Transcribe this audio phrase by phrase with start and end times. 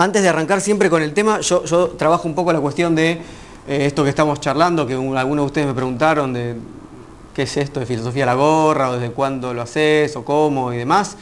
[0.00, 3.18] Antes de arrancar siempre con el tema, yo, trabajo un poco la cuestión de eh,
[3.66, 6.54] esto que estamos charlando, que algunos de ustedes me preguntaron de
[7.34, 10.72] qué es esto de filosofía a la gorra, o desde cuándo lo haces, o cómo
[10.72, 11.16] y demás.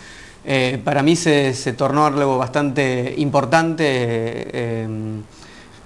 [0.45, 4.87] Eh, para mí se, tornó algo bastante importante, eh,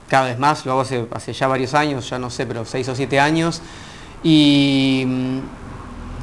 [0.08, 2.88] cada vez más, lo hago hace, hace, ya varios años, ya no sé, pero seis
[2.88, 3.62] o siete años.
[4.24, 5.06] Y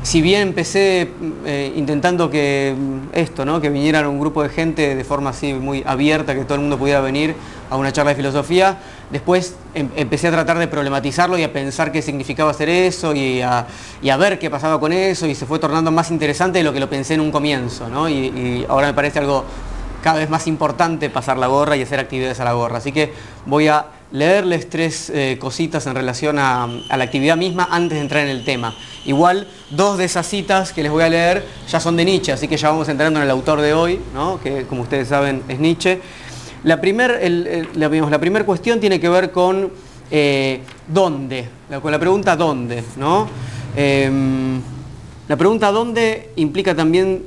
[0.03, 1.11] si bien empecé
[1.45, 3.59] eh, intentando que mm, esto, ¿no?
[3.59, 6.77] que viniera un grupo de gente de forma así muy abierta, que todo el mundo
[6.77, 7.35] pudiera venir
[7.69, 8.77] a una charla de filosofía,
[9.11, 13.41] después em, empecé a tratar de problematizarlo y a pensar qué significaba hacer eso y
[13.41, 13.65] a,
[14.17, 16.89] ver qué pasaba con eso y se fue tornando más interesante de lo que lo
[16.89, 17.89] pensé en un comienzo.
[17.89, 18.07] ¿no?
[18.07, 19.43] y ahora me parece algo
[20.01, 22.77] cada vez más importante pasar la gorra y hacer actividades a la gorra.
[22.77, 23.11] Así que
[23.45, 28.23] voy a leerles tres eh, cositas en relación a, la actividad misma antes de entrar
[28.23, 28.73] en el tema.
[29.05, 32.47] Igual, dos de esas citas que les voy a leer ya son de Nietzsche, así
[32.47, 33.99] que ya vamos entrando en el autor de hoy,
[34.43, 35.99] que como ustedes saben es Nietzsche.
[36.63, 37.19] La primera
[37.73, 39.71] la, cuestión tiene que ver con
[40.09, 41.47] eh, dónde,
[41.81, 42.83] con la pregunta dónde.
[42.95, 43.27] ¿no?
[43.75, 44.59] Em,
[45.27, 47.23] la pregunta dónde implica también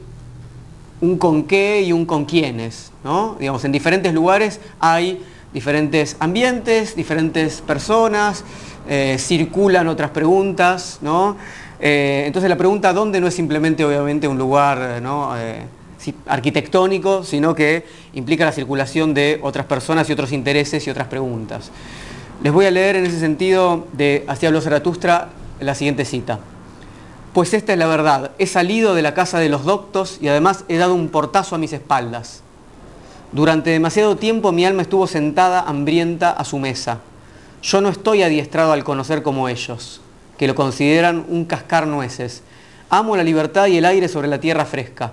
[1.00, 2.90] un con qué y un con quiénes.
[3.04, 3.36] ¿no?
[3.38, 5.22] Digamos, en diferentes lugares hay
[5.52, 8.44] diferentes ambientes, diferentes personas,
[8.88, 11.36] eh, circulan otras preguntas, ¿no?
[11.80, 13.20] Eh, entonces la pregunta ¿dónde?
[13.20, 15.66] no es simplemente obviamente un lugar eh,
[16.26, 21.70] arquitectónico, sino que implica la circulación de otras personas y otros intereses y otras preguntas.
[22.42, 25.28] Les voy a leer en ese sentido de Así habló Zaratustra
[25.60, 26.40] la siguiente cita.
[27.32, 30.64] Pues esta es la verdad, he salido de la casa de los doctos y además
[30.68, 32.42] he dado un portazo a mis espaldas.
[33.32, 36.98] Durante demasiado tiempo mi alma estuvo sentada hambrienta a su mesa.
[37.62, 40.00] Yo no estoy adiestrado al conocer como ellos,
[40.36, 42.42] que lo consideran un cascar nueces.
[42.88, 45.12] Amo la libertad y el aire sobre la tierra fresca.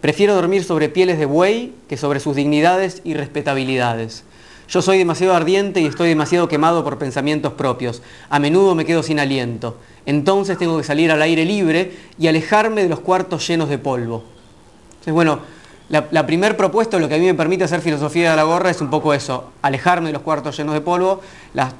[0.00, 4.24] Prefiero dormir sobre pieles de buey que sobre sus dignidades y respetabilidades.
[4.68, 8.02] Yo soy demasiado ardiente y estoy demasiado quemado por pensamientos propios.
[8.30, 9.78] A menudo me quedo sin aliento.
[10.06, 14.24] Entonces tengo que salir al aire libre y alejarme de los cuartos llenos de polvo.
[14.90, 15.40] Entonces, bueno,
[15.88, 18.82] la, primer propuesta, lo que a mí me permite hacer filosofía de la gorra es
[18.82, 21.22] un poco eso, alejarme de los cuartos llenos de polvo.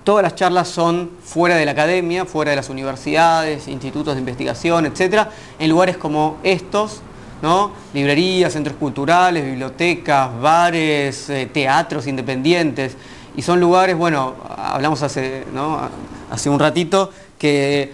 [0.03, 4.87] todas las charlas son fuera de la academia, fuera de las universidades, institutos de investigación,
[4.87, 5.29] etc.
[5.59, 7.03] En lugares como estos,
[7.43, 7.73] ¿no?
[7.93, 12.97] librerías, centros culturales, bibliotecas, bares, eh, teatros independientes.
[13.37, 15.45] Y son lugares, bueno, hablamos hace,
[16.31, 17.93] hace un ratito, que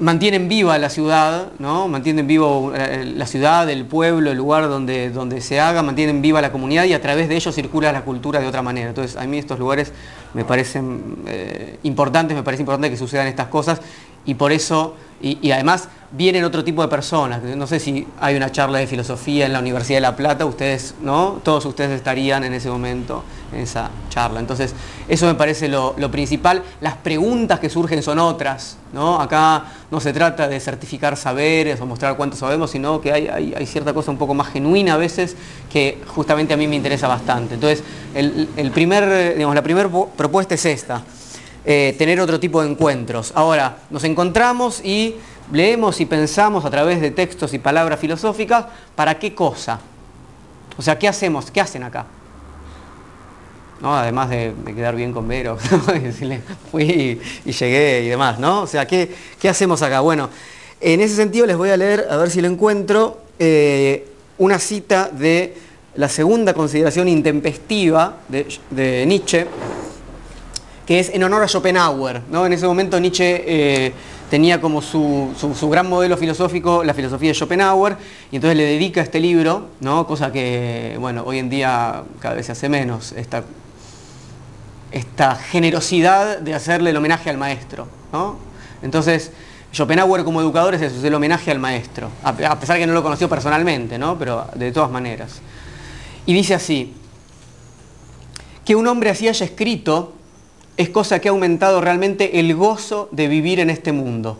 [0.00, 1.86] mantienen viva la ciudad, ¿no?
[1.86, 6.40] mantienen vivo eh, la ciudad, el pueblo, el lugar donde, donde se haga, mantienen viva
[6.40, 8.88] la comunidad y a través de ellos circula la cultura de otra manera.
[8.88, 9.92] Entonces a mí estos lugares
[10.34, 13.80] me parecen eh, importantes, me parece importante que sucedan estas cosas
[14.26, 17.42] y por eso, y, además vienen otro tipo de personas.
[17.42, 20.94] No sé si hay una charla de filosofía en la Universidad de La Plata, ustedes,
[21.02, 21.40] ¿no?
[21.44, 23.22] Todos ustedes estarían en ese momento
[23.52, 24.40] en esa charla.
[24.40, 24.74] Entonces,
[25.08, 26.62] eso me parece lo, principal.
[26.80, 29.20] Las preguntas que surgen son otras, ¿no?
[29.20, 33.92] Acá no se trata de certificar saberes o mostrar cuánto sabemos, sino que hay, cierta
[33.92, 35.36] cosa un poco más genuina a veces
[35.72, 37.54] que justamente a mí me interesa bastante.
[37.54, 41.04] Entonces, el, primer, digamos, la primera propuesta es esta.
[41.72, 43.30] Eh, tener otro tipo de encuentros.
[43.32, 45.14] Ahora, nos encontramos y
[45.52, 48.64] leemos y pensamos a través de textos y palabras filosóficas,
[48.96, 49.78] ¿para qué cosa?
[50.76, 51.48] O sea, ¿qué hacemos?
[51.52, 52.06] ¿Qué hacen acá?
[53.80, 53.94] ¿No?
[53.94, 55.58] Además de, quedar bien con Vero,
[56.02, 56.40] decirle,
[56.72, 58.62] fui y, llegué y demás, ¿no?
[58.62, 59.14] O sea, ¿qué,
[59.48, 60.00] hacemos acá?
[60.00, 60.28] Bueno,
[60.80, 64.08] en ese sentido les voy a leer, a ver si lo encuentro, eh,
[64.38, 65.54] una cita de
[65.94, 69.46] la segunda consideración intempestiva de Nietzsche,
[70.90, 72.20] que es en honor a Schopenhauer.
[72.32, 72.44] ¿no?
[72.44, 73.92] En ese momento Nietzsche eh,
[74.28, 75.30] tenía como su,
[75.70, 77.96] gran modelo filosófico la filosofía de Schopenhauer
[78.32, 80.04] y entonces le dedica este libro, ¿no?
[80.04, 83.44] cosa que bueno, hoy en día cada vez se hace menos, esta,
[84.90, 87.86] esta generosidad de hacerle el homenaje al maestro.
[88.12, 88.38] ¿no?
[88.82, 89.30] Entonces,
[89.72, 93.04] Schopenhauer como educador es eso, es el homenaje al maestro, a pesar que no lo
[93.04, 94.18] conoció personalmente, ¿no?
[94.18, 95.40] pero de todas maneras.
[96.26, 96.96] Y dice así,
[98.64, 100.14] que un hombre así haya escrito
[100.80, 104.38] es cosa que ha aumentado realmente el gozo de vivir en este mundo.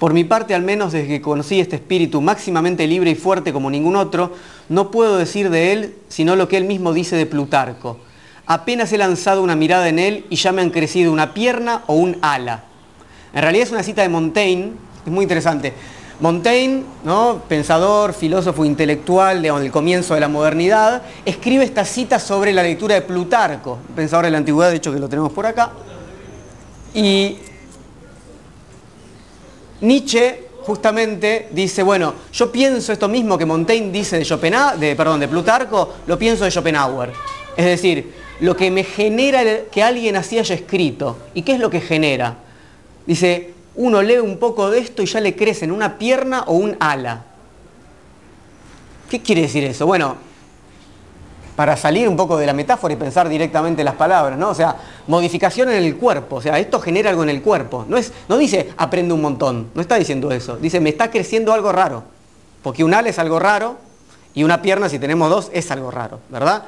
[0.00, 3.70] Por mi parte, al menos desde que conocí este espíritu máximamente libre y fuerte como
[3.70, 4.32] ningún otro,
[4.68, 8.00] no puedo decir de él sino lo que él mismo dice de Plutarco.
[8.46, 11.94] Apenas he lanzado una mirada en él y ya me han crecido una pierna o
[11.94, 12.64] un ala.
[13.32, 14.72] En realidad es una cita de Montaigne,
[15.06, 15.72] es muy interesante.
[16.20, 17.42] Montaigne, ¿no?
[17.48, 23.02] pensador, filósofo intelectual del comienzo de la modernidad, escribe esta cita sobre la lectura de
[23.02, 25.72] Plutarco, pensador de la antigüedad, de hecho que lo tenemos por acá.
[26.94, 27.38] Y
[29.80, 35.28] Nietzsche justamente dice, bueno, yo pienso esto mismo que Montaigne dice de, Schopenhauer, perdón, de
[35.28, 37.12] Plutarco, lo pienso de Schopenhauer.
[37.56, 41.18] Es decir, lo que me genera que alguien así haya escrito.
[41.34, 42.36] ¿Y qué es lo que genera?
[43.06, 46.54] Dice, uno lee un poco de esto y ya le crece en una pierna o
[46.54, 47.24] un ala.
[49.08, 49.86] ¿Qué quiere decir eso?
[49.86, 50.16] Bueno,
[51.56, 54.50] para salir un poco de la metáfora y pensar directamente las palabras, ¿no?
[54.50, 54.76] O sea,
[55.06, 57.84] modificación en el cuerpo, o sea, esto genera algo en el cuerpo.
[57.88, 60.56] No, es, no dice aprende un montón, no está diciendo eso.
[60.56, 62.04] Dice me está creciendo algo raro.
[62.62, 63.76] Porque un ala es algo raro
[64.34, 66.64] y una pierna, si tenemos dos, es algo raro, ¿verdad?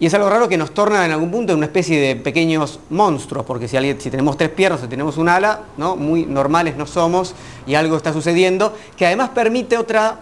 [0.00, 2.80] Y es algo raro que nos torna en algún punto en una especie de pequeños
[2.90, 5.96] monstruos, porque si, tenemos tres piernas o tenemos un ala, ¿no?
[5.96, 7.34] muy normales no somos
[7.66, 10.20] y algo está sucediendo, que además permite otra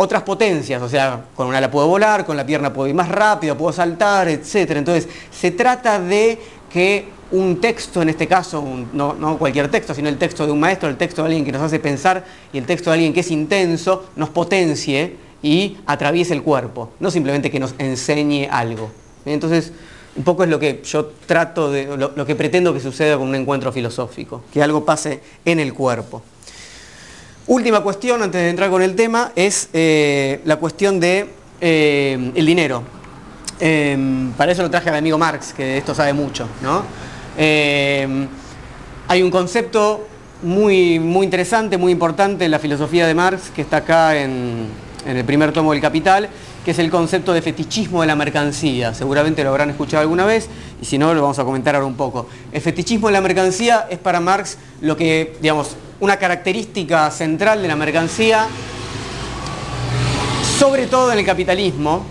[0.00, 3.08] otras potencias, o sea, con una ala puedo volar, con la pierna puedo ir más
[3.08, 4.70] rápido, puedo saltar, etc.
[4.76, 6.38] Entonces, se trata de
[6.72, 10.88] que un texto, en este caso, no, cualquier texto, sino el texto de un maestro,
[10.88, 13.30] el texto de alguien que nos hace pensar y el texto de alguien que es
[13.32, 18.90] intenso, nos potencie y atraviese el cuerpo, no simplemente que nos enseñe algo.
[19.24, 19.72] Entonces,
[20.16, 23.34] un poco es lo que yo trato de, lo que pretendo que suceda con un
[23.34, 26.22] encuentro filosófico, que algo pase en el cuerpo.
[27.46, 31.30] Última cuestión, antes de entrar con el tema, es eh, la cuestión de
[31.60, 32.82] eh, dinero.
[33.60, 36.46] Em, para eso lo traje al amigo Marx, que de esto sabe mucho.
[37.36, 38.28] Em,
[39.06, 40.06] hay un concepto
[40.42, 44.68] muy, muy interesante, muy importante en la filosofía de Marx, que está acá en,
[45.06, 46.28] en el primer tomo del Capital,
[46.64, 48.94] que es el concepto de fetichismo de la mercancía.
[48.94, 50.48] Seguramente lo habrán escuchado alguna vez,
[50.80, 52.26] y si no, lo vamos a comentar ahora un poco.
[52.52, 57.68] El fetichismo de la mercancía es para Marx lo que, digamos, una característica central de
[57.68, 58.46] la mercancía,
[60.58, 62.04] sobre todo en el capitalismo,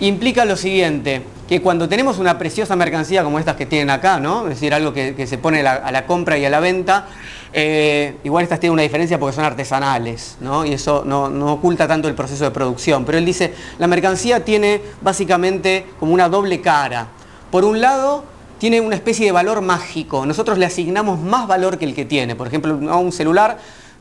[0.00, 4.44] implica lo siguiente, que cuando tenemos una preciosa mercancía como estas que tienen acá, ¿no?
[4.44, 7.06] es decir, algo que, se pone a la compra y a la venta,
[7.56, 10.64] eh, igual estas tienen una diferencia porque son artesanales, ¿no?
[10.64, 13.04] y eso no, no, oculta tanto el proceso de producción.
[13.04, 17.06] Pero él dice, la mercancía tiene básicamente como una doble cara.
[17.52, 18.24] Por un lado,
[18.58, 20.26] tiene una especie de valor mágico.
[20.26, 22.34] Nosotros le asignamos más valor que el que tiene.
[22.34, 23.58] Por ejemplo, a un celular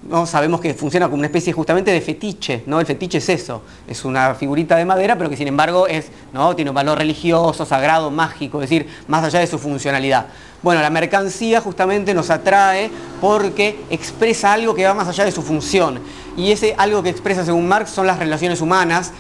[0.09, 0.25] ¿no?
[0.25, 2.79] sabemos que funciona como una especie justamente de fetiche, ¿no?
[2.79, 6.55] El fetiche es eso, es una figurita de madera, pero que sin embargo es, ¿no?
[6.55, 10.27] tiene un valor religioso, sagrado, mágico, es decir, más allá de su funcionalidad.
[10.61, 12.89] Bueno, la mercancía justamente nos atrae
[13.19, 16.00] porque expresa algo que va más allá de su función.
[16.38, 19.11] Y ese algo que expresa según Marx son las relaciones humanas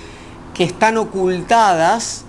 [0.53, 2.23] que están ocultadas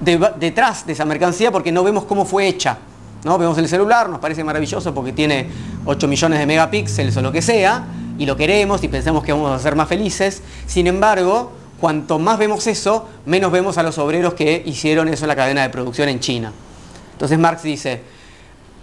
[0.00, 2.78] detrás de esa mercancía porque no vemos cómo fue hecha.
[3.24, 3.38] ¿No?
[3.38, 5.48] Vemos el celular, nos parece maravilloso porque tiene
[5.84, 7.84] 8 millones de megapíxeles o lo que sea,
[8.18, 10.42] y lo queremos y pensamos que vamos a ser más felices.
[10.66, 15.28] Sin embargo, cuanto más vemos eso, menos vemos a los obreros que hicieron eso en
[15.28, 16.52] la cadena de producción en China.
[17.12, 18.02] Entonces Marx dice,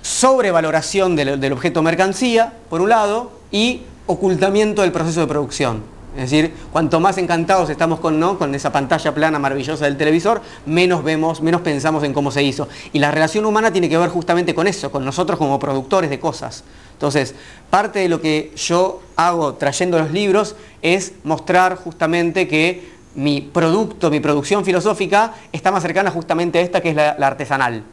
[0.02, 5.84] sobrevaloración del objeto mercancía, por un lado, y ocultamiento del proceso de producción.
[6.16, 11.04] Es decir, cuanto más encantados estamos con, con esa pantalla plana maravillosa del televisor, menos
[11.06, 12.68] vemos, menos pensamos en cómo se hizo.
[12.92, 16.20] Y la relación humana tiene que ver justamente con eso, con nosotros como productores de
[16.20, 16.66] cosas.
[16.94, 17.34] Entonces,
[17.70, 24.12] parte de lo que yo hago trayendo los libros es mostrar justamente que mi producto,
[24.12, 27.84] mi producción filosófica está más cercana justamente a esta que es la, artesanal.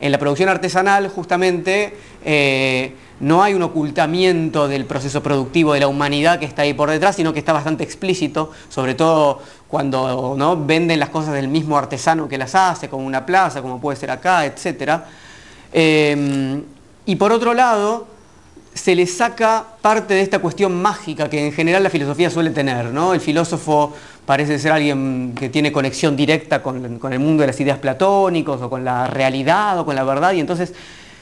[0.00, 1.94] En la producción artesanal justamente...
[2.24, 6.90] Eh, no hay un ocultamiento del proceso productivo de la humanidad que está ahí por
[6.90, 10.64] detrás, sino que está bastante explícito, sobre todo cuando ¿no?
[10.64, 14.10] venden las cosas del mismo artesano que las hace, como una plaza, como puede ser
[14.10, 15.02] acá, etc.
[15.72, 16.62] Em,
[17.04, 18.06] y por otro lado,
[18.72, 22.86] se le saca parte de esta cuestión mágica que en general la filosofía suele tener.
[22.86, 23.12] ¿no?
[23.12, 23.92] El filósofo
[24.24, 28.62] parece ser alguien que tiene conexión directa con, con el mundo de las ideas platónicos
[28.62, 30.72] o con la realidad o con la verdad, y entonces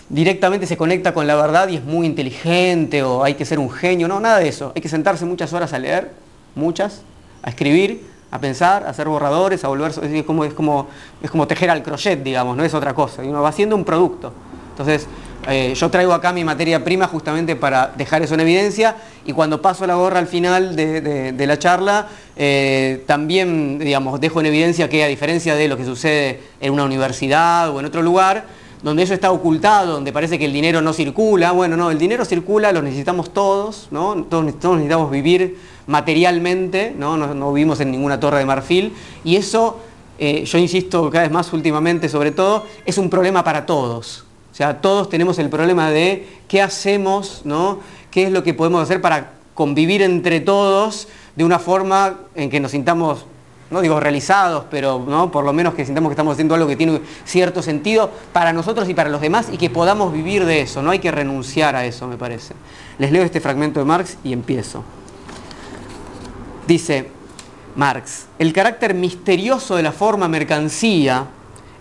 [0.09, 3.71] directamente se conecta con la verdad y es muy inteligente o hay que ser un
[3.71, 4.73] genio, no, nada de eso.
[4.75, 6.11] Hay que sentarse muchas horas a leer,
[6.55, 7.03] muchas,
[7.43, 10.89] a escribir, a pensar, a hacer borradores, a volver, es como, es como,
[11.23, 13.85] es como tejer al crochet, digamos, no es otra cosa, y uno va haciendo un
[13.85, 14.33] producto.
[14.71, 15.07] Entonces,
[15.49, 19.63] eh, yo traigo acá mi materia prima justamente para dejar eso en evidencia y cuando
[19.63, 25.03] paso la gorra al final de, la charla, eh, también, digamos, dejo en evidencia que
[25.05, 28.45] a diferencia de lo que sucede en una universidad o en otro lugar,
[28.83, 31.53] donde eso está ocultado, donde parece que el dinero no circula.
[31.53, 34.25] Bueno, no, el dinero circula, lo necesitamos todos, ¿no?
[34.25, 37.17] Todos, necesitamos vivir materialmente, ¿no?
[37.17, 37.53] ¿no?
[37.53, 38.93] vivimos en ninguna torre de marfil.
[39.25, 39.79] Y eso,
[40.19, 44.25] eh, yo insisto cada vez más últimamente sobre todo, es un problema para todos.
[44.53, 47.81] O sea, todos tenemos el problema de qué hacemos, ¿no?
[48.11, 52.61] qué es lo que podemos hacer para convivir entre todos de una forma en que
[52.61, 53.25] nos sintamos
[53.71, 55.31] no digo realizados, pero ¿no?
[55.31, 58.89] por lo menos que sintamos que estamos haciendo algo que tiene cierto sentido para nosotros
[58.89, 61.85] y para los demás y que podamos vivir de eso, no hay que renunciar a
[61.85, 62.55] eso, me parece.
[62.99, 64.83] Les leo este fragmento de Marx y empiezo.
[66.67, 67.09] Dice
[67.77, 71.27] Marx, el carácter misterioso de la forma mercancía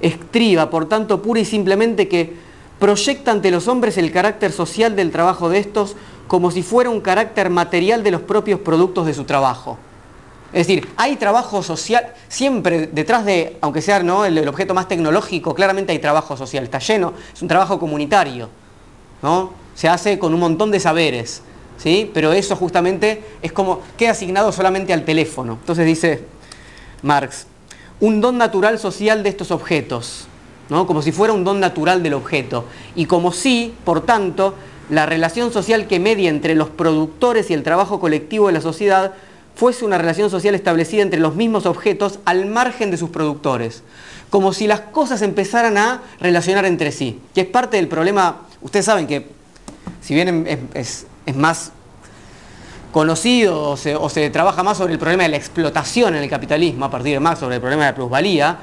[0.02, 2.36] estriba, por tanto, pura y simplemente que
[2.80, 5.96] proyecta ante los hombres el carácter social del trabajo de estos
[6.28, 9.78] como si fuera un carácter material de los propios productos de su trabajo.
[10.54, 14.24] Es decir, hay trabajo social, siempre detrás de, aunque sea ¿no?
[14.24, 18.50] el, objeto más tecnológico, claramente hay trabajo social, está lleno, es un trabajo comunitario,
[19.22, 19.52] ¿no?
[19.76, 21.42] se hace con un montón de saberes,
[21.78, 22.10] ¿sí?
[22.14, 25.58] pero eso justamente es como, queda asignado solamente al teléfono.
[25.60, 26.24] Entonces dice
[27.02, 27.46] Marx,
[28.00, 30.28] un don natural social de estos objetos,
[30.70, 30.88] ¿no?
[30.88, 32.64] como si fuera un don natural del objeto,
[32.96, 34.54] y como si, por tanto,
[34.90, 39.14] la relación social que media entre los productores y el trabajo colectivo de la sociedad
[39.58, 43.82] fuese una relación social establecida entre los mismos objetos al margen de sus productores,
[44.30, 48.86] como si las cosas empezaran a relacionar entre sí, que es parte del problema, ustedes
[48.86, 49.28] saben que
[50.00, 51.72] si bien es, más
[52.92, 56.92] conocido o se, trabaja más sobre el problema de la explotación en el capitalismo, a
[56.92, 58.60] partir de más sobre el problema de la plusvalía,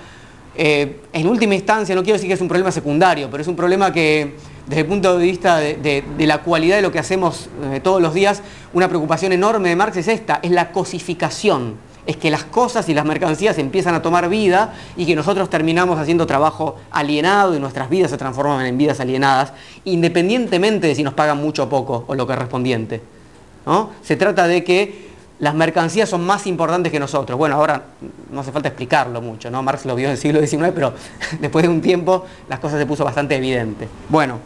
[0.55, 3.57] eh, en última instancia, no quiero decir que es un problema secundario, pero es un
[3.57, 4.37] problema que
[4.67, 8.15] desde el punto de vista de, la cualidad de lo que hacemos eh, todos los
[8.15, 8.43] días,
[8.73, 11.77] una preocupación enorme de Marx es esta, es la cosificación.
[12.07, 15.99] Es que las cosas y las mercancías empiezan a tomar vida y que nosotros terminamos
[15.99, 19.53] haciendo trabajo alienado y nuestras vidas se transforman en vidas alienadas,
[19.85, 23.01] independientemente de si nos pagan mucho o poco o lo que es respondiente.
[23.65, 23.91] ¿no?
[24.03, 27.39] Se trata de que las mercancías son más importantes que nosotros.
[27.39, 27.83] Bueno, ahora
[28.31, 29.63] no hace falta explicarlo mucho, ¿no?
[29.63, 30.95] Marx lo vio en el siglo XIX, pero
[31.41, 33.89] después de un tiempo las cosas se puso bastante evidente.
[34.09, 34.39] Bueno,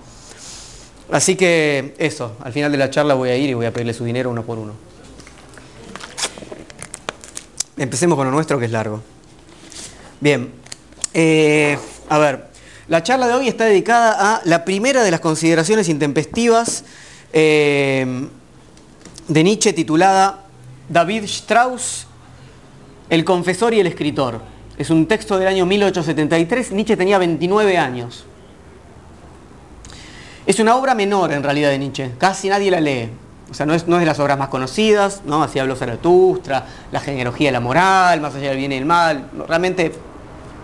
[1.11, 3.95] Así que eso, al final de la charla voy a ir y voy a pedirle
[3.95, 4.75] su dinero uno por uno.
[7.79, 9.03] Empecemos con lo nuestro que es largo.
[10.21, 10.53] Bien,
[11.15, 12.49] eh, a ver,
[12.89, 16.85] la charla de hoy está dedicada a la primera de las consideraciones intempestivas
[17.33, 18.29] eh,
[19.29, 20.45] de Nietzsche titulada
[20.89, 22.07] David Strauss,
[23.09, 24.41] el confesor y el escritor.
[24.77, 28.25] Es un texto del año 1873, Nietzsche tenía 29 años.
[30.49, 33.11] Es una obra menor en realidad de Nietzsche, casi nadie la lee.
[33.51, 35.43] O sea, no es, de las obras más conocidas, ¿no?
[35.43, 39.29] Así habló Zaratustra, la genealogía de la moral, más allá del bien y el mal.
[39.47, 39.93] Realmente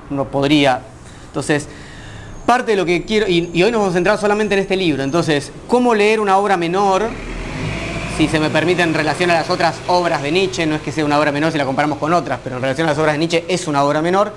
[0.08, 0.80] no podría.
[1.26, 1.68] Entonces,
[2.46, 5.02] parte de lo que quiero, y, hoy nos vamos a centrar solamente en este libro.
[5.02, 7.10] Entonces, ¿cómo leer una obra menor?
[8.16, 10.92] Si se me permite en relación a las otras obras de Nietzsche, no es que
[10.92, 13.16] sea una obra menor si la comparamos con otras, pero en relación a las obras
[13.16, 14.32] de Nietzsche es una obra menor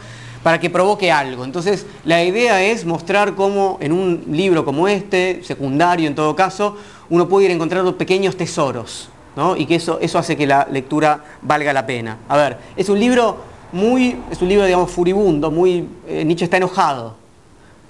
[0.48, 1.44] para que provoque algo.
[1.44, 6.77] Entonces, la idea es mostrar cómo en un libro como este, secundario en todo caso,
[7.10, 9.58] uno puede ir encontrando pequeños tesoros, ¿no?
[9.58, 12.20] Y que eso, eso hace que la lectura valga la pena.
[12.30, 13.39] A ver, es un libro
[13.74, 17.18] muy, es un libro, digamos, furibundo, muy, eh, Nietzsche está enojado,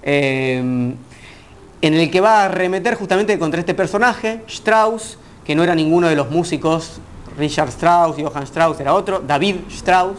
[0.02, 5.76] eh, en el que va a remeter justamente contra este personaje, Strauss, que no era
[5.76, 7.00] ninguno de los músicos,
[7.38, 10.16] Richard Strauss, Johann Strauss, era otro, David Strauss,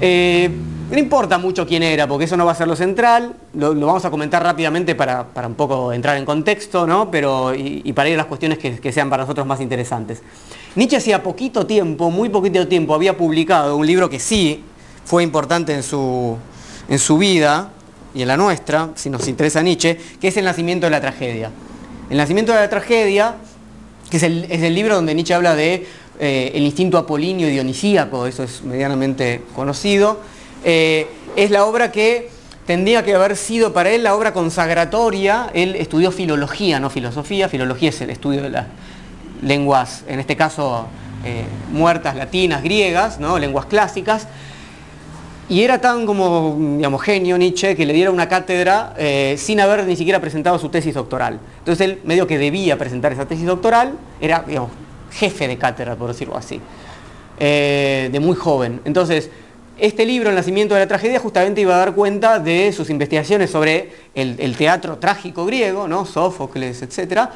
[0.00, 0.50] eh,
[0.90, 4.04] no importa mucho quién era, porque eso no va a ser lo central, lo, vamos
[4.04, 7.10] a comentar rápidamente para, un poco entrar en contexto, ¿no?
[7.10, 10.20] Pero, y, para ir a las cuestiones que, sean para nosotros más interesantes.
[10.74, 14.64] Nietzsche hacía poquito tiempo, muy poquito tiempo, había publicado un libro que sí
[15.04, 16.36] fue importante en su,
[16.88, 17.70] en su vida
[18.12, 21.50] y en la nuestra, si nos interesa Nietzsche, que es El nacimiento de la tragedia.
[22.08, 23.36] El nacimiento de la tragedia,
[24.10, 25.86] que es el, es el libro donde Nietzsche habla de
[26.22, 30.20] eh, el instinto apolíneo y dionisíaco, eso es medianamente conocido,
[30.62, 32.28] eh, es la obra que
[32.66, 37.88] tendría que haber sido para él la obra consagratoria, él estudió filología, no filosofía, filología
[37.88, 38.66] es el estudio de las
[39.40, 40.88] lenguas, en este caso
[41.24, 43.38] eh, muertas, latinas, griegas, ¿no?
[43.38, 44.28] lenguas clásicas,
[45.48, 48.94] y era tan como, digamos, genio Nietzsche que le diera una cátedra
[49.36, 51.40] sin haber ni siquiera presentado su tesis doctoral.
[51.60, 54.70] Entonces él medio que debía presentar esa tesis doctoral, era, digamos,
[55.10, 56.60] jefe de cátedra, por decirlo así,
[57.38, 58.80] eh, de muy joven.
[58.84, 59.30] Entonces,
[59.78, 63.50] este libro, El nacimiento de la tragedia, justamente iba a dar cuenta de sus investigaciones
[63.50, 66.04] sobre el, teatro trágico griego, ¿no?
[66.04, 67.30] Sófocles, etc.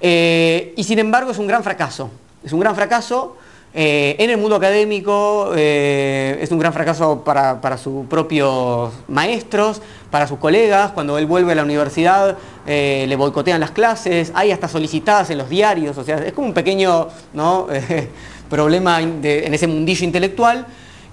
[0.00, 2.10] Eh, y sin embargo es un gran fracaso.
[2.42, 3.36] Es un gran fracaso
[3.72, 10.38] eh, en el mundo académico, es un gran fracaso para, sus propios maestros, para sus
[10.38, 12.36] colegas, cuando él vuelve a la universidad
[12.66, 16.48] eh, le boicotean las clases, hay hasta solicitadas en los diarios, o sea, es como
[16.48, 17.08] un pequeño
[18.50, 20.66] problema en ese mundillo intelectual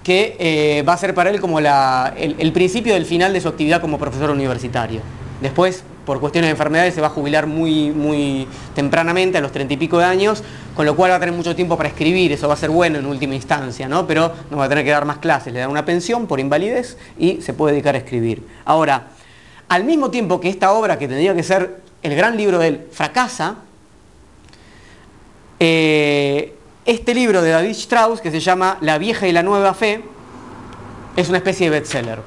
[0.07, 3.81] que eh, va a ser para él como el, principio del final de su actividad
[3.81, 5.01] como profesor universitario.
[5.41, 9.73] Después por cuestiones de enfermedades se va a jubilar muy, muy tempranamente, a los treinta
[9.73, 10.41] y pico de años,
[10.73, 12.97] con lo cual va a tener mucho tiempo para escribir, eso va a ser bueno
[12.97, 14.07] en última instancia, ¿no?
[14.07, 16.97] pero no va a tener que dar más clases, le dan una pensión por invalidez
[17.19, 18.41] y se puede dedicar a escribir.
[18.63, 19.07] Ahora,
[19.67, 22.87] al mismo tiempo que esta obra, que tendría que ser el gran libro de él,
[22.89, 23.55] fracasa,
[25.59, 30.05] eh, este libro de David Strauss, que se llama La vieja y la nueva fe,
[31.17, 32.19] es una especie de bestseller.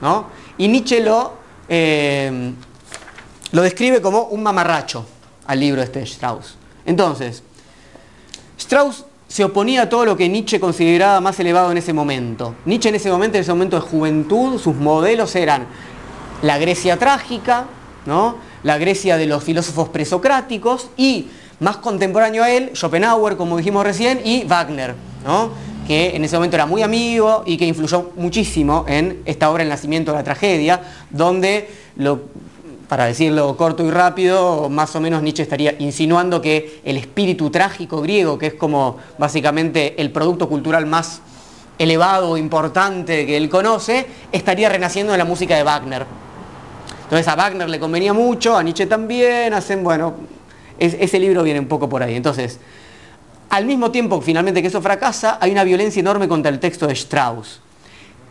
[0.00, 0.28] ¿no?
[0.56, 1.34] Y Nietzsche lo,
[1.68, 2.54] eh,
[3.52, 5.06] lo describe como un mamarracho
[5.46, 6.56] al libro este de Strauss.
[6.84, 7.42] Entonces,
[8.58, 12.56] Strauss se oponía a todo lo que Nietzsche consideraba más elevado en ese momento.
[12.64, 15.66] Nietzsche en ese momento, en ese momento de juventud, sus modelos eran
[16.42, 17.66] la Grecia trágica,
[18.06, 18.36] ¿no?
[18.62, 21.28] la Grecia de los filósofos presocráticos y
[21.60, 25.50] más contemporáneo a él, Schopenhauer, como dijimos recién, y Wagner, ¿no?
[25.86, 29.68] que en ese momento era muy amigo y que influyó muchísimo en esta obra El
[29.68, 32.22] nacimiento de la tragedia, donde, lo,
[32.90, 38.02] para decirlo corto y rápido, más o menos Nietzsche estaría insinuando que el espíritu trágico
[38.02, 41.20] griego, que es como básicamente el producto cultural más
[41.78, 46.04] elevado, importante que él conoce, estaría renaciendo en la música de Wagner.
[47.04, 50.14] Entonces a Wagner le convenía mucho, a Nietzsche también, hacen, bueno,
[50.76, 52.16] ese libro viene un poco por ahí.
[52.16, 52.58] Entonces,
[53.50, 56.94] al mismo tiempo, finalmente, que eso fracasa, hay una violencia enorme contra el texto de
[56.94, 57.60] Strauss,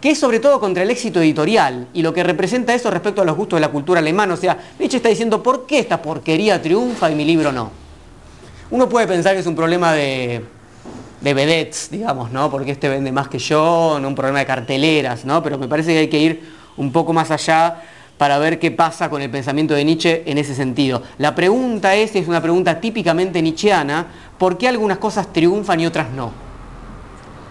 [0.01, 3.25] que es sobre todo contra el éxito editorial y lo que representa eso respecto a
[3.25, 4.33] los gustos de la cultura alemana.
[4.33, 7.71] O sea, Nietzsche está diciendo, ¿por qué esta porquería triunfa y mi libro no?
[8.71, 10.45] Uno puede pensar que es un problema de,
[11.19, 12.49] de vedettes, digamos, ¿no?
[12.49, 15.43] Porque este vende más que yo, no un problema de carteleras, ¿no?
[15.43, 16.43] Pero me parece que hay que ir
[16.77, 17.81] un poco más allá
[18.17, 21.03] para ver qué pasa con el pensamiento de Nietzsche en ese sentido.
[21.17, 24.05] La pregunta es, es una pregunta típicamente nietzscheana,
[24.37, 26.48] ¿por qué algunas cosas triunfan y otras no?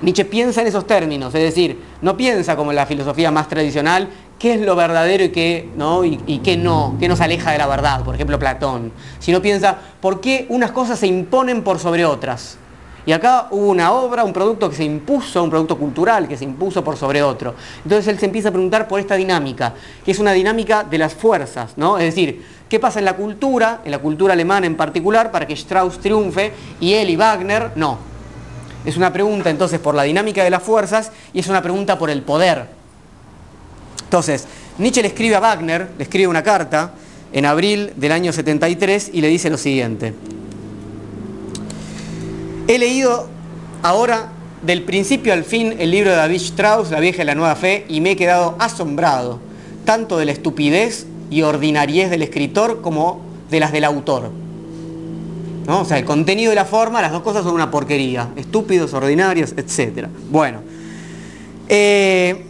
[0.00, 4.08] Nietzsche piensa en esos términos, es decir, no piensa como en la filosofía más tradicional,
[4.38, 7.66] qué es lo verdadero y qué no, y, qué no, qué nos aleja de la
[7.66, 12.58] verdad, por ejemplo Platón, sino piensa por qué unas cosas se imponen por sobre otras.
[13.06, 16.44] Y acá hubo una obra, un producto que se impuso, un producto cultural que se
[16.44, 17.54] impuso por sobre otro.
[17.82, 19.72] Entonces él se empieza a preguntar por esta dinámica,
[20.04, 21.96] que es una dinámica de las fuerzas, ¿no?
[21.96, 25.54] Es decir, ¿qué pasa en la cultura, en la cultura alemana en particular, para que
[25.54, 28.17] Strauss triunfe y él y Wagner no?
[28.88, 32.08] Es una pregunta entonces por la dinámica de las fuerzas y es una pregunta por
[32.08, 32.64] el poder.
[34.04, 34.46] Entonces,
[34.78, 36.92] Nietzsche le escribe a Wagner, le escribe una carta
[37.30, 40.14] en abril del año 73 y le dice lo siguiente.
[42.66, 43.28] He leído
[43.82, 44.30] ahora
[44.62, 47.84] del principio al fin el libro de David Strauss, La vieja y la nueva fe,
[47.90, 49.38] y me he quedado asombrado,
[49.84, 54.47] tanto de la estupidez y ordinariez del escritor como de las del autor.
[55.68, 55.82] ¿No?
[55.82, 58.30] O sea, el contenido y la forma, las dos cosas son una porquería.
[58.36, 60.06] Estúpidos, ordinarios, etc.
[60.30, 60.62] Bueno,
[61.68, 62.46] eh,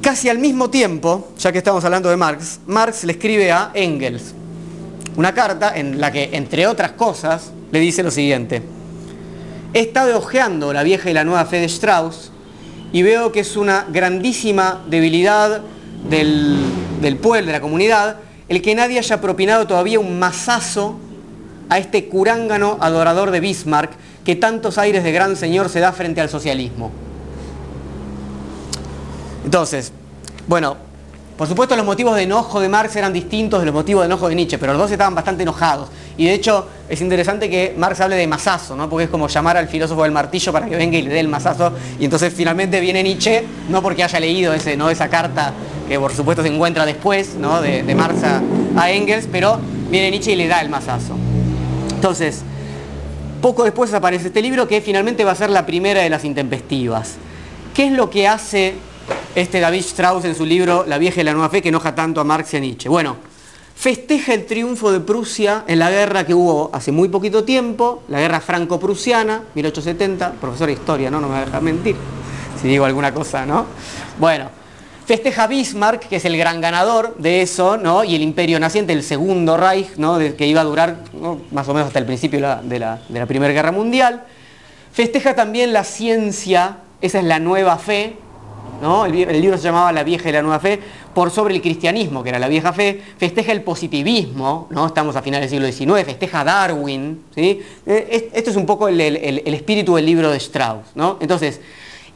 [0.00, 4.34] casi al mismo tiempo, ya que estamos hablando de Marx, Marx le escribe a Engels
[5.14, 8.62] una carta en la que, entre otras cosas, le dice lo siguiente.
[9.74, 12.32] He estado hojeando la vieja y la nueva fe de Strauss
[12.94, 15.60] y veo que es una grandísima debilidad
[16.08, 16.56] del,
[17.02, 18.16] del pueblo, de la comunidad,
[18.48, 20.98] el que nadie haya propinado todavía un mazazo
[21.68, 23.92] a este curángano adorador de Bismarck
[24.24, 26.90] que tantos aires de gran señor se da frente al socialismo.
[29.44, 29.92] Entonces,
[30.46, 30.76] bueno,
[31.36, 34.28] por supuesto los motivos de enojo de Marx eran distintos de los motivos de enojo
[34.28, 35.88] de Nietzsche, pero los dos estaban bastante enojados.
[36.16, 38.88] Y de hecho es interesante que Marx hable de masazo, ¿no?
[38.88, 41.28] porque es como llamar al filósofo del martillo para que venga y le dé el
[41.28, 41.72] masazo.
[41.98, 44.90] Y entonces finalmente viene Nietzsche, no porque haya leído ese, ¿no?
[44.90, 45.52] esa carta
[45.88, 47.60] que por supuesto se encuentra después ¿no?
[47.60, 48.40] de, Marx a,
[48.76, 49.58] a Engels, pero
[49.90, 51.16] viene Nietzsche y le da el masazo.
[52.02, 52.40] Entonces,
[53.40, 57.14] poco después aparece este libro que finalmente va a ser la primera de las intempestivas.
[57.72, 58.74] ¿Qué es lo que hace
[59.36, 62.20] este David Strauss en su libro La vieja y la nueva fe que enoja tanto
[62.20, 62.88] a Marx y a Nietzsche?
[62.88, 63.18] Bueno,
[63.76, 68.18] festeja el triunfo de Prusia en la guerra que hubo hace muy poquito tiempo, la
[68.18, 71.20] guerra franco-prusiana, 1870, profesor de historia, ¿no?
[71.20, 71.94] No me va mentir,
[72.60, 73.66] si digo alguna cosa, ¿no?
[74.18, 74.61] Bueno,
[75.12, 78.02] festeja Bismarck, que es el gran ganador de eso, ¿no?
[78.02, 80.18] Y el imperio naciente, el segundo Reich, ¿no?
[80.18, 80.96] Que iba a durar
[81.50, 84.22] más o menos hasta el principio de la, Primera Guerra Mundial.
[84.90, 88.16] Festeja también la ciencia, esa es la nueva fe,
[88.80, 89.04] ¿no?
[89.04, 90.80] El, libro se llamaba La vieja y la nueva fe,
[91.12, 94.86] por sobre el cristianismo, que era la vieja fe, festeja el positivismo, ¿no?
[94.86, 97.60] estamos a finales del siglo XIX, festeja Darwin, ¿sí?
[97.84, 100.86] esto es un poco el, el, el, espíritu del libro de Strauss.
[100.94, 101.18] ¿no?
[101.20, 101.60] Entonces,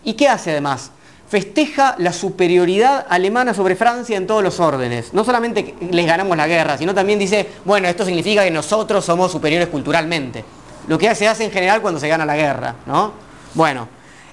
[0.02, 0.92] ¿y qué hace además?
[1.28, 5.12] Festeja la superioridad alemana sobre Francia en todos los órdenes.
[5.12, 9.32] No solamente les ganamos la guerra, sino también dice, bueno, esto significa que nosotros somos
[9.32, 10.44] superiores culturalmente.
[10.86, 13.12] Lo que se hace en general cuando se gana la guerra, ¿no?
[13.54, 13.88] Bueno,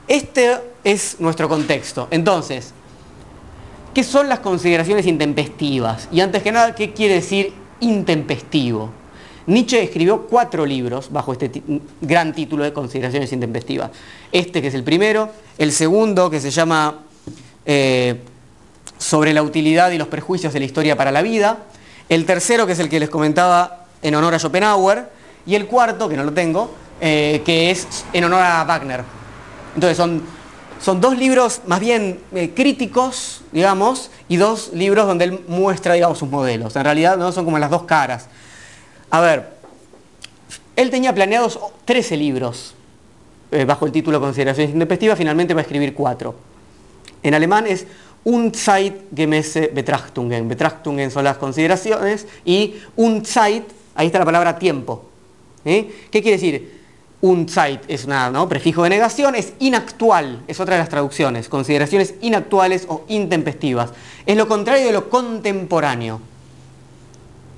[0.08, 2.08] este es nuestro contexto.
[2.12, 2.73] Entonces,
[3.93, 6.10] ¿Qué son las consideraciones intempestivas?
[6.12, 8.89] Y antes que nada, ¿qué quiere decir intempestivo?
[9.45, 11.51] Nietzsche escribió cuatro libros bajo este
[12.01, 13.91] gran título de consideraciones intempestivas.
[14.32, 16.99] Este que es el primero, el segundo que se llama
[17.65, 18.21] eh,
[18.97, 21.60] Sobre la utilidad y los prejuicios de la historia para la vida,
[22.08, 25.10] el tercero que es el que les comentaba en honor a Schopenhauer,
[25.45, 29.03] y el cuarto, que no lo tengo, eh, que es en honor a Wagner.
[29.75, 30.21] Entonces son,
[30.82, 36.17] son dos libros más bien eh, críticos, digamos, y dos libros donde él muestra, digamos,
[36.17, 36.75] sus modelos.
[36.75, 38.27] En realidad no son como las dos caras.
[39.13, 39.47] A ver,
[40.76, 42.73] él tenía planeados 13 libros
[43.52, 46.34] eh, bajo el título Consideraciones Intempestivas, finalmente va a escribir cuatro.
[47.21, 47.86] En alemán es
[48.23, 50.47] Unzeitgemäße Betrachtungen.
[50.47, 55.06] Betrachtungen son las consideraciones y Unzeit, ahí está la palabra tiempo.
[55.63, 56.08] ¿eh?
[56.10, 56.82] ¿Qué quiere decir?
[57.21, 62.88] Unzeit es un prefijo de negación, es inactual, es otra de las traducciones, consideraciones inactuales
[62.89, 63.91] o intempestivas.
[64.26, 66.33] Es lo contrario de lo contemporáneo.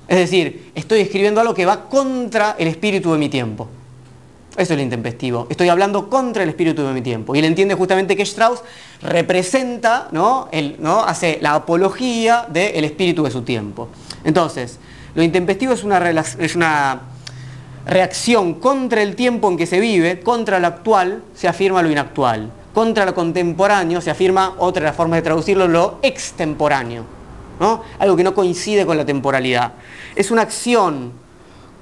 [0.08, 3.68] Es decir, estoy escribiendo algo que va contra el espíritu de mi tiempo.
[4.56, 5.46] Eso es lo intempestivo.
[5.50, 7.34] Estoy hablando contra el espíritu de mi tiempo.
[7.34, 8.62] Y él entiende justamente que Strauss
[9.02, 10.48] representa, ¿no?
[10.78, 11.04] ¿no?
[11.04, 13.88] hace la apología del espíritu de su tiempo.
[14.24, 14.78] Entonces,
[15.14, 15.98] lo intempestivo es una,
[16.38, 17.00] es una
[17.86, 22.50] reacción contra el tiempo en que se vive, contra lo actual se afirma lo inactual.
[22.72, 27.15] Contra lo contemporáneo se afirma, otra formas de traducirlo, lo extemporáneo.
[27.98, 29.72] Algo que no coincide con la temporalidad.
[30.14, 31.12] Es una acción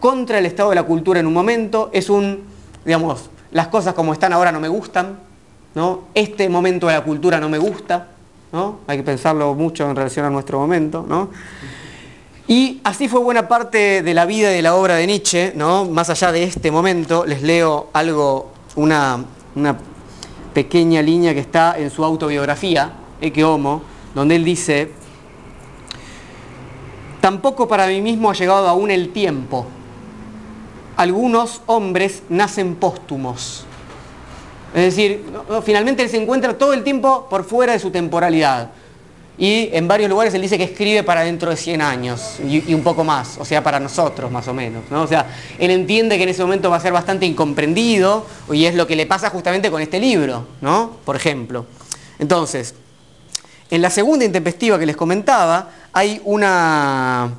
[0.01, 2.45] contra el estado de la cultura en un momento, es un,
[2.85, 5.19] digamos, las cosas como están ahora no me gustan,
[5.75, 6.03] ¿no?
[6.15, 8.09] Este momento de la cultura no me gusta,
[8.53, 8.81] ¿no?
[8.87, 11.31] Hay que pensarlo mucho en relación a nuestro momento, ¿no?
[12.47, 15.87] Y así fue buena parte de la vida y de la obra de Nietzsche, ¿no?
[15.87, 19.79] Más allá de este momento, les leo algo, una, una
[20.53, 23.83] pequeña línea que está en su autobiografía, Eke Homo,
[24.15, 24.93] donde él dice,
[27.25, 29.65] Tampoco para mí mismo ha llegado aún el tiempo.
[30.95, 33.65] Algunos hombres nacen póstumos.
[34.75, 35.25] Es decir,
[35.65, 38.73] finalmente él se encuentra todo el tiempo por fuera de su temporalidad.
[39.39, 42.83] Y en varios lugares él dice que escribe para dentro de 100 años y, un
[42.83, 44.83] poco más, o sea, para nosotros más o menos.
[44.93, 45.27] O sea,
[45.59, 48.97] él entiende que en ese momento va a ser bastante incomprendido y es lo que
[48.97, 50.99] le pasa justamente con este libro, ¿no?
[51.07, 51.65] Por ejemplo.
[52.19, 52.75] Entonces,
[53.71, 57.31] en la segunda intempestiva que les comentaba, hay una,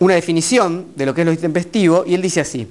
[0.00, 2.68] una definición de lo que es lo intempestivo y él dice así.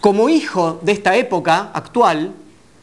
[0.00, 2.32] Como hijo de esta época actual,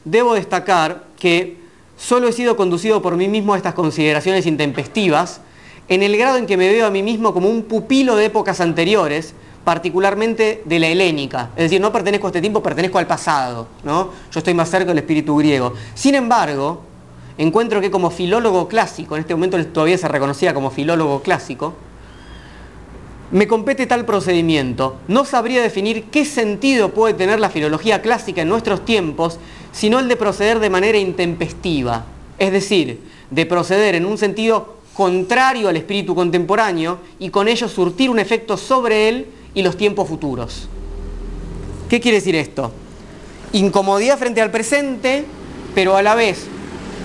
[0.05, 1.57] debo destacar que
[1.97, 5.41] solo he sido conducido por mí mismo a estas consideraciones intempestivas
[5.87, 8.61] en el grado en que me veo a mí mismo como un pupilo de épocas
[8.61, 11.49] anteriores, particularmente de la helénica.
[11.55, 13.67] Es decir, no pertenezco a este tiempo, pertenezco al pasado.
[13.83, 14.11] ¿no?
[14.31, 15.73] Yo estoy más cerca del espíritu griego.
[15.95, 16.92] Sin embargo,
[17.37, 21.73] encuentro que como filólogo clásico, en este momento todavía se reconocía como filólogo clásico,
[23.31, 24.97] me compete tal procedimiento.
[25.07, 29.39] No sabría definir qué sentido puede tener la filología clásica en nuestros tiempos,
[29.71, 32.05] sino el de proceder de manera intempestiva,
[32.37, 32.99] es decir,
[33.31, 38.55] de proceder en un sentido contrario al espíritu contemporáneo y con ello surtir un efecto
[38.55, 40.69] sobre él y los tiempos futuros.
[41.89, 42.71] ¿Qué quiere decir esto?
[43.53, 45.25] Incomodidad frente al presente,
[45.73, 46.47] pero a la vez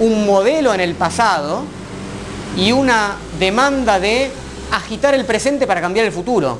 [0.00, 1.62] un modelo en el pasado
[2.56, 4.30] y una demanda de
[4.72, 6.58] agitar el presente para cambiar el futuro.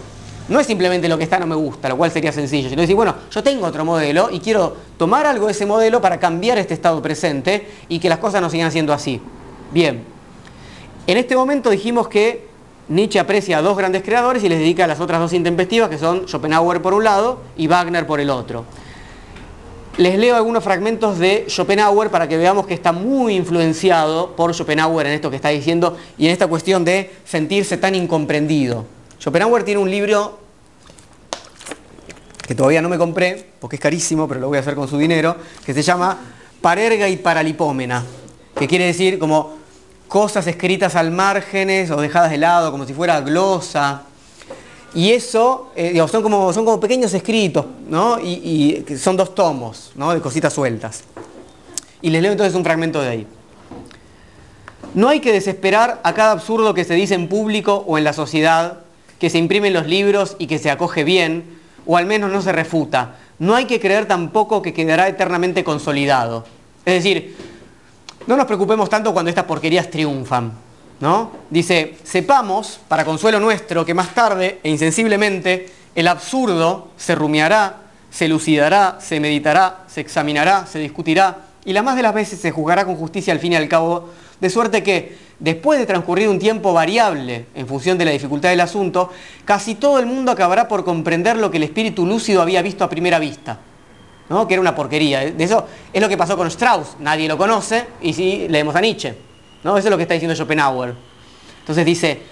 [0.49, 2.97] No es simplemente lo que está no me gusta, lo cual sería sencillo, sino decir,
[2.97, 6.73] bueno, yo tengo otro modelo y quiero tomar algo de ese modelo para cambiar este
[6.73, 9.21] estado presente y que las cosas no sigan siendo así.
[9.73, 10.03] Bien,
[11.07, 12.49] en este momento dijimos que
[12.89, 15.99] Nietzsche aprecia a dos grandes creadores y les dedica a las otras dos intempestivas, que
[15.99, 18.65] son Schopenhauer por un lado y Wagner por el otro.
[19.99, 25.09] Les leo algunos fragmentos de Schopenhauer para que veamos que está muy influenciado por Schopenhauer
[25.09, 28.87] en esto que está diciendo y en esta cuestión de sentirse tan incomprendido.
[29.19, 30.39] Schopenhauer tiene un libro
[32.47, 34.99] que todavía no me compré, porque es carísimo, pero lo voy a hacer con su
[34.99, 35.35] dinero,
[35.67, 36.17] que se llama
[36.63, 38.05] Parerga y Paralipómena,
[38.57, 39.57] que quiere decir como
[40.07, 44.05] cosas escritas al márgenes o dejadas de lado, como si fuera glosa,
[44.95, 48.19] y eso, eh, son, como, son como pequeños escritos, ¿no?
[48.19, 50.13] Y, son dos tomos, ¿no?
[50.15, 51.05] De cositas sueltas.
[52.01, 53.27] Y les leo entonces un fragmento de ahí.
[54.95, 58.13] No hay que desesperar a cada absurdo que se dice en público o en la
[58.13, 58.79] sociedad,
[59.19, 62.41] que se imprime en los libros y que se acoge bien, o al menos no
[62.41, 63.17] se refuta.
[63.39, 66.45] No hay que creer tampoco que quedará eternamente consolidado.
[66.87, 67.37] Es decir,
[68.27, 70.53] no nos preocupemos tanto cuando estas porquerías triunfan.
[71.51, 77.77] Dice, sepamos, para consuelo nuestro, que más tarde e insensiblemente el absurdo se rumiará,
[78.11, 82.51] se lucidará, se meditará, se examinará, se discutirá y la más de las veces se
[82.51, 84.09] juzgará con justicia al fin y al cabo,
[84.41, 88.61] de suerte que, después de transcurrir un tiempo variable en función de la dificultad del
[88.61, 89.13] asunto,
[89.45, 92.89] casi todo el mundo acabará por comprender lo que el espíritu lúcido había visto a
[92.89, 93.59] primera vista.
[94.29, 94.47] ¿no?
[94.47, 95.21] que era una porquería.
[95.31, 98.81] De eso es lo que pasó con Strauss, nadie lo conoce, y sí leemos a
[98.81, 99.28] Nietzsche.
[99.65, 99.77] ¿No?
[99.77, 100.95] Eso es lo que está diciendo Schopenhauer.
[101.61, 102.23] Entonces dice,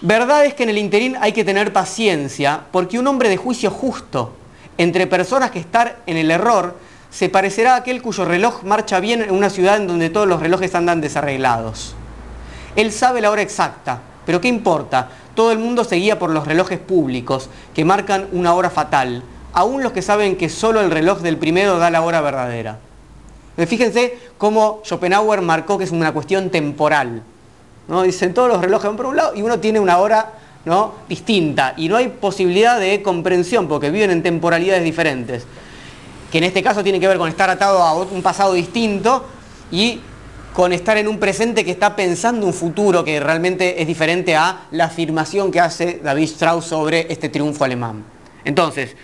[0.00, 3.70] verdad es que en el interín hay que tener paciencia, porque un hombre de juicio
[3.70, 4.32] justo
[4.78, 6.76] entre personas que están en el error
[7.10, 10.40] se parecerá a aquel cuyo reloj marcha bien en una ciudad en donde todos los
[10.40, 11.94] relojes andan desarreglados.
[12.74, 15.10] Él sabe la hora exacta, pero ¿qué importa?
[15.34, 19.82] Todo el mundo se guía por los relojes públicos que marcan una hora fatal, aún
[19.82, 22.78] los que saben que solo el reloj del primero da la hora verdadera.
[23.56, 27.22] Fíjense cómo Schopenhauer marcó que es una cuestión temporal.
[27.88, 28.02] ¿no?
[28.02, 30.32] Dicen todos los relojes van por un lado y uno tiene una hora
[30.64, 30.94] ¿no?
[31.08, 35.44] distinta y no hay posibilidad de comprensión porque viven en temporalidades diferentes.
[36.32, 39.24] Que en este caso tiene que ver con estar atado a un pasado distinto
[39.70, 40.00] y
[40.52, 44.62] con estar en un presente que está pensando un futuro que realmente es diferente a
[44.70, 48.04] la afirmación que hace David Strauss sobre este triunfo alemán.
[48.44, 48.96] Entonces,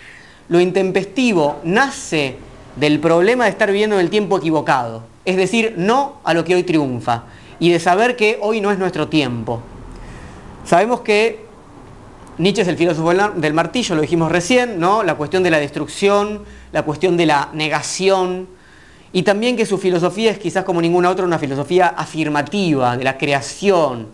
[0.49, 2.37] lo intempestivo nace
[2.75, 6.55] del problema de estar viviendo en el tiempo equivocado, es decir, no a lo que
[6.55, 7.23] hoy triunfa
[7.59, 9.61] y de saber que hoy no es nuestro tiempo.
[10.65, 11.45] Sabemos que
[12.37, 15.03] Nietzsche es el filósofo del martillo, lo dijimos recién, ¿no?
[15.03, 18.47] la cuestión de la destrucción, la cuestión de la negación,
[19.13, 23.17] y también que su filosofía es quizás como ninguna otra una filosofía afirmativa, de la
[23.17, 24.07] creación,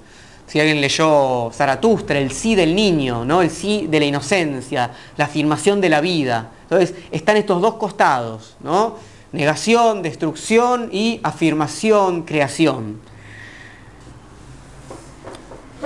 [0.48, 3.42] si alguien leyó Zaratustra, el sí del niño, ¿no?
[3.42, 6.52] el sí de la inocencia, la afirmación de la vida.
[6.70, 8.96] Entonces, están estos dos costados, ¿no?
[9.32, 13.00] negación, destrucción y afirmación, creación.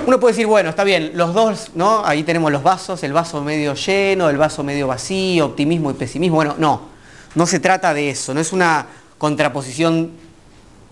[0.06, 2.06] Uno puede decir, bueno, está bien, los dos, ¿no?
[2.06, 6.38] Ahí tenemos los vasos, el vaso medio lleno, el vaso medio vacío, optimismo y pesimismo.
[6.38, 6.82] Bueno, no,
[7.36, 10.12] no se trata de eso, no es una contraposición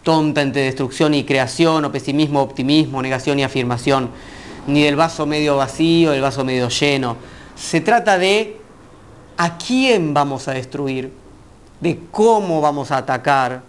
[0.04, 4.10] tonta entre destrucción y creación, o pesimismo, optimismo, negación y afirmación,
[4.68, 7.18] ni del vaso medio vacío, del vaso medio lleno.
[7.56, 8.59] Se trata de
[9.40, 11.14] a quién vamos a destruir,
[11.80, 13.62] de cómo vamos a atacar,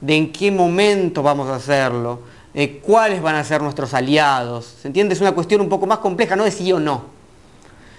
[0.00, 2.20] de en qué momento vamos a hacerlo,
[2.54, 4.76] de cuáles van a ser nuestros aliados.
[4.80, 5.14] ¿Se entiende?
[5.14, 7.06] Es una cuestión un poco más compleja, no de sí o no.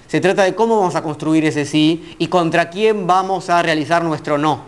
[0.07, 4.05] Se trata de cómo vamos a construir ese sí y contra quién vamos a realizar
[4.05, 4.61] nuestro no.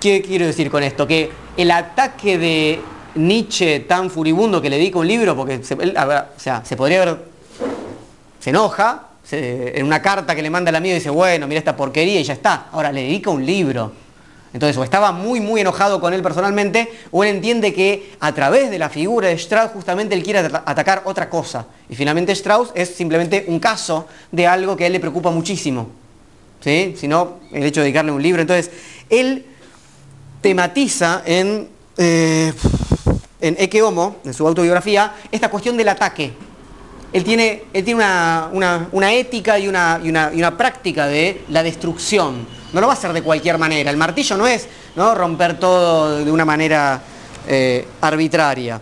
[0.00, 1.06] ¿Qué quiero decir con esto?
[1.06, 2.80] Que el ataque de
[3.14, 7.24] Nietzsche tan furibundo que le dedica un libro, porque se, podría ver,
[8.40, 12.20] se enoja, en una carta que le manda al amigo dice, bueno, mira esta porquería
[12.20, 12.68] y ya está.
[12.72, 13.92] Ahora le dedica un libro.
[14.52, 18.70] Entonces, o estaba muy, muy enojado con él personalmente, o él entiende que a través
[18.70, 21.66] de la figura de Strauss justamente él quiere atacar otra cosa.
[21.88, 25.90] Y finalmente Strauss es simplemente un caso de algo que a él le preocupa muchísimo.
[26.60, 26.94] ¿Sí?
[26.98, 28.40] Si no, el hecho de dedicarle un libro.
[28.40, 28.70] Entonces,
[29.10, 29.44] él
[30.40, 32.52] tematiza en, eh,
[33.40, 36.32] en Eke Homo, en su autobiografía, esta cuestión del ataque.
[37.12, 38.04] Él tiene, él tiene
[38.52, 42.46] una, ética y una, y una, práctica de la destrucción.
[42.72, 43.90] No lo va a hacer de cualquier manera.
[43.90, 45.14] El martillo no es ¿no?
[45.14, 47.00] romper todo de una manera
[47.46, 48.80] eh, arbitraria.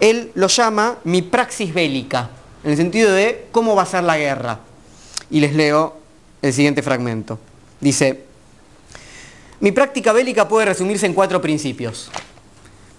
[0.00, 2.30] Él lo llama mi praxis bélica,
[2.64, 4.58] en el sentido de cómo va a ser la guerra.
[5.30, 5.96] Y les leo
[6.42, 7.38] el siguiente fragmento.
[7.80, 8.24] Dice,
[9.60, 12.10] mi práctica bélica puede resumirse en cuatro principios.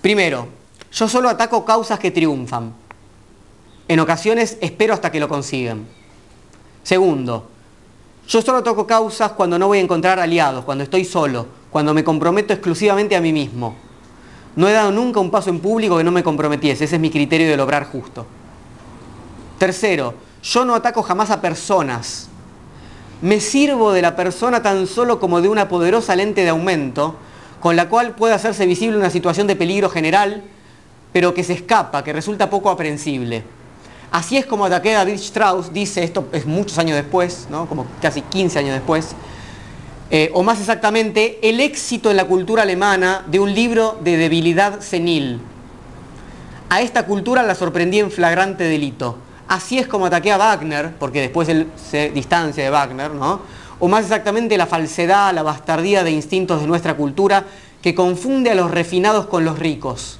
[0.02, 0.48] Primero,
[0.94, 2.74] yo solo ataco causas que triunfan.
[3.88, 5.86] En ocasiones espero hasta que lo consigan.
[6.84, 7.50] Segundo,
[8.28, 12.04] yo solo ataco causas cuando no voy a encontrar aliados, cuando estoy solo, cuando me
[12.04, 13.76] comprometo exclusivamente a mí mismo.
[14.56, 17.10] No he dado nunca un paso en público que no me comprometiese, ese es mi
[17.10, 18.26] criterio de lograr justo.
[19.58, 22.30] Tercero, yo no ataco jamás a personas,
[23.22, 27.16] me sirvo de la persona tan solo como de una poderosa lente de aumento,
[27.62, 30.44] con la cual puede hacerse visible una situación de peligro general,
[31.14, 33.44] pero que se escapa, que resulta poco aprensible.
[34.14, 37.66] Así es como ataqué David Strauss, dice, esto es muchos años después, ¿no?
[37.68, 39.16] como casi 15 años después,
[40.12, 44.82] eh, o más exactamente, el éxito en la cultura alemana de un libro de debilidad
[44.82, 45.42] senil.
[46.70, 49.18] A esta cultura la sorprendí en flagrante delito.
[49.48, 53.42] Así es como ataqué a Wagner, porque después él se distancia de Wagner, ¿no?
[53.80, 57.46] O más exactamente la falsedad, la bastardía de instintos de nuestra cultura
[57.82, 60.20] que confunde a los refinados con los ricos,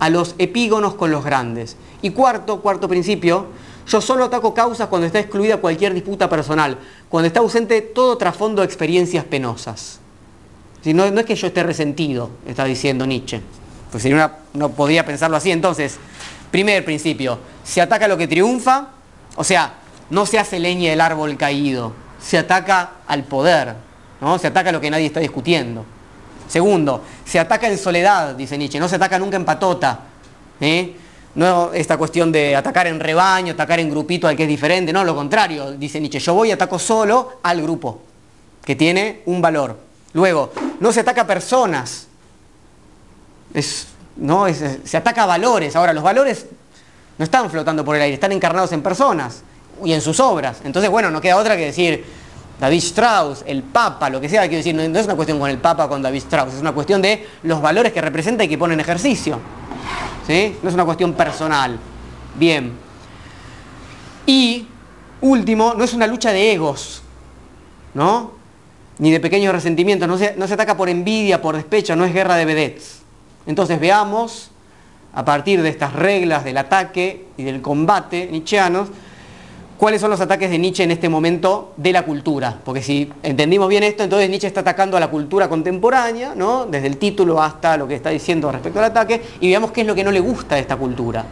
[0.00, 1.76] a los epígonos con los grandes.
[2.02, 3.46] Y cuarto, cuarto principio,
[3.86, 8.62] yo solo ataco causas cuando está excluida cualquier disputa personal, cuando está ausente todo trasfondo
[8.62, 10.00] de experiencias penosas.
[10.82, 13.40] Si no, no es que yo esté resentido, está diciendo Nietzsche,
[13.90, 15.50] pues si no, podía pensarlo así.
[15.50, 15.98] Entonces,
[16.50, 18.88] primer principio, se ataca lo que triunfa,
[19.36, 19.74] o sea,
[20.08, 23.74] no se hace leña del árbol caído, se ataca al poder,
[24.20, 24.38] ¿no?
[24.38, 25.84] se ataca a lo que nadie está discutiendo.
[26.50, 30.00] Segundo, se ataca en soledad, dice Nietzsche, no se ataca nunca en patota.
[30.60, 30.96] ¿eh?
[31.36, 35.04] No esta cuestión de atacar en rebaño, atacar en grupito al que es diferente, no,
[35.04, 38.02] lo contrario, dice Nietzsche, yo voy y ataco solo al grupo,
[38.64, 39.78] que tiene un valor.
[40.12, 42.08] Luego, no se ataca a personas,
[44.16, 45.76] no, se ataca a valores.
[45.76, 46.46] Ahora, los valores
[47.16, 49.44] no están flotando por el aire, están encarnados en personas
[49.84, 50.62] y en sus obras.
[50.64, 52.04] Entonces, bueno, no queda otra que decir,
[52.60, 55.56] David Strauss, el Papa, lo que sea, quiero decir, no, es una cuestión con el
[55.56, 58.74] Papa, con David Strauss, es una cuestión de los valores que representa y que pone
[58.74, 59.40] en ejercicio.
[60.26, 60.56] ¿Sí?
[60.62, 61.78] No es una cuestión personal.
[62.34, 62.72] Bien.
[64.26, 64.66] Y,
[65.22, 67.02] último, no es una lucha de egos,
[67.94, 68.32] ¿no?
[68.98, 72.12] Ni de pequeños resentimientos, no se, no se ataca por envidia, por despecho, no es
[72.12, 73.00] guerra de vedettes.
[73.46, 74.50] Entonces veamos,
[75.14, 78.88] a partir de estas reglas del ataque y del combate nietzscheanos,
[79.80, 82.54] cuáles son los ataques de Nietzsche en este momento de la cultura.
[82.62, 86.66] Porque si entendimos bien esto, entonces Nietzsche está atacando a la cultura contemporánea, ¿no?
[86.66, 89.86] desde el título hasta lo que está diciendo respecto al ataque, y veamos qué es
[89.86, 91.24] lo que no le gusta de esta cultura.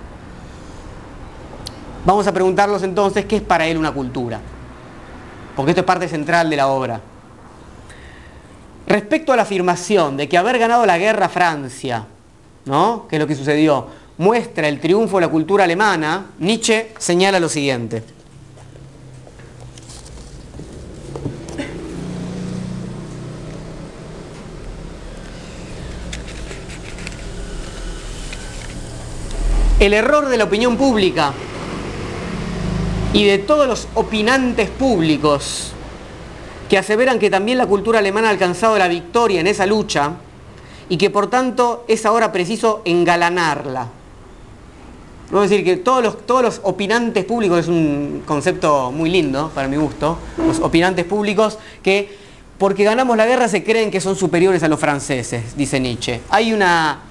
[2.07, 4.41] Vamos a preguntarnos entonces qué es para él una cultura.
[5.55, 7.03] Porque esto es parte central de la obra.
[8.87, 12.07] Respecto a la afirmación de que haber ganado la guerra Francia,
[12.65, 13.07] ¿no?
[13.11, 17.51] que es lo que sucedió, muestra el triunfo de la cultura alemana, Nietzsche señala lo
[17.51, 18.17] siguiente.
[29.81, 31.33] El error de la opinión pública
[33.13, 35.73] y de todos los opinantes públicos
[36.69, 40.15] que aseveran que también la cultura alemana ha alcanzado la victoria en esa lucha
[40.89, 43.89] y que por tanto es ahora preciso engalanarla.
[45.33, 49.69] A decir que todos los, todos los opinantes públicos, es un concepto muy lindo para
[49.69, 52.17] mi gusto, los opinantes públicos que
[52.59, 56.23] porque ganamos la guerra se creen que son superiores a los franceses, dice Nietzsche.
[56.31, 57.03] Hay una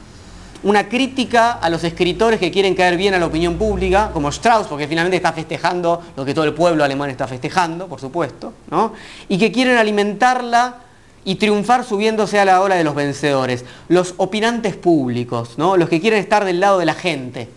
[0.67, 4.67] una crítica a los escritores que quieren caer bien a la opinión pública, como Strauss,
[4.67, 8.91] porque finalmente está festejando lo que todo el pueblo alemán está festejando, por supuesto, ¿no?
[9.29, 10.75] y que quieren alimentarla
[11.23, 13.63] y triunfar subiéndose a la ola de los vencedores.
[13.87, 15.77] Los opinantes públicos, ¿no?
[15.77, 17.47] los que quieren estar del lado de la gente.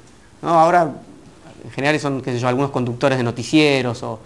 [0.40, 0.50] ¿no?
[0.50, 0.92] Ahora,
[1.64, 4.20] en general son, qué sé yo, algunos conductores de noticieros o,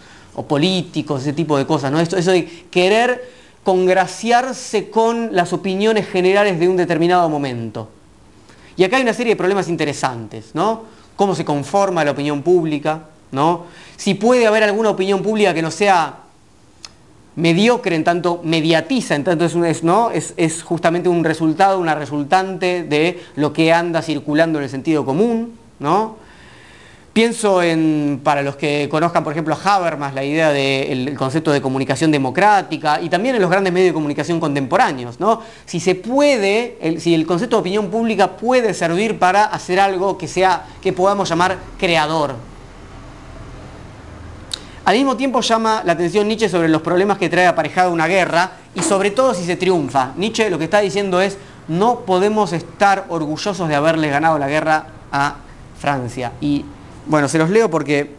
[0.47, 1.91] políticos, ese tipo de cosas.
[1.91, 2.01] ¿no?
[2.01, 7.89] Eso, eso de querer congraciarse con las opiniones generales de un determinado momento.
[8.77, 10.83] Y acá hay una serie de problemas interesantes, ¿no?
[11.17, 13.67] Cómo se conforma la opinión pública, ¿no?
[13.97, 16.25] Si puede haber alguna opinión pública que no sea
[17.37, 20.11] mediocre, en tanto mediatiza, en tanto es, ¿no?
[20.11, 25.05] es, es justamente un resultado, una resultante de lo que anda circulando en el sentido
[25.05, 26.17] común, ¿no?
[27.15, 31.63] Pienso en, para los que conozcan, por ejemplo, a Habermas, la idea del concepto de
[31.63, 35.21] comunicación democrática y también en los grandes medios de comunicación contemporáneos.
[35.21, 35.41] ¿no?
[35.65, 40.27] Si se puede, si el concepto de opinión pública puede servir para hacer algo que,
[40.27, 42.35] sea, que podamos llamar creador.
[44.85, 48.55] Al mismo tiempo llama la atención Nietzsche sobre los problemas que trae aparejada una guerra
[48.75, 50.15] y sobre todo si se triunfa.
[50.17, 54.87] Nietzsche lo que está diciendo es, no podemos estar orgullosos de haberle ganado la guerra
[55.13, 55.37] a
[55.79, 56.33] Francia.
[56.41, 56.65] Y
[57.07, 58.11] bueno, se los leo porque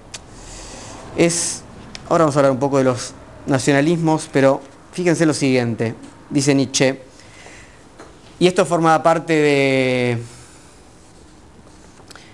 [1.17, 1.63] es...
[2.09, 3.13] Ahora vamos a hablar un poco de los
[3.47, 5.95] nacionalismos, pero fíjense lo siguiente,
[6.29, 7.01] dice Nietzsche,
[8.39, 10.17] y esto forma parte de,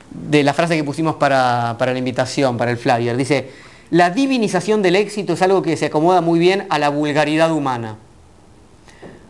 [0.10, 3.16] de la frase que pusimos para, para la invitación, para el flyer.
[3.16, 3.52] Dice,
[3.92, 7.98] la divinización del éxito es algo que se acomoda muy bien a la vulgaridad humana.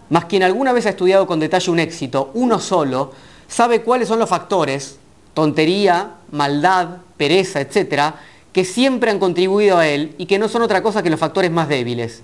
[0.10, 3.12] Mas quien alguna vez ha estudiado con detalle un éxito, uno solo,
[3.48, 4.98] sabe cuáles son los factores,
[5.34, 8.16] tontería, maldad, pereza, etcétera,
[8.52, 11.52] que siempre han contribuido a él y que no son otra cosa que los factores
[11.52, 12.24] más débiles.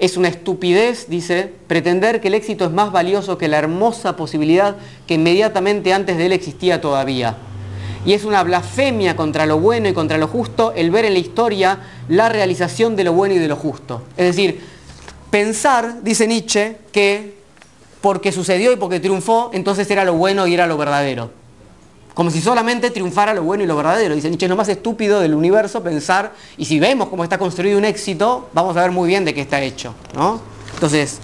[0.00, 4.74] Es una estupidez, dice, pretender que el éxito es más valioso que la hermosa posibilidad
[5.06, 7.36] que inmediatamente antes de él existía todavía.
[8.04, 11.20] Y es una blasfemia contra lo bueno y contra lo justo el ver en la
[11.20, 11.78] historia
[12.08, 14.02] la realización de lo bueno y de lo justo.
[14.16, 14.60] Es decir,
[15.30, 17.38] pensar, dice Nietzsche, que
[18.00, 21.37] porque sucedió y porque triunfó, entonces era lo bueno y era lo verdadero.
[22.14, 24.14] Como si solamente triunfara lo bueno y lo verdadero.
[24.14, 27.78] Dice Nietzsche, es lo más estúpido del universo pensar, y si vemos cómo está construido
[27.78, 29.94] un éxito, vamos a ver muy bien de qué está hecho.
[30.14, 30.40] ¿no?
[30.74, 31.20] Entonces,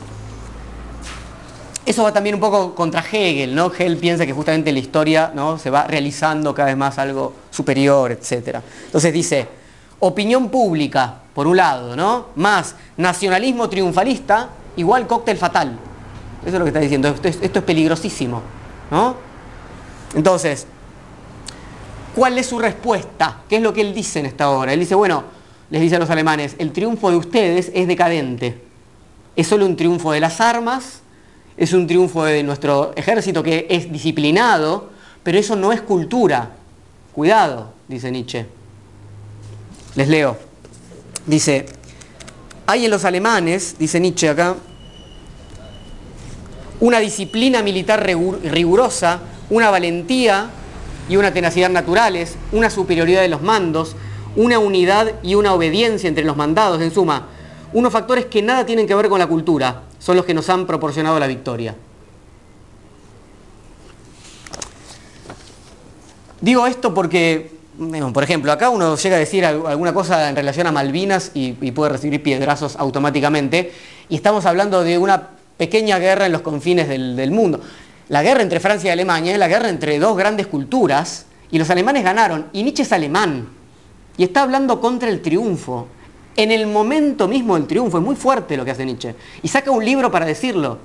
[1.87, 3.67] eso va también un poco contra Hegel, ¿no?
[3.67, 5.59] Hegel piensa que justamente la historia ¿no?
[5.59, 8.61] se va realizando cada vez más algo superior, etc.
[8.87, 9.47] Entonces dice,
[9.99, 12.29] opinión pública, por un lado, ¿no?
[12.37, 15.79] Más nacionalismo triunfalista, igual cóctel fatal.
[16.41, 18.41] Eso es lo que está diciendo, esto es, esto es peligrosísimo,
[18.91, 19.17] ¿no?
[20.15, 20.67] Entonces,
[22.15, 23.43] ¿Cuál es su respuesta?
[23.49, 24.73] ¿Qué es lo que él dice en esta obra?
[24.73, 25.25] Él dice, bueno,
[25.71, 28.63] les dice a los alemanes, el triunfo de ustedes es decadente.
[29.37, 31.03] Es solo un triunfo de las armas
[31.57, 34.91] es un triunfo de nuestro ejército que es disciplinado,
[35.23, 36.51] pero eso no es cultura.
[37.13, 38.47] Cuidado, dice Nietzsche.
[39.95, 40.37] Les leo.
[41.27, 41.67] Dice,
[42.67, 44.57] hay en los alemanes, dice Nietzsche acá,
[46.81, 50.51] una disciplina militar rigurosa, una valentía
[51.09, 53.97] y una tenacidad naturales, una superioridad de los mandos,
[54.37, 57.29] una unidad y una obediencia entre los mandados, en suma,
[57.73, 60.67] unos factores que nada tienen que ver con la cultura, son los que nos han
[60.67, 61.75] proporcionado la victoria.
[66.41, 67.53] Digo esto porque,
[68.13, 71.93] por ejemplo, acá uno llega a decir alguna cosa en relación a Malvinas y, puede
[71.93, 73.73] recibir piedrazos automáticamente,
[74.11, 77.61] y estamos hablando de una pequeña guerra en los confines del, mundo.
[78.09, 81.71] La guerra entre Francia y Alemania es la guerra entre dos grandes culturas, y los
[81.71, 83.49] alemanes ganaron, y Nietzsche es alemán,
[84.17, 85.87] y está hablando contra el triunfo.
[86.37, 89.71] En el momento mismo del triunfo, es muy fuerte lo que hace Nietzsche, y saca
[89.71, 90.79] un libro para decirlo.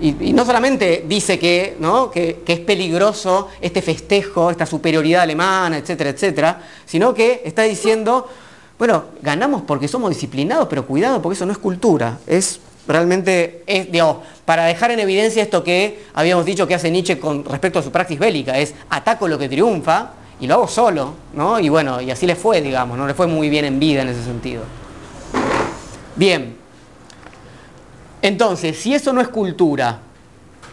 [0.00, 2.10] Y, no solamente dice que, ¿no?
[2.10, 8.26] que, es peligroso este festejo, esta superioridad alemana, etcétera, etcétera, sino que está diciendo,
[8.78, 12.60] bueno, ganamos porque somos disciplinados, pero cuidado porque eso no es cultura, es
[12.92, 17.44] realmente, es, digamos, para dejar en evidencia esto que habíamos dicho que hace Nietzsche con
[17.44, 21.60] respecto a su praxis bélica, es ataco lo que triunfa y lo hago solo, ¿no?
[21.60, 24.08] Y bueno, y así le fue, digamos, no le fue muy bien en vida en
[24.08, 24.62] ese sentido.
[26.16, 26.56] Bien,
[28.22, 30.00] entonces, si eso no es cultura,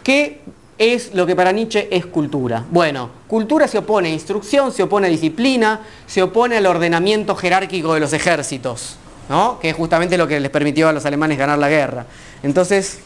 [0.02, 0.40] ¿qué
[0.76, 2.64] es lo que para Nietzsche es cultura?
[2.70, 7.94] Bueno, cultura se opone a instrucción, se opone a disciplina, se opone al ordenamiento jerárquico
[7.94, 8.96] de los ejércitos,
[9.28, 9.58] ¿no?
[9.60, 12.06] que es justamente lo que les permitió a los alemanes ganar la guerra.
[12.42, 13.00] Entonces,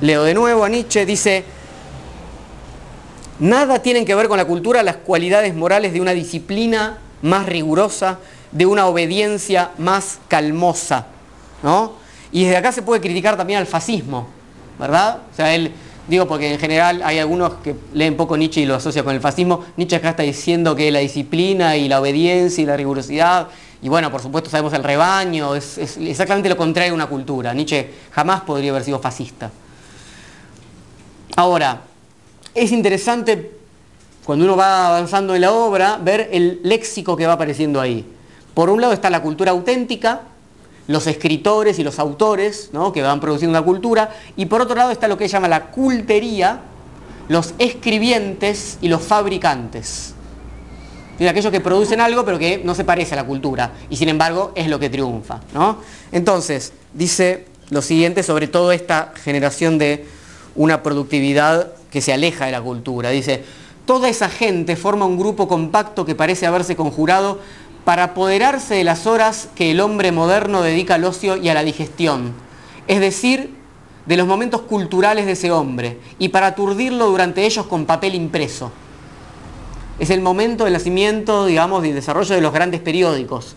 [0.00, 1.44] leo de nuevo a Nietzsche, dice,
[3.38, 8.18] nada tienen que ver con la cultura las cualidades morales de una disciplina más rigurosa,
[8.52, 11.06] de una obediencia más calmosa,
[11.62, 11.94] ¿no?
[12.32, 14.28] Y desde acá se puede criticar también al fascismo,
[14.78, 15.18] ¿verdad?
[15.32, 15.72] O sea, él,
[16.08, 19.20] digo porque en general hay algunos que leen poco Nietzsche y lo asocia con el
[19.20, 19.64] fascismo.
[19.76, 23.48] Nietzsche acá está diciendo que la disciplina y la obediencia y la rigurosidad,
[23.86, 27.54] y bueno, por supuesto sabemos el rebaño, es, exactamente lo contrario de una cultura.
[27.54, 29.52] Nietzsche jamás podría haber sido fascista.
[31.36, 31.82] Ahora,
[32.52, 33.52] es interesante
[34.24, 38.04] cuando uno va avanzando en la obra ver el léxico que va apareciendo ahí.
[38.54, 40.22] Por un lado está la cultura auténtica,
[40.88, 45.06] los escritores y los autores que van produciendo una cultura, y por otro lado está
[45.06, 46.58] lo que llama la cultería,
[47.28, 50.15] los escribientes y los fabricantes.
[51.24, 54.52] Aquellos que producen algo pero que no se parece a la cultura, y sin embargo
[54.54, 55.40] es lo que triunfa.
[56.12, 60.06] Entonces, dice lo siguiente sobre toda esta generación de
[60.54, 63.10] una productividad que se aleja de la cultura.
[63.10, 63.42] Dice,
[63.86, 67.40] toda esa gente forma un grupo compacto que parece haberse conjurado
[67.84, 71.62] para apoderarse de las horas que el hombre moderno dedica al ocio y a la
[71.62, 72.32] digestión,
[72.88, 73.54] es decir,
[74.06, 78.72] de los momentos culturales de ese hombre, y para aturdirlo durante ellos con papel impreso.
[79.98, 83.56] Es el momento del nacimiento, digamos, del desarrollo de los grandes periódicos.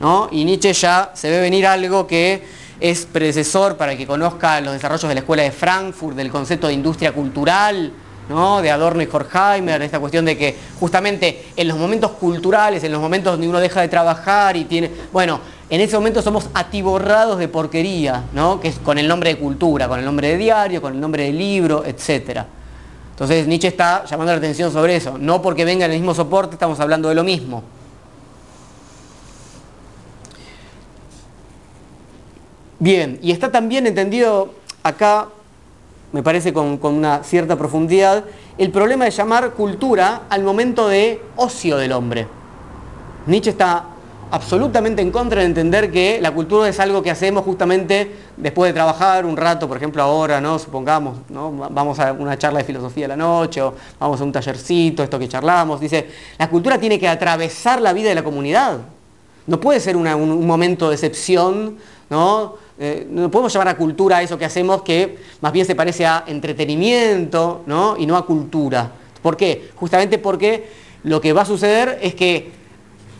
[0.00, 0.28] ¿no?
[0.30, 2.42] Y Nietzsche ya se ve venir algo que
[2.80, 6.74] es predecesor para que conozca los desarrollos de la Escuela de Frankfurt, del concepto de
[6.74, 7.92] industria cultural,
[8.28, 13.00] de Adorno y Horkheimer, esta cuestión de que justamente en los momentos culturales, en los
[13.00, 14.90] momentos donde uno deja de trabajar y tiene...
[15.12, 15.40] Bueno,
[15.70, 18.60] en ese momento somos atiborrados de porquería, ¿no?
[18.60, 21.24] que es con el nombre de cultura, con el nombre de diario, con el nombre
[21.24, 22.40] de libro, etc.
[23.16, 25.16] Entonces Nietzsche está llamando la atención sobre eso.
[25.16, 27.62] No porque venga en el mismo soporte estamos hablando de lo mismo.
[32.78, 34.52] Bien, y está también entendido
[34.82, 35.28] acá
[36.12, 38.24] me parece con, una cierta profundidad,
[38.58, 42.26] el problema de llamar cultura al momento de ocio del hombre.
[43.26, 43.84] Nietzsche está
[44.30, 48.74] absolutamente en contra de entender que la cultura es algo que hacemos justamente después de
[48.74, 50.58] trabajar un rato, por ejemplo ahora, ¿no?
[50.58, 51.52] supongamos, ¿no?
[51.70, 55.18] vamos a una charla de filosofía a la noche o vamos a un tallercito, esto
[55.18, 56.08] que charlamos, dice,
[56.38, 58.78] la cultura tiene que atravesar la vida de la comunidad.
[59.46, 61.76] No puede ser un, un momento de excepción,
[62.10, 62.66] ¿no?
[62.78, 66.24] Eh, no podemos llamar a cultura eso que hacemos que más bien se parece a
[66.26, 67.96] entretenimiento ¿no?
[67.96, 68.92] y no a cultura.
[69.22, 69.70] ¿Por qué?
[69.76, 70.68] Justamente porque
[71.02, 72.50] lo que va a suceder es que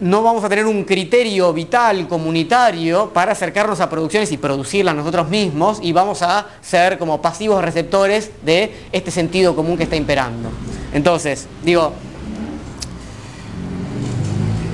[0.00, 5.28] no vamos a tener un criterio vital, comunitario, para acercarnos a producciones y producirlas nosotros
[5.28, 10.50] mismos y vamos a ser como pasivos receptores de este sentido común que está imperando.
[10.92, 11.92] Entonces, digo,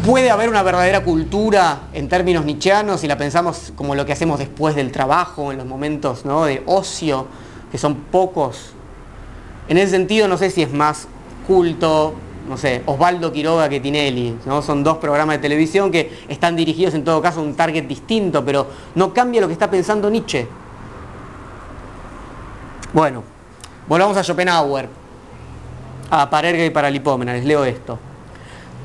[0.05, 4.41] ¿Puede haber una verdadera cultura en términos nietzscheanos si la pensamos como lo que hacemos
[4.41, 7.29] después del trabajo, en los momentos de ocio,
[7.71, 8.73] que son pocos?
[9.69, 11.07] En ese sentido no sé si es más
[11.47, 12.15] culto,
[12.49, 14.63] no sé, Osvaldo Quiroga que Tinelli, ¿no?
[14.63, 18.45] son dos programas de televisión que están dirigidos en todo caso a un target distinto,
[18.45, 20.47] pero no cambia lo que está pensando Nietzsche.
[22.93, 23.23] Bueno,
[23.89, 24.89] volvamos a Schopenhauer,
[26.11, 27.99] a Parerga y Paralipómena, les leo esto.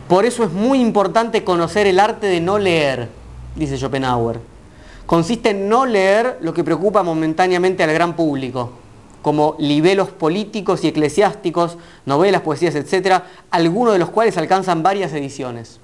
[0.07, 3.09] Por eso es muy importante conocer el arte de no leer,
[3.55, 4.39] dice Schopenhauer.
[5.05, 8.71] Consiste en no leer lo que preocupa momentáneamente al gran público,
[9.21, 15.79] como libelos políticos y eclesiásticos, novelas, poesías, etc., algunos de los cuales alcanzan varias ediciones.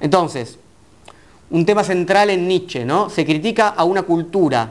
[0.00, 0.58] Entonces,
[1.50, 3.10] un tema central en Nietzsche, ¿no?
[3.10, 4.70] Se critica a una cultura,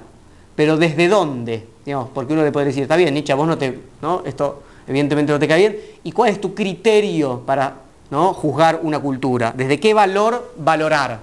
[0.55, 1.67] pero ¿desde dónde?
[1.85, 4.23] Digamos, porque uno le puede decir, está bien, Nietzsche, vos no te, ¿no?
[4.25, 5.77] Esto evidentemente no te cae bien.
[6.03, 7.75] ¿Y cuál es tu criterio para
[8.09, 8.33] ¿no?
[8.33, 9.53] juzgar una cultura?
[9.55, 11.19] ¿Desde qué valor valorar?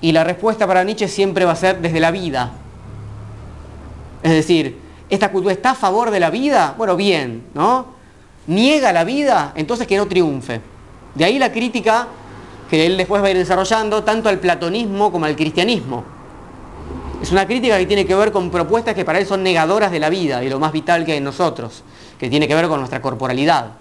[0.00, 2.52] Y la respuesta para Nietzsche siempre va a ser desde la vida.
[4.22, 6.74] Es decir, ¿esta cultura está a favor de la vida?
[6.76, 7.86] Bueno, bien, ¿no?
[8.46, 9.52] ¿Niega la vida?
[9.54, 10.60] Entonces que no triunfe.
[11.14, 12.08] De ahí la crítica
[12.70, 16.04] que él después va a ir desarrollando tanto al platonismo como al cristianismo.
[17.20, 20.00] Es una crítica que tiene que ver con propuestas que para él son negadoras de
[20.00, 21.84] la vida y lo más vital que hay en nosotros
[22.18, 23.72] que tiene que ver con nuestra corporalidad.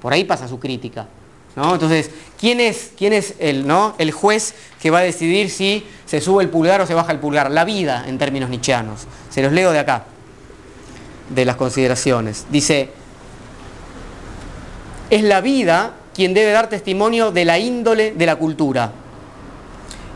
[0.00, 1.06] Por ahí pasa su crítica.
[1.56, 2.92] Entonces, ¿quién es,
[3.38, 3.66] el,
[3.98, 7.18] el juez que va a decidir si se sube el pulgar o se baja el
[7.18, 7.50] pulgar?
[7.50, 9.06] La vida, en términos nietzscheanos.
[9.30, 10.04] Se los leo de acá,
[11.30, 12.44] de las consideraciones.
[12.50, 12.90] Dice,
[15.08, 18.92] es la vida quien debe dar testimonio de la índole de la cultura.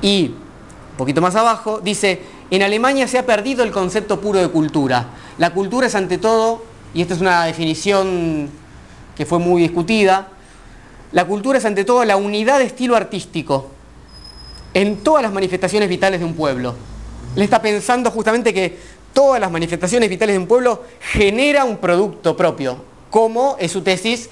[0.03, 2.21] Y, un poquito más abajo, dice,
[2.51, 5.07] en Alemania se ha perdido el concepto puro de cultura.
[5.39, 8.51] La cultura es ante todo y esta es una definición
[9.17, 10.29] que fue muy discutida,
[11.13, 13.71] la cultura es ante todo la unidad de estilo artístico
[14.75, 16.75] en todas las manifestaciones vitales de un pueblo.
[17.35, 18.79] Él está pensando justamente que
[19.13, 24.29] todas las manifestaciones vitales de un pueblo genera un producto propio, como es su tesis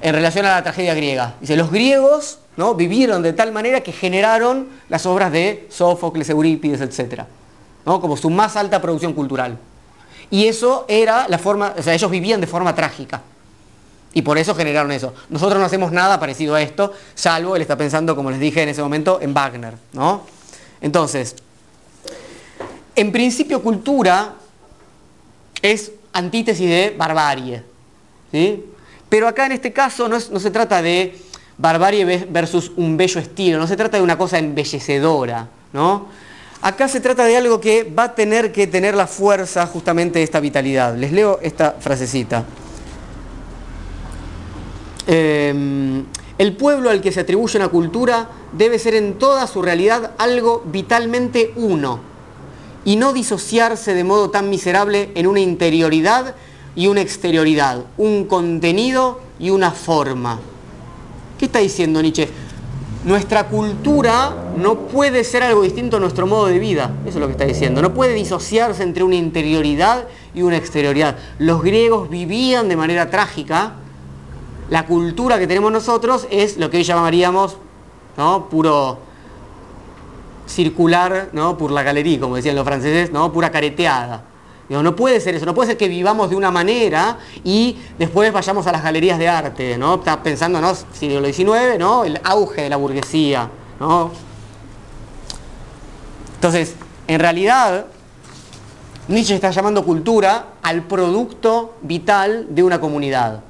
[0.00, 1.34] en relación a la tragedia griega.
[1.40, 2.74] Dice, los griegos ¿no?
[2.74, 7.22] vivieron de tal manera que generaron las obras de Sófocles, Eurípides, etc.
[7.84, 9.58] como su más alta producción cultural.
[10.30, 13.22] Y eso era la forma, o sea, ellos vivían de forma trágica.
[14.18, 15.14] Y por eso generaron eso.
[15.28, 18.68] Nosotros no hacemos nada parecido a esto, salvo él está pensando, como les dije en
[18.68, 19.74] ese momento, en Wagner.
[19.92, 20.22] ¿no?
[20.80, 21.36] Entonces,
[22.96, 24.34] en principio cultura
[25.62, 27.62] es antítesis de barbarie.
[28.32, 28.64] ¿sí?
[29.08, 31.16] Pero acá en este caso no, no se trata de
[31.56, 35.46] barbarie versus un bello estilo, no se trata de una cosa embellecedora.
[35.72, 36.08] ¿no?
[36.60, 40.24] Acá se trata de algo que va a tener que tener la fuerza justamente de
[40.24, 40.96] esta vitalidad.
[40.96, 42.44] Les leo esta frasecita.
[45.10, 46.04] Em,
[46.36, 50.62] el pueblo al que se atribuye una cultura debe ser en toda su realidad algo
[50.66, 52.00] vitalmente uno
[52.84, 56.34] y no disociarse de modo tan miserable en una interioridad
[56.76, 60.38] y una exterioridad, un contenido y una forma.
[61.38, 62.28] ¿Qué está diciendo Nietzsche?
[63.04, 66.92] Nuestra cultura no puede ser algo distinto a nuestro modo de vida.
[67.06, 67.80] Eso es lo que está diciendo.
[67.80, 71.16] No puede disociarse entre una interioridad y una exterioridad.
[71.38, 73.74] Los griegos vivían de manera trágica.
[74.70, 77.56] La cultura que tenemos nosotros es lo que hoy llamaríamos
[78.16, 78.48] ¿no?
[78.48, 78.98] puro
[80.46, 81.56] circular ¿no?
[81.56, 83.32] por la galería, como decían los franceses, ¿no?
[83.32, 84.24] pura careteada
[84.68, 88.66] no puede ser eso, no puede ser que vivamos de una manera y después vayamos
[88.66, 89.94] a las galerías de arte, ¿no?
[89.94, 90.74] Está pensando, ¿no?
[90.74, 92.04] Siglo XIX, ¿no?
[92.04, 93.48] El auge de la burguesía,
[93.80, 94.10] ¿no?
[96.34, 96.74] Entonces,
[97.06, 97.86] en realidad,
[99.08, 103.40] Nietzsche está llamando cultura al producto vital de una comunidad.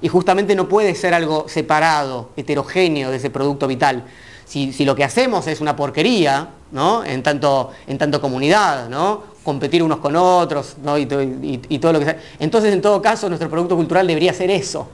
[0.00, 4.04] Y justamente no puede ser algo separado, heterogéneo de ese producto vital.
[4.44, 7.04] Si, si lo que hacemos es una porquería, ¿no?
[7.04, 9.38] En tanto, en tanto comunidad, ¿no?
[9.48, 10.98] competir unos con otros ¿no?
[10.98, 12.18] y, todo lo que sea.
[12.38, 14.88] Entonces, en todo caso, nuestro producto cultural debería ser eso.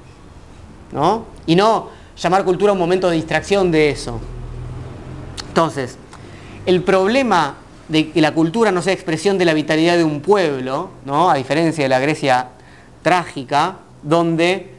[0.92, 1.24] ¿no?
[1.44, 4.20] Y no llamar cultura un momento de distracción de eso.
[5.48, 5.98] Entonces,
[6.66, 7.57] el problema
[7.88, 11.30] de que la cultura no sea expresión de la vitalidad de un pueblo, ¿no?
[11.30, 12.50] a diferencia de la Grecia
[13.02, 14.73] trágica, donde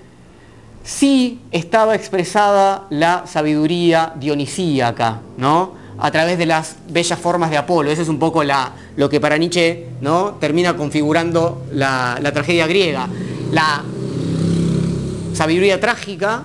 [0.85, 5.73] sí estaba expresada la sabiduría dionisíaca, ¿no?
[5.97, 7.91] a través de las bellas formas de Apolo.
[7.91, 10.37] Eso es un poco la, lo que para Nietzsche ¿no?
[10.39, 13.07] termina configurando la, tragedia griega.
[13.51, 13.83] La
[15.33, 16.43] sabiduría trágica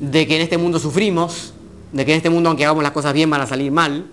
[0.00, 1.52] de que en este mundo sufrimos,
[1.92, 4.06] de que en este mundo aunque hagamos las cosas bien van a salir mal,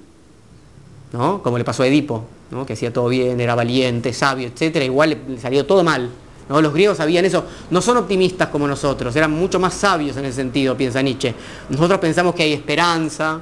[1.13, 1.41] ¿no?
[1.41, 2.65] como le pasó a Edipo, ¿no?
[2.65, 4.83] que hacía todo bien, era valiente, sabio, etc.
[4.83, 6.11] Igual le salió todo mal.
[6.49, 10.37] Los griegos sabían eso, no son optimistas como nosotros, eran mucho más sabios en ese
[10.37, 11.35] sentido, piensa Nietzsche.
[11.69, 13.39] Nosotros pensamos que hay esperanza,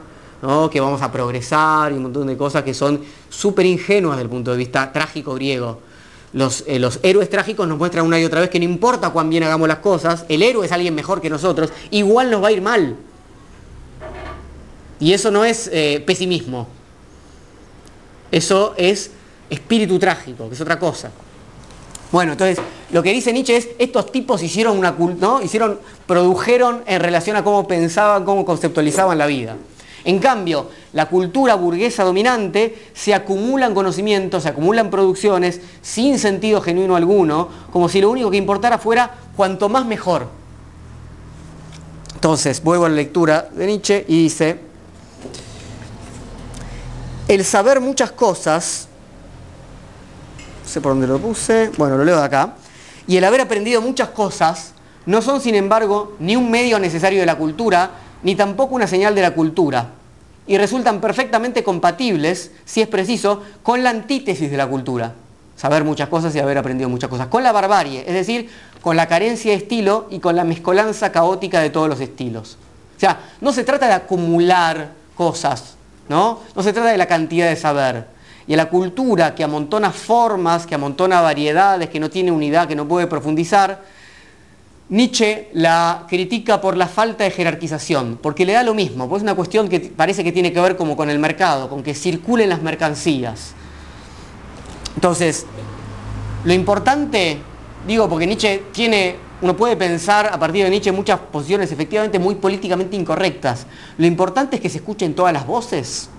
[0.72, 4.30] que vamos a progresar y un montón de cosas que son súper ingenuas desde el
[4.30, 5.80] punto de vista trágico griego.
[6.34, 9.30] Los, eh, los, héroes trágicos nos muestran una y otra vez que no importa cuán
[9.30, 12.52] bien hagamos las cosas, el héroe es alguien mejor que nosotros, igual nos va a
[12.52, 12.98] ir mal.
[15.00, 16.68] Y eso no es eh, pesimismo.
[18.32, 19.12] Eso es
[19.50, 21.12] espíritu trágico, que es otra cosa.
[22.12, 22.60] Bueno, entonces
[22.92, 25.42] lo que dice Nietzsche es, estos tipos hicieron una ¿no?
[25.42, 29.58] hicieron, produjeron en relación a cómo pensaban, cómo conceptualizaban la vida.
[30.06, 36.96] En cambio, la cultura burguesa dominante se acumulan conocimientos, se acumulan producciones sin sentido genuino
[36.96, 40.30] alguno, como si lo único que importara fuera cuanto más mejor.
[42.14, 44.60] Entonces, vuelvo a la lectura de Nietzsche y dice,
[47.28, 48.87] el saber muchas cosas,
[50.68, 52.56] no sé por dónde lo puse, bueno, lo leo de acá,
[53.08, 54.74] y el haber aprendido muchas cosas
[55.06, 57.92] no son, sin embargo, ni un medio necesario de la cultura,
[58.22, 59.92] ni tampoco una señal de la cultura,
[60.46, 65.14] y resultan perfectamente compatibles, si es preciso, con la antítesis de la cultura.
[65.56, 67.28] Saber muchas cosas y haber aprendido muchas cosas.
[67.28, 68.50] Con la barbarie, es decir,
[68.82, 72.58] con la carencia de estilo y con la mezcolanza caótica de todos los estilos.
[72.98, 75.76] O sea, no se trata de acumular cosas,
[76.10, 76.42] ¿no?
[76.54, 78.17] No se trata de la cantidad de saber.
[78.48, 82.88] Y la cultura que amontona formas, que amontona variedades, que no tiene unidad, que no
[82.88, 83.82] puede profundizar,
[84.90, 89.24] Nietzsche la critica por la falta de jerarquización, porque le da lo mismo, pues es
[89.24, 92.48] una cuestión que parece que tiene que ver como con el mercado, con que circulen
[92.48, 93.54] las mercancías.
[94.96, 95.46] Entonces,
[96.46, 97.38] lo importante,
[97.86, 102.36] digo, porque Nietzsche tiene, uno puede pensar a partir de Nietzsche muchas posiciones efectivamente muy
[102.36, 103.66] políticamente incorrectas.
[103.98, 106.10] Lo importante es que se escuchen todas las voces.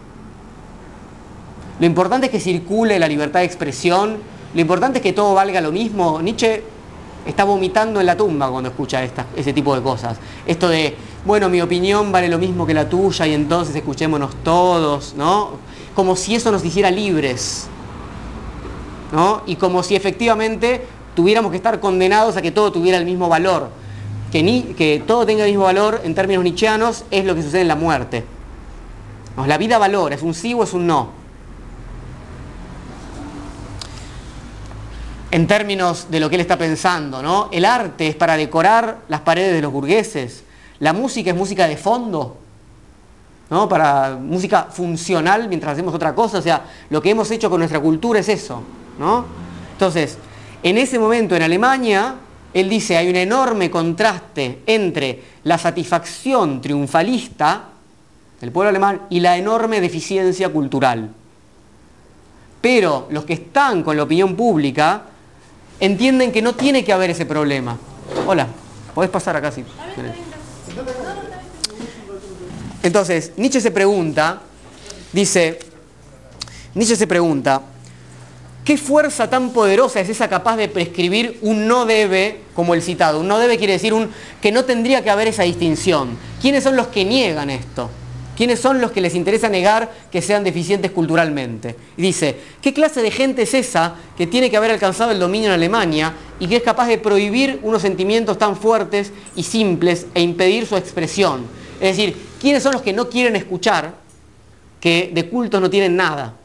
[1.81, 4.18] Lo importante es que circule la libertad de expresión.
[4.55, 6.20] Lo importante es que todo valga lo mismo.
[6.20, 6.62] Nietzsche
[7.26, 9.03] está vomitando en la tumba cuando escucha
[9.37, 10.16] ese tipo de cosas.
[10.47, 15.14] Esto de, bueno, mi opinión vale lo mismo que la tuya y entonces escuchémonos todos,
[15.16, 15.51] ¿no?
[15.95, 17.68] Como si eso nos hiciera libres,
[19.12, 19.43] ¿no?
[19.47, 23.68] Y como si efectivamente tuviéramos que estar condenados a que todo tuviera el mismo valor.
[24.33, 27.76] Que todo tenga el mismo valor en términos nietzscheanos es lo que sucede en la
[27.76, 28.24] muerte.
[29.47, 31.11] La vida valora, es un sí o es un no.
[35.31, 37.49] En términos de lo que él está pensando, ¿no?
[37.53, 40.45] El arte es para decorar las paredes de los burgueses,
[40.81, 42.39] la música es música de fondo,
[43.51, 43.68] ¿no?
[43.68, 47.81] Para música funcional mientras hacemos otra cosa, o sea, lo que hemos hecho con nuestra
[47.81, 48.62] cultura es eso,
[48.99, 49.26] ¿no?
[49.72, 50.18] Entonces,
[50.62, 52.14] en ese momento en Alemania,
[52.55, 57.64] él dice, hay un enorme contraste entre la satisfacción triunfalista
[58.41, 61.11] del pueblo alemán y la enorme deficiencia cultural.
[62.61, 65.03] Pero los que están con la opinión pública
[65.81, 67.79] entienden que no tiene que haber ese problema.
[68.26, 68.49] Hola,
[68.95, 69.64] podés pasar acá si
[72.83, 74.41] Entonces, Nietzsche se pregunta,
[75.12, 75.59] dice,
[76.74, 77.62] Nietzsche se pregunta,
[78.64, 83.20] ¿qué fuerza tan poderosa es esa capaz de prescribir un no debe como el citado?
[83.20, 84.11] Un no debe quiere decir un,
[84.41, 86.16] que no tendría que haber esa distinción.
[86.41, 87.91] ¿Quiénes son los que niegan esto?
[88.39, 91.74] ¿Quiénes son los que les interesa negar que sean deficientes culturalmente?
[91.97, 95.49] Y dice, ¿qué clase de gente es esa que tiene que haber alcanzado el dominio
[95.49, 100.22] en Alemania y que es capaz de prohibir unos sentimientos tan fuertes y simples e
[100.22, 101.47] impedir su expresión?
[101.80, 103.97] Es decir, ¿quiénes son los que no quieren escuchar
[104.80, 106.36] que de cultos no tienen nada?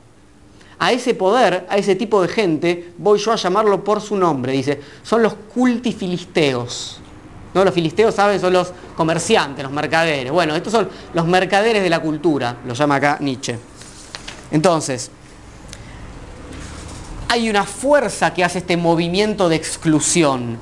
[0.80, 4.52] A ese poder, a ese tipo de gente, voy yo a llamarlo por su nombre,
[4.52, 7.03] dice, son los cultifilisteos.
[7.54, 7.64] ¿No?
[7.64, 8.40] Los filisteos, ¿saben?
[8.40, 10.32] Son los comerciantes, los mercaderes.
[10.32, 13.58] Bueno, estos son los mercaderes de la cultura, lo llama acá Nietzsche.
[14.52, 15.12] Entonces,
[17.28, 20.60] hay una fuerza que hace este movimiento de exclusión,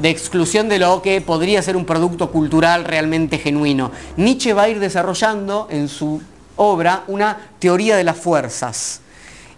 [0.00, 3.90] de exclusión de lo que podría ser un producto cultural realmente genuino.
[4.16, 6.22] Nietzsche va a ir desarrollando en su
[6.54, 9.00] obra una teoría de las fuerzas.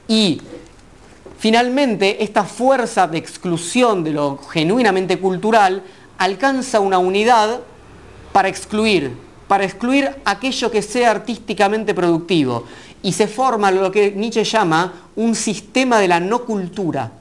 [0.06, 0.40] Y
[1.38, 5.82] finalmente esta fuerza de exclusión de lo genuinamente cultural
[6.18, 7.60] alcanza una unidad
[8.32, 9.12] para excluir,
[9.46, 12.64] para excluir aquello que sea artísticamente productivo.
[13.02, 17.12] Y se forma lo que Nietzsche llama un sistema de la no cultura.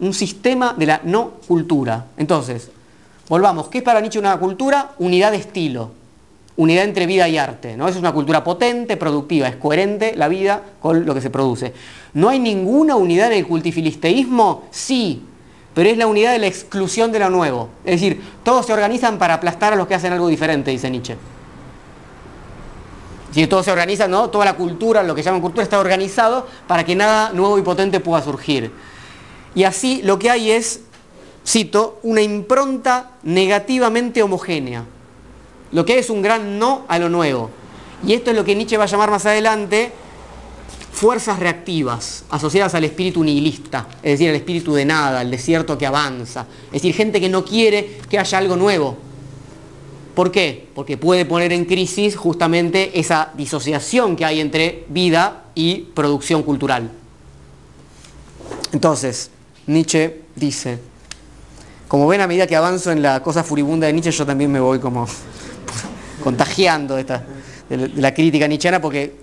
[0.00, 2.06] Un sistema de la no cultura.
[2.16, 2.70] Entonces,
[3.28, 4.92] volvamos, ¿qué es para Nietzsche una cultura?
[4.98, 5.90] Unidad de estilo,
[6.56, 7.76] unidad entre vida y arte.
[7.76, 7.86] ¿no?
[7.86, 11.74] Es una cultura potente, productiva, es coherente la vida con lo que se produce.
[12.14, 14.64] ¿No hay ninguna unidad en el cultifilisteísmo?
[14.70, 15.22] Sí,
[15.74, 17.68] pero es la unidad de la exclusión de lo nuevo.
[17.84, 21.16] Es decir, todos se organizan para aplastar a los que hacen algo diferente, dice Nietzsche.
[23.32, 24.28] Si todos se organizan, ¿no?
[24.28, 27.98] Toda la cultura, lo que llaman cultura, está organizado para que nada nuevo y potente
[28.00, 28.70] pueda surgir.
[29.54, 30.80] Y así lo que hay es,
[31.46, 34.84] cito, una impronta negativamente homogénea.
[35.72, 37.48] Lo que es un gran no a lo nuevo.
[38.06, 39.92] Y esto es lo que Nietzsche va a llamar más adelante
[40.92, 45.86] fuerzas reactivas asociadas al espíritu nihilista, es decir, al espíritu de nada, al desierto que
[45.86, 48.96] avanza, es decir, gente que no quiere que haya algo nuevo.
[50.14, 50.68] ¿Por qué?
[50.74, 56.90] Porque puede poner en crisis justamente esa disociación que hay entre vida y producción cultural.
[58.72, 59.30] Entonces,
[59.66, 60.78] Nietzsche dice,
[61.88, 64.60] como ven a medida que avanzo en la cosa furibunda de Nietzsche, yo también me
[64.60, 65.06] voy como
[66.22, 67.24] contagiando de, esta,
[67.70, 69.22] de la crítica nietzscheana porque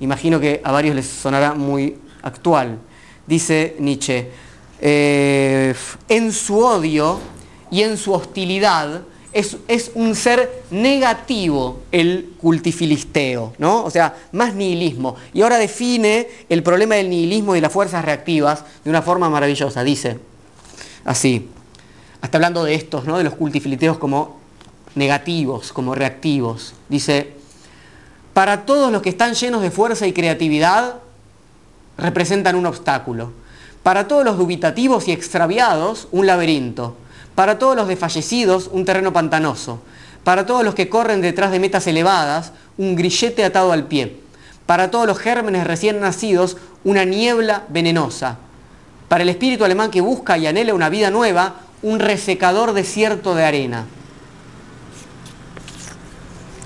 [0.00, 2.78] imagino que a varios les sonará muy actual.
[3.26, 4.30] Dice Nietzsche,
[4.80, 5.74] eh,
[6.08, 7.20] en su odio
[7.70, 13.84] y en su hostilidad es, un ser negativo el cultifilisteo, ¿no?
[13.84, 15.16] O sea, más nihilismo.
[15.32, 19.84] Y ahora define el problema del nihilismo y las fuerzas reactivas de una forma maravillosa.
[19.84, 20.18] Dice
[21.04, 21.48] así,
[22.20, 23.18] hasta hablando de estos, ¿no?
[23.18, 24.38] De los cultifilisteos como
[24.94, 26.74] negativos, como reactivos.
[26.88, 27.37] Dice,
[28.38, 30.94] para todos los que están llenos de fuerza y creatividad,
[31.96, 33.32] representan un obstáculo.
[33.82, 36.94] Para todos los dubitativos y extraviados, un laberinto.
[37.34, 39.80] Para todos los desfallecidos, un terreno pantanoso.
[40.22, 44.20] Para todos los que corren detrás de metas elevadas, un grillete atado al pie.
[44.66, 48.38] Para todos los gérmenes recién nacidos, una niebla venenosa.
[49.08, 53.44] Para el espíritu alemán que busca y anhela una vida nueva, un resecador desierto de
[53.44, 53.86] arena.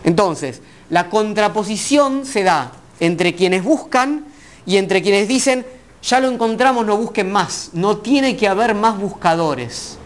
[0.05, 0.61] Entonces,
[0.93, 2.71] la contraposición se da
[3.01, 4.27] entre quienes buscan
[4.67, 5.65] y entre quienes dicen,
[6.03, 9.97] ya lo encontramos, no busquen más, no tiene que haber más buscadores.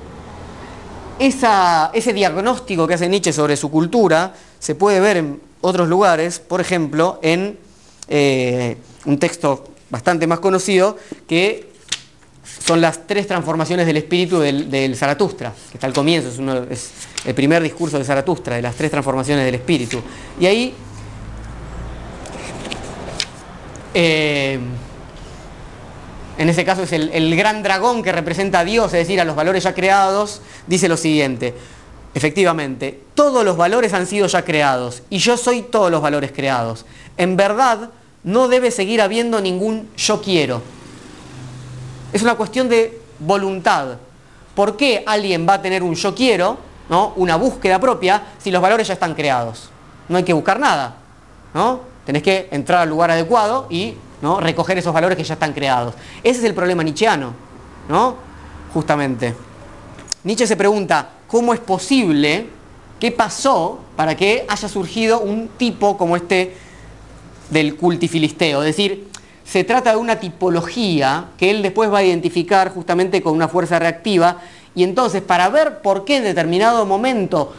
[1.18, 6.60] ese diagnóstico que hace Nietzsche sobre su cultura se puede ver en otros lugares, por
[6.60, 7.58] ejemplo, en
[8.06, 8.76] eh,
[9.06, 11.68] un texto bastante más conocido que
[12.66, 16.28] son las tres transformaciones del espíritu del, Zaratustra, que está al comienzo,
[16.70, 16.90] es,
[17.24, 20.02] el primer discurso de Zaratustra, de las tres transformaciones del espíritu.
[20.40, 20.74] Y ahí,
[23.94, 24.58] eh,
[26.38, 29.36] en ese caso es el gran dragón que representa a Dios, es decir, a los
[29.36, 31.54] valores ya creados, dice lo siguiente,
[32.14, 36.86] efectivamente, todos los valores han sido ya creados y yo soy todos los valores creados.
[37.16, 37.90] En verdad,
[38.24, 40.75] no debe seguir habiendo ningún yo quiero
[42.12, 43.96] es una cuestión de voluntad.
[44.54, 47.12] ¿Por qué alguien va a tener un yo quiero, ¿no?
[47.16, 49.70] una búsqueda propia, si los valores ya están creados?
[50.08, 50.96] No hay que buscar nada.
[51.56, 51.80] ¿no?
[52.04, 54.40] Tenés que entrar al lugar adecuado y ¿no?
[54.40, 55.94] recoger esos valores que ya están creados.
[56.22, 57.32] Ese es el problema nietzscheano,
[57.88, 58.16] ¿no?
[58.74, 59.34] Justamente.
[60.22, 62.46] Nietzsche se pregunta, ¿cómo es posible,
[63.00, 66.56] qué pasó para que haya surgido un tipo como este
[67.48, 68.60] del cultifilisteo?
[68.60, 69.08] Es decir,
[69.46, 73.78] se trata de una tipología que él después va a identificar justamente con una fuerza
[73.78, 74.38] reactiva
[74.74, 77.52] y entonces para ver por qué en determinado momento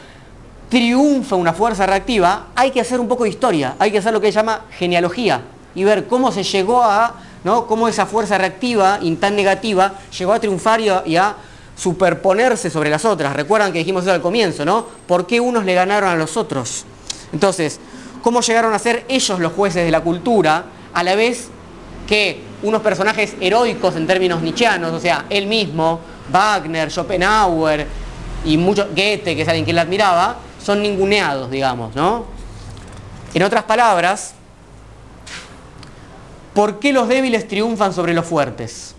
[0.68, 4.20] triunfa una fuerza reactiva hay que hacer un poco de historia, hay que hacer lo
[4.20, 5.40] que se llama genealogía
[5.74, 7.66] y ver cómo se llegó a, ¿no?
[7.66, 11.36] cómo esa fuerza reactiva y tan negativa llegó a triunfar y a,
[11.78, 13.36] superponerse sobre las otras.
[13.36, 14.84] Recuerdan que dijimos eso al comienzo, ¿no?
[15.06, 16.84] ¿Por qué unos le ganaron a los otros?
[17.32, 17.78] Entonces,
[18.20, 21.50] ¿cómo llegaron a ser ellos los jueces de la cultura a la vez
[22.08, 26.00] que unos personajes heroicos en términos nietzscheanos, o sea, él mismo,
[26.32, 27.86] Wagner, Schopenhauer
[28.46, 32.24] y mucho, Goethe, que es alguien que él admiraba, son ninguneados, digamos, ¿no?
[33.34, 34.32] En otras palabras,
[36.54, 38.94] ¿por qué los débiles triunfan sobre los fuertes?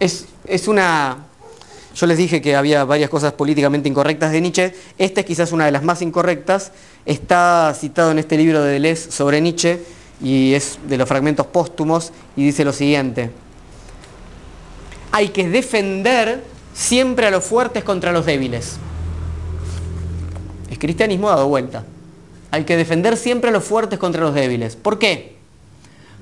[0.00, 1.18] Es, es una...
[1.94, 4.74] Yo les dije que había varias cosas políticamente incorrectas de Nietzsche.
[4.98, 6.70] Esta es quizás una de las más incorrectas.
[7.06, 9.80] Está citado en este libro de Deleuze sobre Nietzsche
[10.22, 13.30] y es de los fragmentos póstumos y dice lo siguiente.
[15.12, 16.44] Hay que defender
[16.74, 18.76] siempre a los fuertes contra los débiles.
[20.70, 21.84] El cristianismo dado vuelta.
[22.50, 24.76] Hay que defender siempre a los fuertes contra los débiles.
[24.76, 25.36] ¿Por qué?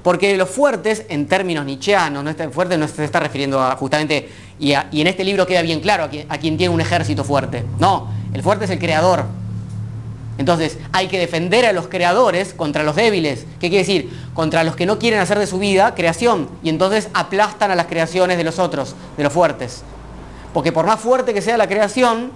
[0.03, 4.29] Porque los fuertes, en términos nietzscheanos, no está, fuerte no se está refiriendo a justamente,
[4.59, 7.65] y, en este libro queda bien claro a quien tiene un ejército fuerte.
[7.81, 9.25] No, el fuerte es el creador,
[10.39, 13.47] entonces hay que defender a los creadores contra los débiles.
[13.61, 14.11] ¿Qué quiere decir?
[14.35, 16.49] Contra los que no quieren hacer de su vida creación.
[16.63, 19.83] Y entonces aplastan a las creaciones de los otros, de los fuertes.
[20.53, 22.33] Porque por más fuerte que sea la creación,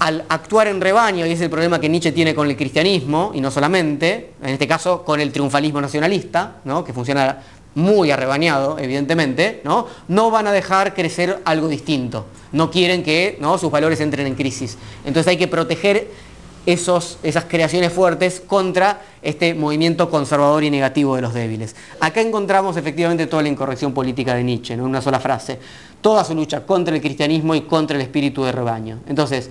[0.00, 3.40] al actuar en rebaño, y es el problema que Nietzsche tiene con el cristianismo, y
[3.40, 6.84] no solamente, en este caso con el triunfalismo nacionalista, ¿no?
[6.84, 7.38] que funciona
[7.76, 9.86] muy arrebañado, evidentemente, ¿no?
[10.08, 12.26] no van a dejar crecer algo distinto.
[12.52, 13.58] No quieren que ¿no?
[13.58, 14.78] sus valores entren en crisis.
[15.04, 16.08] Entonces hay que proteger
[16.66, 21.76] esas creaciones fuertes contra este movimiento conservador y negativo de los débiles.
[22.00, 25.58] Acá encontramos efectivamente toda la incorrección política de Nietzsche, en una sola frase.
[26.00, 29.00] Toda su lucha contra el cristianismo y contra el espíritu de rebaño.
[29.08, 29.50] Entonces,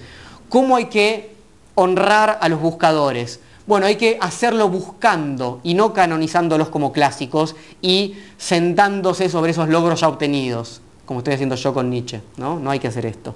[0.50, 1.34] ¿cómo hay que
[1.76, 3.40] honrar a los buscadores?
[3.66, 10.02] Bueno, hay que hacerlo buscando y no canonizándolos como clásicos y sentándose sobre esos logros
[10.02, 12.22] ya obtenidos, como estoy haciendo yo con Nietzsche.
[12.38, 13.34] No, no hay que hacer esto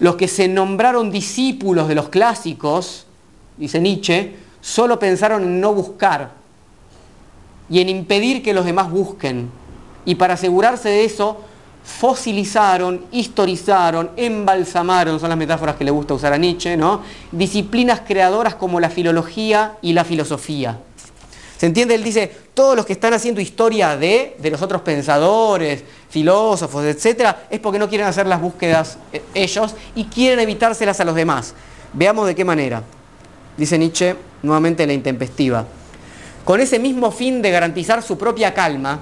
[0.00, 3.06] los que se nombraron discípulos de los clásicos,
[3.56, 6.32] dice Nietzsche, solo pensaron en no buscar
[7.68, 9.50] y en impedir que los demás busquen.
[10.06, 11.42] Y para asegurarse de eso,
[11.84, 16.78] fosilizaron, historizaron, embalsamaron, son las metáforas que le gusta usar a Nietzsche,
[17.30, 20.78] disciplinas creadoras como la filología y la filosofía.
[21.60, 21.94] ¿Se entiende?
[21.94, 27.36] Él dice, todos los que están haciendo historia de, de los otros pensadores, filósofos, etc.,
[27.50, 31.52] es porque no quieren hacer las búsquedas eh, ellos y quieren evitárselas a los demás.
[31.92, 32.82] Veamos de qué manera.
[33.58, 35.66] Dice Nietzsche, nuevamente la intempestiva.
[36.46, 39.00] Con ese mismo fin de garantizar su propia calma,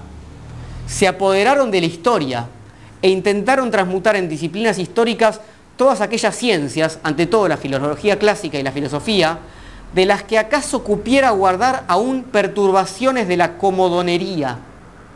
[0.88, 2.48] se apoderaron de la historia
[3.00, 5.40] e intentaron transmutar en disciplinas históricas
[5.76, 9.38] todas aquellas ciencias, ante todo la filología clásica y la filosofía,
[9.94, 14.58] de las que acaso cupiera guardar aún perturbaciones de la comodonería.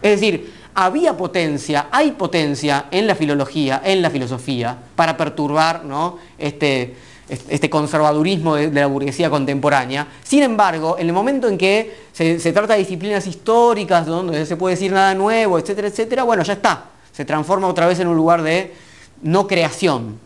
[0.01, 6.19] Es decir, había potencia, hay potencia en la filología, en la filosofía, para perturbar ¿no?
[6.39, 6.97] este,
[7.29, 10.07] este conservadurismo de, la burguesía contemporánea.
[10.23, 14.75] Sin embargo, en el momento en que se, trata de disciplinas históricas, donde se puede
[14.75, 18.43] decir nada nuevo, etcétera, etcétera, bueno, ya está, se transforma otra vez en un lugar
[18.43, 18.75] de
[19.23, 20.19] no creación.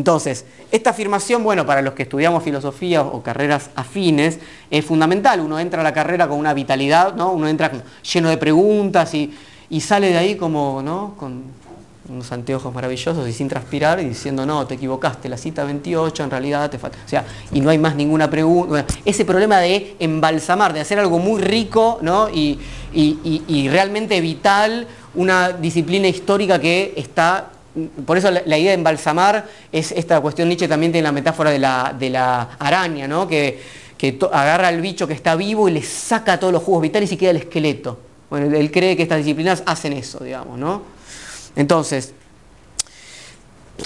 [0.00, 4.38] Entonces, esta afirmación, bueno, para los que estudiamos filosofía o carreras afines,
[4.70, 5.40] es fundamental.
[5.40, 7.32] Uno entra a la carrera con una vitalidad, ¿no?
[7.32, 7.70] Uno entra
[8.10, 9.30] lleno de preguntas y,
[9.78, 11.16] sale de ahí como, ¿no?
[11.18, 11.42] Con
[12.08, 16.30] unos anteojos maravillosos y sin transpirar y diciendo, no, te equivocaste, la cita 28 en
[16.30, 16.96] realidad te falta.
[17.04, 18.86] O sea, y no hay más ninguna pregunta.
[19.04, 22.30] ese problema de embalsamar, de hacer algo muy rico, ¿no?
[22.30, 22.58] Y,
[22.94, 27.50] y realmente vital, una disciplina histórica que está
[28.04, 31.58] por eso la, idea de embalsamar es esta cuestión, Nietzsche también tiene la metáfora de
[31.58, 33.28] la, araña, ¿no?
[33.28, 33.60] que,
[34.32, 37.30] agarra al bicho que está vivo y le saca todos los jugos vitales y queda
[37.30, 37.98] el esqueleto.
[38.30, 40.82] Bueno, él cree que estas disciplinas hacen eso, digamos, ¿no?
[41.56, 42.14] Entonces,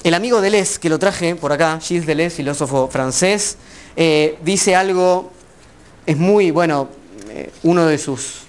[0.03, 3.57] el amigo Deleuze, que lo traje por acá, Gilles Deleuze, filósofo francés,
[3.97, 5.31] eh, dice algo,
[6.05, 6.89] es muy, bueno,
[7.31, 8.43] eh, uno de sus,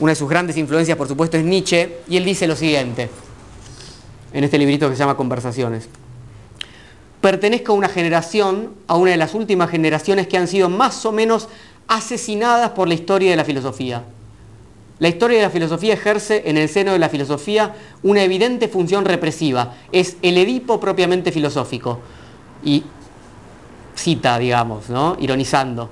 [0.00, 3.08] una de sus grandes influencias, por supuesto, es Nietzsche, y él dice lo siguiente,
[4.32, 5.88] en este librito que se llama Conversaciones.
[7.20, 11.12] Pertenezco a una generación, a una de las últimas generaciones que han sido más o
[11.12, 11.48] menos
[11.88, 14.04] asesinadas por la historia de la filosofía.
[15.00, 19.04] La historia de la filosofía ejerce en el seno de la filosofía una evidente función
[19.04, 19.74] represiva.
[19.92, 22.00] Es el Edipo propiamente filosófico.
[22.64, 22.82] Y
[23.94, 25.16] cita, digamos, ¿no?
[25.20, 25.90] ironizando.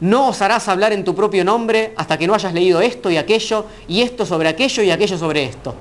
[0.00, 3.66] No osarás hablar en tu propio nombre hasta que no hayas leído esto y aquello,
[3.88, 5.74] y esto sobre aquello y aquello sobre esto.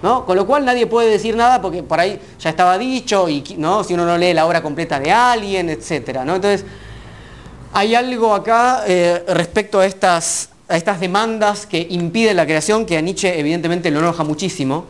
[0.00, 3.84] Con lo cual nadie puede decir nada porque por ahí ya estaba dicho y ¿no?
[3.84, 6.20] si uno no lee la obra completa de alguien, etc.
[6.24, 6.36] ¿no?
[6.36, 6.64] Entonces,
[7.72, 12.96] hay algo acá eh, respecto a estas, a estas demandas que impiden la creación que
[12.96, 14.86] a Nietzsche evidentemente lo enoja muchísimo.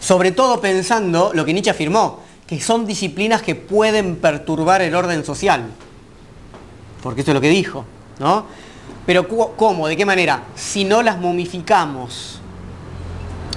[0.00, 5.24] Sobre todo pensando lo que Nietzsche afirmó, que son disciplinas que pueden perturbar el orden
[5.24, 5.70] social.
[7.02, 7.86] Porque eso es lo que dijo,
[8.18, 8.44] ¿no?
[9.06, 9.26] Pero
[9.56, 9.88] ¿cómo?
[9.88, 10.44] ¿De qué manera?
[10.54, 12.40] Si no las momificamos.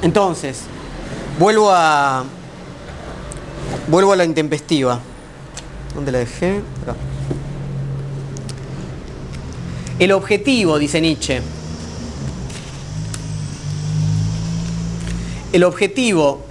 [0.02, 0.64] Entonces,
[1.40, 2.24] vuelvo a,
[3.88, 5.00] vuelvo a la intempestiva.
[5.94, 6.62] ¿Dónde la dejé?
[10.00, 11.42] El objetivo, dice Nietzsche.
[15.52, 16.42] El objetivo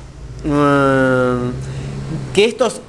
[0.45, 1.73] mm,
[2.33, 2.81] que estos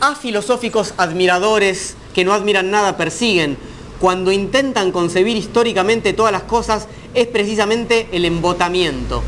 [0.00, 3.58] afilosóficos admiradores que no admiran nada persiguen
[4.00, 9.22] cuando intentan concebir históricamente todas las cosas es precisamente el embotamiento.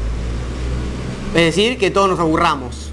[1.34, 2.90] Es decir, que todos nos aburramos.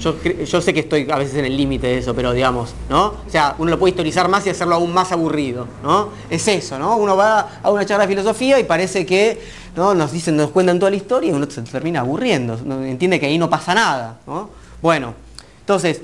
[0.00, 3.08] Yo, sé que estoy a veces en el límite de eso, pero digamos, ¿no?
[3.08, 6.08] O sea, uno lo puede historizar más y hacerlo aún más aburrido, ¿no?
[6.30, 6.96] Es eso, ¿no?
[6.96, 9.38] Uno va a una charla de filosofía y parece que
[9.76, 9.94] ¿no?
[9.94, 13.36] nos dicen, nos cuentan toda la historia y uno se termina aburriendo, entiende que ahí
[13.36, 14.48] no pasa nada, ¿no?
[14.80, 15.12] Bueno,
[15.60, 16.00] entonces,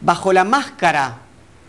[0.00, 1.18] bajo la máscara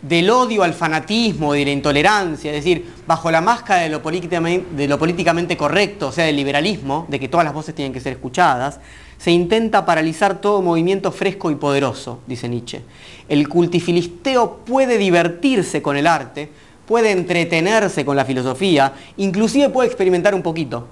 [0.02, 4.02] del odio al fanatismo y de la intolerancia, es decir, bajo la máscara de lo,
[4.02, 8.80] políticamente, correcto, o sea, del liberalismo, de que todas las voces tienen que ser escuchadas,
[9.18, 12.82] se intenta paralizar todo movimiento fresco y poderoso, dice Nietzsche.
[13.28, 16.50] El cultifilisteo puede divertirse con el arte,
[16.88, 20.88] puede entretenerse con la filosofía, inclusive puede experimentar un poquito,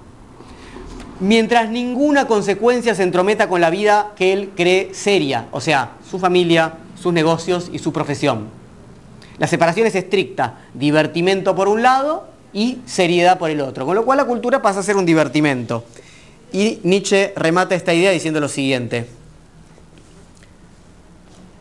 [1.20, 6.18] mientras ninguna consecuencia se entrometa con la vida que él cree seria, o sea, su
[6.18, 8.57] familia, sus negocios y su profesión.
[9.38, 14.04] La separación es estricta, divertimento por un lado y seriedad por el otro, con lo
[14.04, 15.84] cual la cultura pasa a ser un divertimento.
[16.52, 19.06] Y Nietzsche remata esta idea diciendo lo siguiente.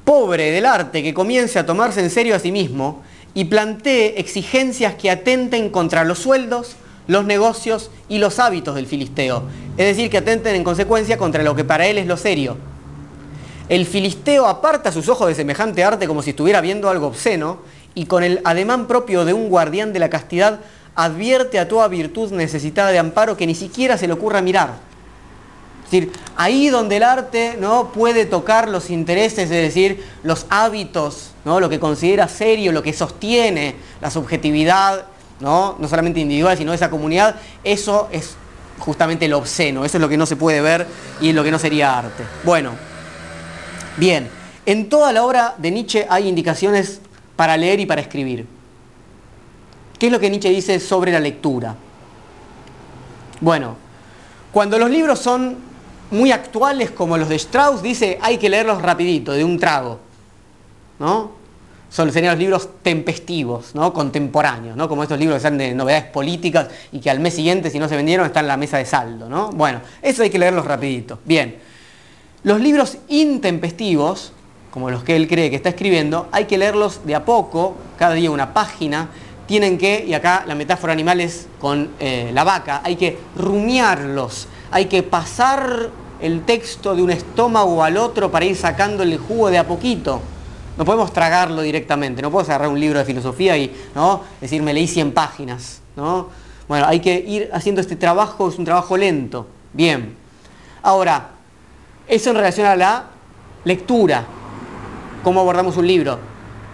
[0.06, 3.04] Pobre del arte que comience a tomarse en serio a sí mismo
[3.34, 9.44] y plantee exigencias que atenten contra los sueldos, los negocios y los hábitos del filisteo.
[9.78, 12.58] Es decir, que atenten en consecuencia contra lo que para él es lo serio,
[13.70, 17.60] el filisteo aparta sus ojos de semejante arte como si estuviera viendo algo obsceno
[17.96, 20.60] y con el ademán propio de un guardián de la castidad
[20.96, 24.76] advierte a toda virtud necesitada de amparo que ni siquiera se le ocurra mirar.
[25.86, 27.92] Es decir, ahí donde el arte ¿no?
[27.92, 31.60] puede tocar los intereses, es decir, los hábitos, ¿no?
[31.60, 35.06] lo que considera serio, lo que sostiene la subjetividad,
[35.40, 35.76] ¿no?
[35.80, 38.36] no solamente individual, sino de esa comunidad, eso es
[38.80, 40.88] justamente lo obsceno, eso es lo que no se puede ver
[41.22, 42.24] y lo que no sería arte.
[42.44, 42.72] Bueno,
[43.98, 44.30] bien,
[44.66, 47.02] en toda la obra de Nietzsche hay indicaciones
[47.36, 48.46] para leer y para escribir.
[49.98, 51.76] ¿Qué es lo que Nietzsche dice sobre la lectura?
[53.40, 53.76] Bueno,
[54.52, 55.58] cuando los libros son
[56.12, 60.00] muy actuales como los de Strauss, dice hay que leerlos rapidito, de un trago.
[61.00, 61.38] ¿No?
[61.90, 63.94] Son, serían los libros tempestivos, ¿no?
[63.94, 64.90] contemporáneos, ¿no?
[64.90, 67.88] como estos libros que son de novedades políticas y que al mes siguiente, si no
[67.88, 69.30] se vendieron, están en la mesa de saldo.
[69.30, 69.52] ¿no?
[69.52, 71.20] Bueno, eso hay que leerlos rapidito.
[71.24, 71.56] Bien,
[72.44, 74.32] los libros intempestivos,
[74.72, 78.14] como los que él cree que está escribiendo, hay que leerlos de a poco, cada
[78.14, 79.10] día una página,
[79.48, 84.48] tienen que, y acá la metáfora animal es con eh, la vaca, hay que rumiarlos,
[84.72, 85.90] hay que pasar
[86.22, 90.22] el texto de un estómago al otro para ir sacando el jugo de a poquito.
[90.78, 94.22] No podemos tragarlo directamente, no puedo agarrar un libro de filosofía y ¿no?
[94.40, 95.82] decir me leí 100 páginas.
[95.96, 96.28] ¿no?
[96.68, 99.48] Bueno, hay que ir haciendo este trabajo, es un trabajo lento.
[99.74, 100.16] Bien.
[100.84, 101.32] Ahora,
[102.08, 103.06] eso en relación a la
[103.64, 104.26] lectura.
[105.24, 106.20] ¿Cómo abordamos un libro?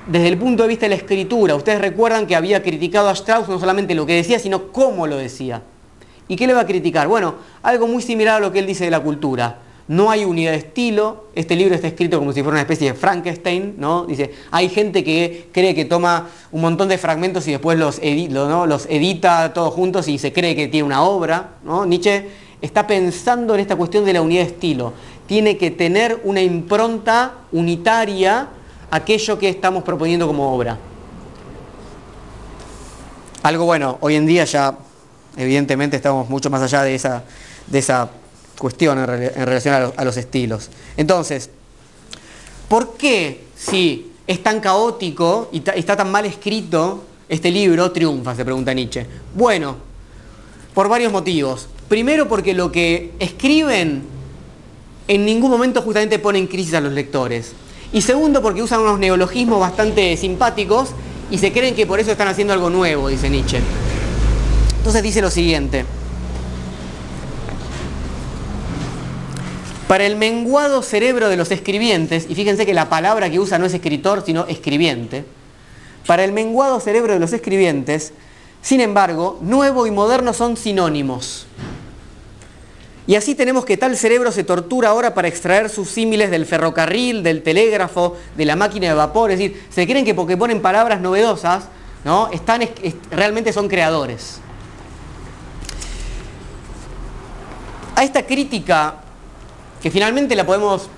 [0.07, 3.47] Desde el punto de vista de la escritura, ustedes recuerdan que había criticado a Strauss
[3.47, 5.63] no solamente lo que decía, sino cómo lo decía.
[6.27, 7.07] ¿Y qué le va a criticar?
[7.07, 9.59] Bueno, algo muy similar a lo que él dice de la cultura.
[9.88, 12.97] No hay unidad de estilo, este libro está escrito como si fuera una especie de
[12.97, 14.05] Frankenstein, ¿no?
[14.05, 18.86] Dice, hay gente que cree que toma un montón de fragmentos y después los, los
[18.86, 21.86] edita todos juntos y se cree que tiene una obra, ¿no?
[21.86, 22.27] Nietzsche
[22.61, 24.93] está pensando en esta cuestión de la unidad de estilo.
[25.34, 28.49] Tiene que tener una impronta unitaria
[28.91, 30.77] aquello que estamos proponiendo como obra.
[33.41, 34.77] Algo bueno, hoy en día ya
[35.36, 37.23] evidentemente estamos mucho más allá de esa,
[37.65, 38.11] de esa
[38.59, 40.69] cuestión en, relación a los, estilos.
[40.97, 41.49] Entonces,
[42.67, 48.36] ¿por qué si es tan caótico y está tan mal escrito este libro, triunfa?
[48.36, 49.07] Se pregunta Nietzsche.
[49.34, 49.77] Bueno,
[50.75, 51.69] por varios motivos.
[51.89, 54.12] Primero porque lo que escriben
[55.08, 57.54] en ningún momento justamente pone en crisis a los lectores.
[57.91, 60.89] Y segundo porque usan unos neologismos bastante simpáticos
[61.30, 63.60] y se creen que por eso están haciendo algo nuevo, dice Nietzsche.
[64.78, 65.86] Entonces dice lo siguiente.
[69.88, 73.66] Para el menguado cerebro de los escribientes, y fíjense que la palabra que usa no
[73.66, 75.24] es escritor, sino escribiente,
[76.08, 78.12] para el menguado cerebro de los escribientes,
[78.62, 81.45] sin embargo, nuevo y moderno son sinónimos.
[83.06, 87.22] Y así tenemos que tal cerebro se tortura ahora para extraer sus símiles del ferrocarril,
[87.22, 89.32] del telégrafo, de la máquina de vapor.
[89.32, 91.66] Es decir, se creen que porque ponen palabras novedosas,
[92.06, 92.30] ¿no?
[92.32, 92.62] Están,
[93.12, 94.39] realmente son creadores.
[97.95, 98.95] A esta crítica
[99.82, 100.89] que finalmente la podemos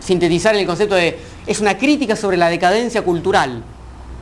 [0.00, 3.62] sintetizar en el concepto de es una crítica sobre la decadencia cultural.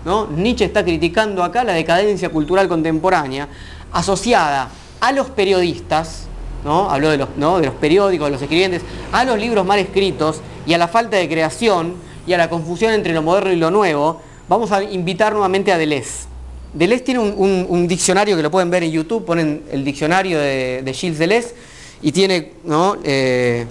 [0.04, 0.26] ¿no?
[0.28, 3.48] Nietzsche está criticando acá la decadencia cultural contemporánea
[3.92, 4.68] asociada
[5.00, 6.27] a los periodistas,
[6.64, 6.90] ¿no?
[6.90, 8.82] habló de los, de los periódicos, de los escribientes,
[9.12, 11.94] a los libros mal escritos y a la falta de creación
[12.26, 15.78] y a la confusión entre lo moderno y lo nuevo, vamos a invitar nuevamente a
[15.78, 16.26] Deleuze.
[16.74, 20.92] Deleuze tiene un, diccionario que lo pueden ver en YouTube, ponen el diccionario de, de
[20.92, 21.54] Gilles Deleuze,
[22.02, 22.96] y tiene ¿no?
[23.02, 23.66] Eh,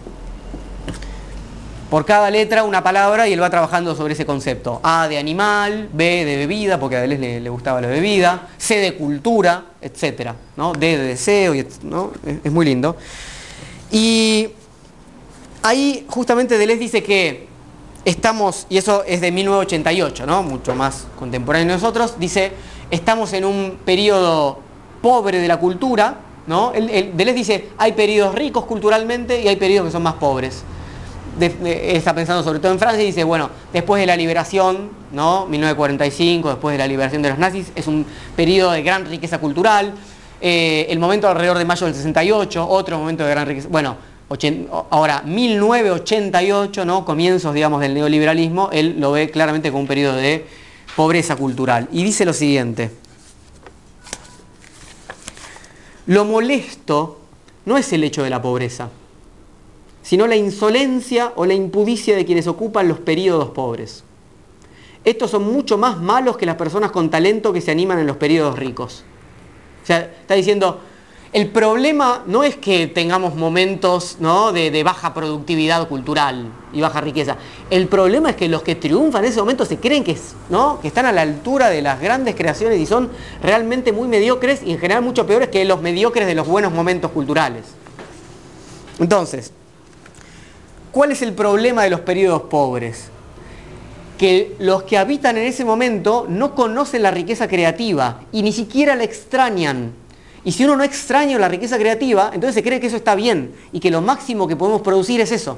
[1.90, 4.80] por cada letra una palabra y él va trabajando sobre ese concepto.
[4.84, 8.96] A de animal, B de bebida, porque a Deleuze le, gustaba la bebida, C de
[8.96, 10.32] cultura, etc.
[10.58, 10.74] ¿no?
[10.74, 12.12] D de deseo, ¿no?
[12.44, 12.98] es, muy lindo.
[13.92, 14.50] Y
[15.64, 17.48] ahí justamente Deleuze dice que
[18.04, 20.44] estamos, y eso es de 1988, ¿no?
[20.44, 22.52] mucho más contemporáneo de nosotros, dice,
[22.92, 24.60] estamos en un periodo
[25.02, 26.18] pobre de la cultura,
[26.48, 26.72] ¿no?
[26.72, 30.64] Deleuze dice, hay periodos ricos culturalmente y hay periodos que son más pobres.
[31.40, 35.46] Está pensando sobre todo en Francia y dice, bueno, después de la liberación, ¿no?
[35.46, 39.94] 1945, después de la liberación de los nazis, es un periodo de gran riqueza cultural.
[40.42, 43.68] Eh, el momento alrededor de mayo del 68, otro momento de gran riqueza.
[43.70, 43.98] Bueno,
[44.90, 47.06] ahora 1988, ¿no?
[47.06, 50.46] comienzos digamos del neoliberalismo, él lo ve claramente como un periodo de
[50.96, 51.88] pobreza cultural.
[51.92, 52.92] Y dice lo siguiente,
[56.08, 57.22] lo molesto
[57.66, 58.90] no es el hecho de la pobreza,
[60.08, 64.06] sino la insolencia o la impudicia de quienes ocupan los periodos pobres.
[65.04, 68.16] Estos son mucho más malos que las personas con talento que se animan en los
[68.16, 69.04] periodos ricos.
[69.84, 70.80] O sea, está diciendo,
[71.34, 74.16] el problema no es que tengamos momentos
[74.54, 77.36] de, baja productividad cultural y baja riqueza.
[77.70, 80.18] El problema es que los que triunfan en ese momento se creen que,
[80.50, 80.80] ¿no?
[80.80, 83.10] que están a la altura de las grandes creaciones y son
[83.44, 87.12] realmente muy mediocres y en general mucho peores que los mediocres de los buenos momentos
[87.12, 87.66] culturales.
[89.00, 89.52] Entonces,
[90.92, 93.10] ¿cuál es el problema de los periodos pobres?
[94.18, 98.96] Que los que habitan en ese momento no conocen la riqueza creativa y ni siquiera
[98.96, 99.94] la extrañan
[100.48, 103.54] y si uno no extraña la riqueza creativa, entonces se cree que eso está bien
[103.74, 105.58] y que lo máximo que podemos producir es eso.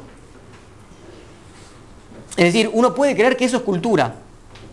[2.36, 4.16] Es decir, uno puede creer que eso es cultura,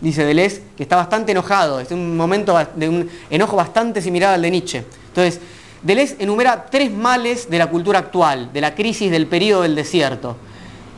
[0.01, 4.41] dice Deleuze, que está bastante enojado, es un momento de un enojo bastante similar al
[4.41, 4.83] de Nietzsche.
[5.09, 5.39] Entonces,
[5.83, 10.35] Deleuze enumera tres males de la cultura actual, de la crisis del periodo del desierto.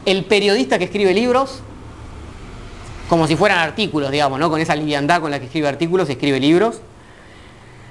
[0.06, 1.62] El periodista que escribe libros,
[3.10, 4.50] como si fueran artículos, digamos, ¿no?
[4.50, 6.82] con esa liviandad con la que escribe artículos, escribe libros.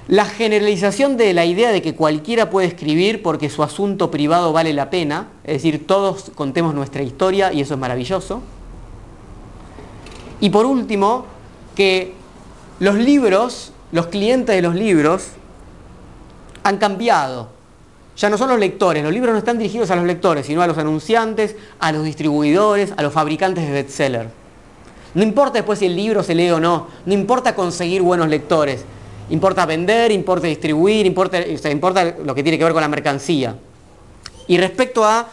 [0.07, 4.73] La generalización de la idea de que cualquiera puede escribir porque su asunto privado vale
[4.73, 8.41] la pena, es decir, todos contemos nuestra historia y eso es maravilloso.
[10.39, 11.25] Y por último,
[11.75, 12.13] que
[12.79, 15.27] los libros, los clientes de los libros,
[16.63, 17.58] han cambiado.
[18.19, 20.67] Ya no son los lectores, los libros no están dirigidos a los lectores, sino a
[20.67, 24.29] los anunciantes, a los distribuidores, a los fabricantes de bestseller.
[25.15, 28.83] No importa después si el libro se lee o no, no importa conseguir buenos lectores,
[29.29, 31.39] Importa vender, importa distribuir, importa,
[31.69, 33.55] importa lo que tiene que ver con la mercancía.
[34.47, 35.27] Y respecto a,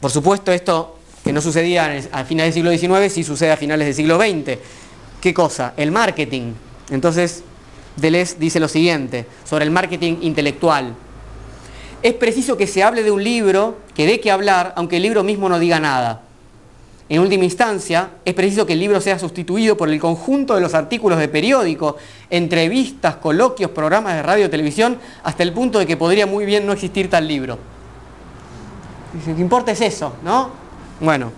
[0.00, 3.86] por supuesto, esto que no sucedía a finales del siglo XIX, sí sucede a finales
[3.86, 4.58] del siglo XX.
[5.20, 5.72] ¿Qué cosa?
[5.78, 6.52] El marketing.
[6.90, 7.42] Entonces,
[7.96, 10.94] Deleuze dice lo siguiente sobre el marketing intelectual.
[12.06, 15.24] Es preciso que se hable de un libro que dé que hablar, aunque el libro
[15.24, 16.22] mismo no diga nada.
[17.08, 20.72] En última instancia, es preciso que el libro sea sustituido por el conjunto de los
[20.74, 21.96] artículos de periódico,
[22.30, 26.64] entrevistas, coloquios, programas de radio y televisión, hasta el punto de que podría muy bien
[26.64, 27.58] no existir tal libro.
[29.26, 30.50] Lo que importa es eso, ¿no?
[31.00, 31.32] Bueno,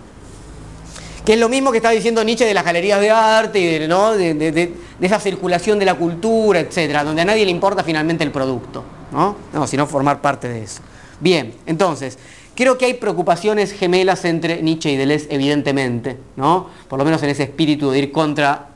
[1.25, 4.51] que es lo mismo que estaba diciendo Nietzsche de las galerías de arte y de,
[4.51, 8.83] de, esa circulación de la cultura, etcétera, donde a nadie le importa finalmente el producto,
[9.11, 9.35] ¿no?
[9.53, 10.81] No, sino formar parte de eso.
[11.19, 12.17] Bien, entonces,
[12.59, 16.67] Creo que hay preocupaciones gemelas entre Nietzsche y Deleuze, evidentemente, ¿no?
[16.89, 18.71] por lo menos en ese espíritu de ir contra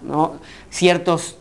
[0.69, 1.35] ciertos,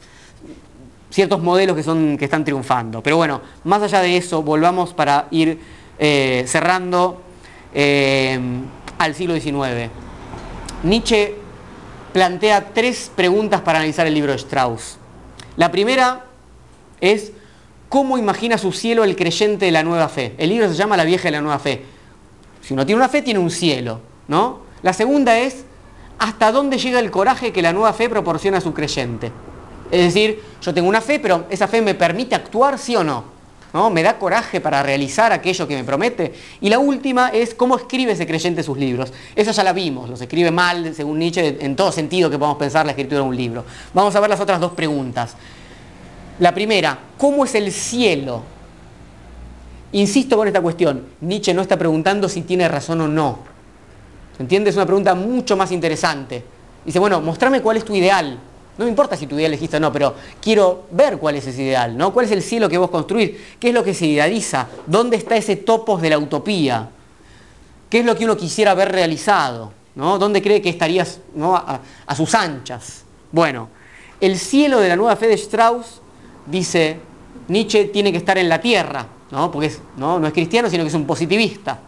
[1.09, 3.01] ciertos modelos que, son, que están triunfando.
[3.01, 5.61] Pero bueno, más allá de eso, volvamos para ir
[6.01, 7.23] eh, cerrando
[7.73, 8.41] eh,
[8.99, 9.89] al siglo XIX.
[10.83, 11.37] Nietzsche
[12.13, 14.99] plantea tres preguntas para analizar el libro de Strauss.
[15.55, 16.25] La primera
[17.01, 17.31] es
[17.93, 20.33] ¿cómo imagina su cielo el creyente de la nueva fe?
[20.39, 21.83] El libro se llama La vieja de la nueva fe.
[22.63, 24.61] Si uno tiene una fe, tiene un cielo, ¿no?
[24.83, 25.67] La segunda es,
[26.19, 29.31] ¿hasta dónde llega el coraje que la nueva fe proporciona a su creyente?
[29.91, 33.25] Es decir, yo tengo una fe, pero esa fe me permite actuar, sí o no.
[33.75, 33.91] ¿No?
[33.91, 36.33] Me da coraje para realizar aquello que me promete.
[36.63, 39.13] Y la última es cómo escribe ese creyente sus libros.
[39.37, 42.87] Eso ya la vimos, los escribe mal, según Nietzsche, en todo sentido que podemos pensar
[42.87, 43.67] la escritura de un libro.
[43.93, 45.37] Vamos a ver las otras dos preguntas.
[46.39, 48.43] La primera, ¿cómo es el cielo
[49.93, 53.41] Insisto con esta cuestión, Nietzsche no está preguntando si tiene razón o no.
[54.39, 54.73] ¿Entiendes?
[54.73, 56.43] Es una pregunta mucho más interesante.
[56.85, 58.39] Dice, bueno, mostrame cuál es tu ideal.
[58.79, 61.63] No me importa si tu ideal existe o no, pero quiero ver cuál es ese
[61.63, 62.11] ideal, ¿no?
[62.11, 63.33] ¿Cuál es el cielo que vos construís?
[63.61, 64.67] ¿Qué es lo que se idealiza?
[64.87, 66.89] ¿Dónde está ese topos de la utopía?
[67.91, 69.73] ¿Qué es lo que uno quisiera ver realizado?
[69.95, 70.19] ¿no?
[70.19, 71.21] ¿Dónde cree que estarías
[72.07, 73.05] a sus anchas?
[73.31, 73.69] Bueno,
[74.23, 76.01] el cielo de la nueva fe de Strauss,
[76.47, 76.99] dice
[77.49, 79.51] Nietzsche, tiene que estar en la tierra, ¿no?
[79.51, 80.25] porque ¿no?
[80.27, 81.81] es cristiano, sino que es un positivista.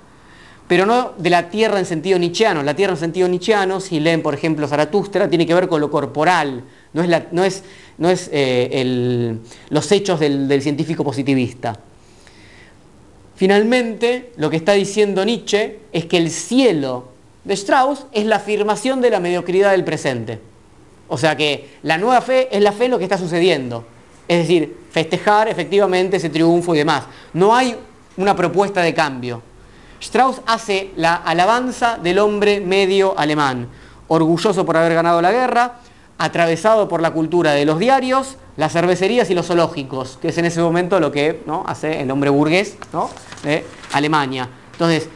[0.66, 2.62] Pero no de la tierra en sentido nietzscheano.
[2.62, 5.90] La tierra en sentido nietzscheano, si leen, por ejemplo, Zaratustra, tiene que ver con lo
[5.90, 7.08] corporal, es,
[7.44, 7.64] es,
[7.98, 9.36] no es eh,
[9.68, 11.78] los hechos del, del científico positivista.
[13.36, 17.08] Finalmente, lo que está diciendo Nietzsche es que el cielo
[17.44, 20.40] de Strauss es la afirmación de la mediocridad del presente.
[21.08, 23.84] O sea que la nueva fe es la fe en lo que está sucediendo.
[24.26, 27.04] Es decir, festejar efectivamente ese triunfo y demás.
[27.32, 27.76] No hay
[28.16, 29.42] una propuesta de cambio.
[30.00, 33.68] Strauss hace la alabanza del hombre medio alemán,
[34.08, 35.80] orgulloso por haber ganado la guerra,
[36.18, 40.44] atravesado por la cultura de los diarios, las cervecerías y los zoológicos, que es en
[40.44, 41.64] ese momento lo que ¿no?
[41.66, 42.76] hace el hombre burgués
[43.42, 44.48] de Alemania.
[44.72, 45.08] Entonces,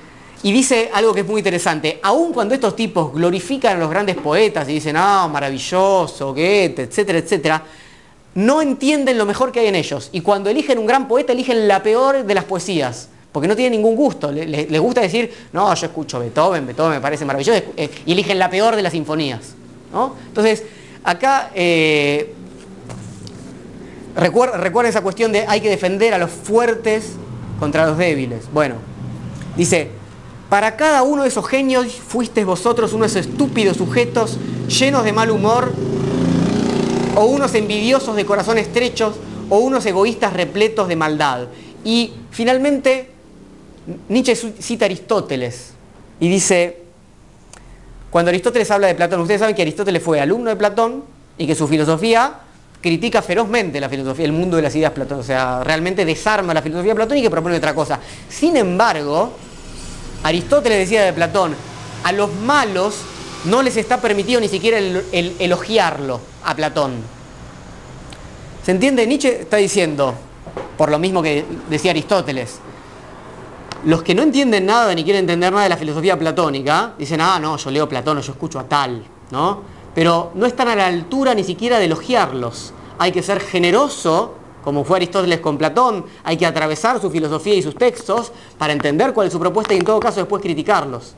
[0.43, 4.17] y dice algo que es muy interesante, aun cuando estos tipos glorifican a los grandes
[4.17, 7.63] poetas y dicen, ah, maravilloso, Goethe, etcétera, etcétera,
[8.39, 10.11] no entienden lo mejor que hay en ellos.
[10.13, 13.09] Y cuando eligen un gran poeta, eligen la peor de las poesías.
[13.33, 14.31] Porque no tienen ningún gusto.
[14.31, 17.61] Les, gusta decir, no, yo escucho Beethoven, Beethoven me parece maravilloso.
[17.77, 19.55] Eh, y eligen la peor de las sinfonías.
[20.29, 20.63] Entonces,
[21.03, 21.51] acá...
[21.55, 22.35] Eh,
[24.19, 27.13] Recuerda, esa cuestión de hay que defender a los fuertes
[27.61, 28.47] contra los débiles.
[28.53, 28.75] Bueno,
[29.57, 29.91] dice,
[30.49, 34.37] para cada uno de esos genios fuisteis vosotros unos estúpidos sujetos
[34.67, 35.73] llenos de mal humor,
[37.19, 39.17] o unos envidiosos de corazón estrechos,
[39.51, 41.49] o unos egoístas repletos de maldad.
[41.85, 43.11] Y finalmente,
[44.09, 45.73] Nietzsche cita a Aristóteles
[46.21, 46.83] y dice,
[48.11, 51.03] cuando Aristóteles habla de Platón, ustedes saben que Aristóteles fue alumno de Platón
[51.37, 52.35] y que su filosofía
[52.81, 56.63] critica ferozmente la filosofía, el mundo de las ideas platónicas, o sea, realmente desarma la
[56.63, 57.99] filosofía platónica y propone otra cosa.
[58.29, 59.33] Sin embargo,
[60.23, 61.57] Aristóteles decía de Platón,
[62.05, 62.95] a los malos
[63.45, 66.93] no les está permitido ni siquiera el, elogiarlo a Platón.
[68.65, 69.07] ¿Se entiende?
[69.07, 70.15] Nietzsche está diciendo,
[70.77, 72.59] por lo mismo que decía Aristóteles,
[73.85, 77.39] los que no entienden nada ni quieren entender nada de la filosofía platónica, dicen, ah,
[77.39, 79.63] no, yo leo Platón yo escucho a tal, ¿no?
[79.95, 82.73] Pero no están a la altura ni siquiera de elogiarlos.
[82.99, 87.63] Hay que ser generoso, como fue Aristóteles con Platón, hay que atravesar su filosofía y
[87.63, 91.15] sus textos para entender cuál es su propuesta y en todo caso después criticarlos.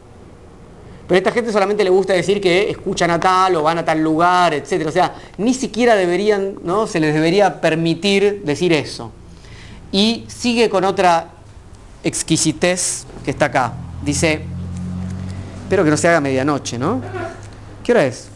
[1.11, 3.85] Pero a esta gente solamente le gusta decir que escuchan a tal o van a
[3.85, 4.87] tal lugar, etc.
[4.87, 6.87] O sea, ni siquiera deberían, ¿no?
[6.87, 9.11] Se les debería permitir decir eso.
[9.91, 11.33] Y sigue con otra
[12.05, 13.73] exquisitez que está acá.
[14.05, 14.43] Dice,
[15.65, 17.03] espero que no se haga medianoche, ¿no?
[17.83, 18.29] ¿Qué hora es?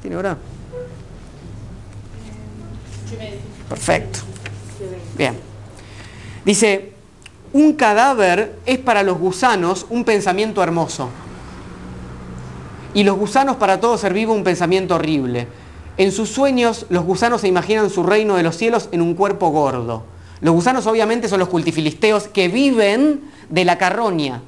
[0.00, 0.38] ¿Tiene hora?
[3.68, 4.20] Perfecto.
[5.18, 5.38] Bien.
[6.46, 6.94] Dice,
[7.52, 11.10] un cadáver es para los gusanos un pensamiento hermoso.
[12.94, 15.46] Y los gusanos para todo ser vivo un pensamiento horrible.
[15.96, 19.48] En sus sueños los gusanos se imaginan su reino de los cielos en un cuerpo
[19.48, 20.04] gordo.
[20.40, 24.42] Los gusanos obviamente son los cultifilisteos que viven de la carroña.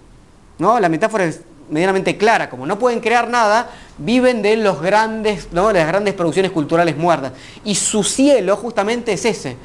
[0.59, 0.81] ¿no?
[0.81, 1.41] La metáfora es
[1.71, 5.73] medianamente clara, como no pueden crear nada, viven de los grandes, ¿no?
[5.73, 7.33] las grandes producciones culturales muertas.
[7.65, 9.57] Y su cielo justamente es ese,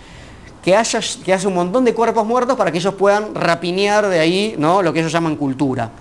[0.64, 4.56] que haya, que un montón de cuerpos muertos para que ellos puedan rapiñar de ahí
[4.58, 4.82] ¿no?
[4.82, 5.92] lo que ellos llaman cultura.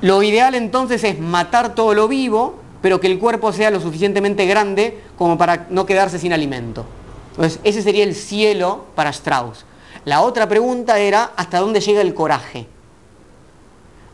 [0.00, 4.46] Lo ideal entonces es matar todo lo vivo, pero que el cuerpo sea lo suficientemente
[4.46, 6.84] grande como para no quedarse sin alimento.
[7.30, 9.64] Entonces, ese sería el cielo para Strauss.
[10.04, 12.66] La otra pregunta era, ¿hasta dónde llega el coraje?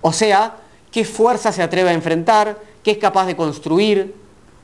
[0.00, 0.56] O sea,
[0.90, 2.58] ¿qué fuerza se atreve a enfrentar?
[2.82, 4.14] ¿Qué es capaz de construir?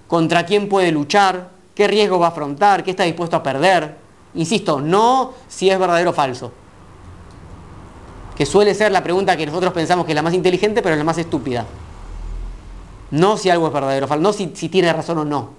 [0.09, 1.51] ¿Contra quién puede luchar?
[1.74, 2.82] ¿Qué riesgo va a afrontar?
[2.82, 3.97] ¿Qué está dispuesto a perder?
[4.34, 6.52] Insisto, no si es verdadero o falso.
[8.40, 11.04] Que suele ser la pregunta que nosotros pensamos que es la más inteligente, pero la
[11.04, 11.66] más estúpida.
[13.10, 15.50] No si algo es verdadero o falso, no si, si tiene razón o no.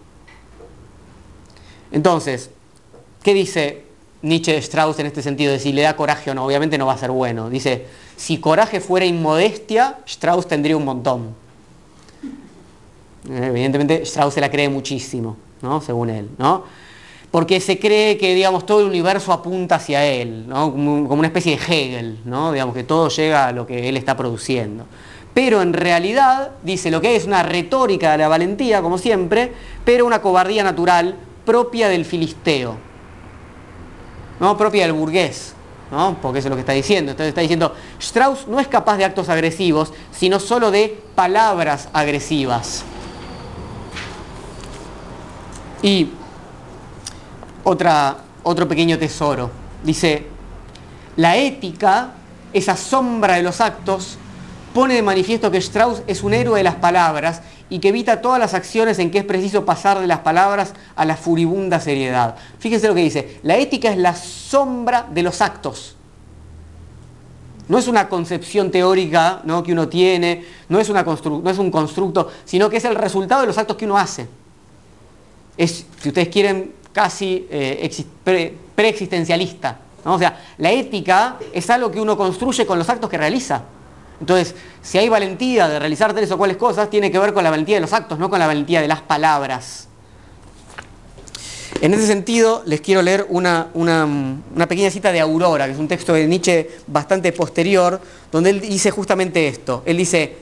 [1.92, 2.50] Entonces,
[3.24, 3.84] ¿Qué dice
[4.24, 6.46] Nietzsche Strauss en este sentido de si le da coraje o no?
[6.46, 7.50] Obviamente no va a ser bueno.
[7.50, 7.86] Dice,
[8.16, 11.36] si coraje fuera inmodestia, Strauss tendría un montón.
[13.30, 15.82] Eh, evidentemente Strauss se la cree muchísimo, ¿no?
[15.82, 16.64] Según él, ¿no?
[17.32, 20.72] Porque se cree que, digamos, todo el universo apunta hacia él, ¿no?
[20.72, 22.52] como, una especie de Hegel, ¿no?
[22.52, 24.86] Digamos que todo llega a lo que él está produciendo.
[25.34, 29.54] Pero en realidad, dice, lo que es una retórica de la valentía, como siempre,
[29.86, 32.76] pero una cobardía natural propia del filisteo,
[34.42, 34.58] ¿no?
[34.58, 35.54] propia del burgués,
[35.90, 36.18] ¿no?
[36.22, 37.12] porque eso es lo que está diciendo.
[37.12, 42.84] Entonces está diciendo, Strauss no es capaz de actos agresivos, sino solo de palabras agresivas.
[45.82, 46.10] Y
[47.64, 49.50] otra, otro pequeño tesoro.
[49.84, 50.28] Dice,
[51.16, 52.12] la ética,
[52.54, 54.18] esa sombra de los actos,
[54.74, 58.40] pone de manifiesto que Strauss es un héroe de las palabras y que evita todas
[58.40, 62.36] las acciones en que es preciso pasar de las palabras a la furibunda seriedad.
[62.60, 65.96] Fíjense lo que dice, la ética es la sombra de los actos.
[67.70, 69.64] No es una concepción teórica ¿no?
[69.64, 73.42] que uno tiene, no es, una no es un constructo, sino que es el resultado
[73.42, 74.28] de los actos que uno hace.
[75.56, 77.90] Es, si ustedes quieren, casi eh,
[78.76, 79.80] preexistencialista.
[80.04, 83.64] O sea, la ética es algo que uno construye con los actos que realiza.
[84.20, 87.50] Entonces, si hay valentía de realizar tres o cuales cosas, tiene que ver con la
[87.50, 89.88] valentía de los actos, no con la valentía de las palabras.
[91.82, 93.70] En ese sentido, les quiero leer una,
[94.68, 98.00] pequeña cita de Aurora, que es un texto de Nietzsche bastante posterior,
[98.32, 99.82] donde él dice justamente esto.
[99.86, 100.36] Él dice,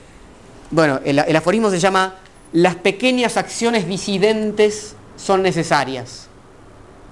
[0.70, 2.16] bueno, el, el aforismo se llama,
[2.52, 6.29] las pequeñas acciones disidentes son necesarias.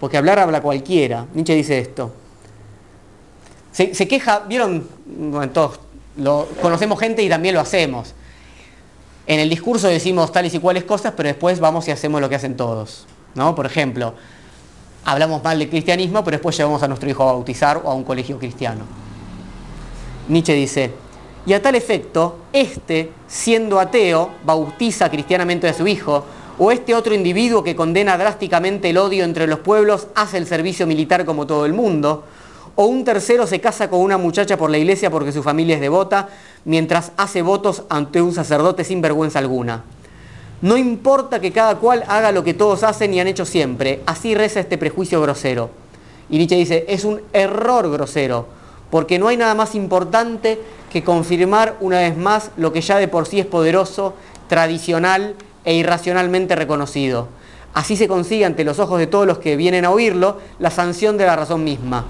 [0.01, 1.27] Porque hablar habla cualquiera.
[1.35, 2.13] Nietzsche dice esto.
[3.73, 5.79] Se, queja, vieron, bueno, todos
[6.61, 8.15] conocemos gente y también lo hacemos.
[9.27, 12.35] En el discurso decimos tales y cuales cosas, pero después vamos y hacemos lo que
[12.35, 13.07] hacen todos.
[13.35, 13.55] ¿no?
[13.55, 14.15] Por ejemplo,
[15.05, 18.05] hablamos mal del cristianismo, pero después llevamos a nuestro hijo a bautizar o a un
[18.05, 18.85] colegio cristiano.
[20.29, 20.93] Nietzsche dice,
[21.47, 26.25] y a tal efecto, este, siendo ateo, bautiza cristianamente a su hijo,
[26.59, 30.87] o este otro individuo que condena drásticamente el odio entre los pueblos hace el servicio
[30.87, 32.25] militar como todo el mundo,
[32.75, 35.81] o un tercero se casa con una muchacha por la iglesia porque su familia es
[35.81, 36.29] devota,
[36.65, 39.85] mientras hace votos ante un sacerdote sin vergüenza alguna.
[40.61, 44.35] No importa que cada cual haga lo que todos hacen y han hecho siempre, así
[44.35, 45.71] reza este prejuicio grosero.
[46.29, 48.47] Y Nietzsche dice, es un error grosero,
[48.91, 50.61] porque no hay nada más importante
[50.91, 54.15] que confirmar una vez más lo que ya de por sí es poderoso,
[54.49, 55.37] tradicional
[55.69, 57.29] e irracionalmente reconocido.
[57.75, 61.19] Así se consigue ante los ojos de todos los que vienen a oírlo la sanción
[61.19, 62.07] de la razón misma.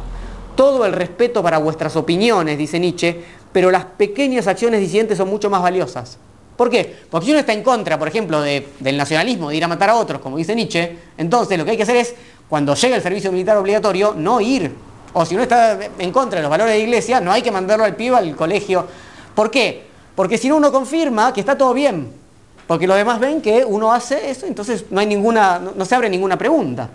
[0.55, 3.21] Todo el respeto para vuestras opiniones, dice Nietzsche,
[3.53, 6.19] pero las pequeñas acciones disidentes son mucho más valiosas.
[6.57, 6.99] ¿Por qué?
[7.11, 9.97] Porque si uno está en contra, por ejemplo, del nacionalismo, de ir a matar a
[9.97, 12.15] otros, como dice Nietzsche, entonces lo que hay que hacer es,
[12.49, 14.73] cuando llegue el servicio militar obligatorio, no ir.
[15.15, 17.51] O si uno está en contra de los valores de la iglesia, no hay que
[17.51, 18.87] mandarlo al pibe al colegio.
[19.35, 19.83] ¿Por qué?
[20.15, 22.28] Porque si no uno confirma que está todo bien.
[22.69, 26.11] Porque los demás ven que uno hace eso, entonces no, hay ninguna, no, se abre
[26.11, 26.91] ninguna pregunta.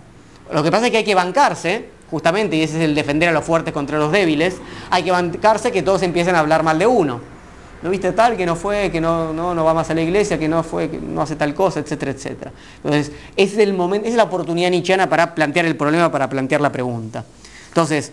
[0.52, 3.32] Lo que pasa es que hay que bancarse, justamente, y ese es el defender a
[3.32, 6.86] los fuertes contra los débiles, hay que bancarse que todos empiecen a hablar mal de
[6.86, 7.20] uno.
[7.82, 8.36] ¿No viste tal?
[8.36, 10.88] Que no fue, que no, no, no va más a la iglesia, que no fue,
[10.88, 12.52] que no hace tal cosa, etcétera, etcétera.
[12.76, 16.70] Entonces, es el momento, es la oportunidad nietzscheana para plantear el problema, para plantear la
[16.70, 17.24] pregunta.
[17.68, 18.12] Entonces,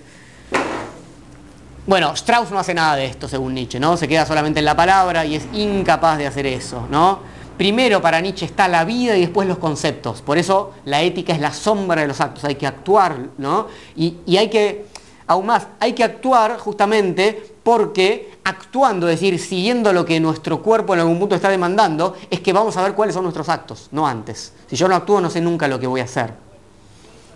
[1.85, 3.97] bueno, Strauss no hace nada de esto según Nietzsche, ¿no?
[3.97, 7.30] Se queda solamente en la palabra y es incapaz de hacer eso, ¿no?
[7.61, 10.23] Primero para Nietzsche está la vida y después los conceptos.
[10.23, 12.43] Por eso la ética es la sombra de los actos.
[12.43, 13.67] Hay que actuar, ¿no?
[13.95, 14.88] Y, hay que,
[15.27, 20.95] aún más, hay que actuar justamente porque actuando, es decir, siguiendo lo que nuestro cuerpo
[20.95, 24.07] en algún punto está demandando, es que vamos a ver cuáles son nuestros actos, no
[24.07, 24.53] antes.
[24.65, 26.33] Si yo no actúo, no sé nunca lo que voy a hacer.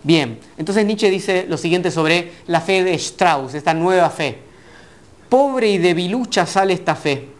[0.01, 4.39] Bien, entonces Nietzsche dice lo siguiente sobre la fe de Strauss, esta nueva fe.
[5.29, 7.34] Pobre y debilucha sale esta fe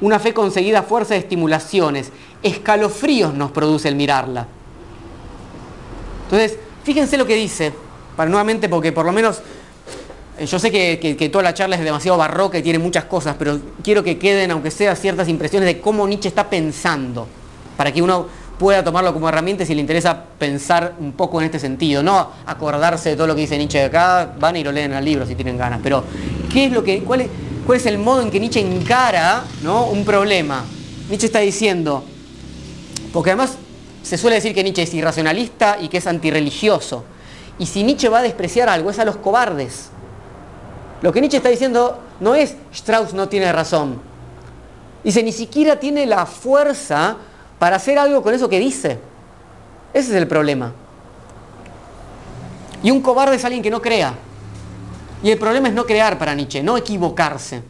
[0.00, 2.12] una fe conseguida a fuerza de estimulaciones.
[2.42, 4.46] Escalofríos nos produce el mirarla.
[6.24, 7.72] Entonces, fíjense lo que dice,
[8.16, 9.40] para nuevamente, porque por lo menos
[10.38, 13.58] eh, yo sé que, toda la charla es demasiado barroca y tiene muchas cosas, pero
[13.82, 17.26] quiero que queden, aunque sea, ciertas impresiones de cómo Nietzsche está pensando,
[17.76, 18.26] para que uno
[18.58, 23.10] pueda tomarlo como herramienta si le interesa pensar un poco en este sentido, no acordarse
[23.10, 25.34] de todo lo que dice Nietzsche de acá, van y lo leen al libro si
[25.34, 26.04] tienen ganas, pero
[26.52, 27.28] ¿qué es lo que, cuál es,
[27.68, 29.88] cuál es el modo en que Nietzsche encara ¿no?
[29.88, 30.64] un problema.
[31.10, 32.02] Nietzsche está diciendo,
[33.12, 33.58] porque además
[34.02, 37.04] se suele decir que Nietzsche es irracionalista y que es antirreligioso.
[37.58, 39.90] Y si Nietzsche va a despreciar algo, es a los cobardes.
[41.02, 44.00] Lo que Nietzsche está diciendo no es Strauss no tiene razón.
[45.04, 47.18] Dice, ni siquiera tiene la fuerza
[47.58, 48.98] para hacer algo con eso que dice.
[49.92, 50.72] Ese es el problema.
[52.82, 54.14] Y un cobarde es alguien que no crea.
[55.22, 57.62] Y el problema es no crear para Nietzsche, no equivocarse.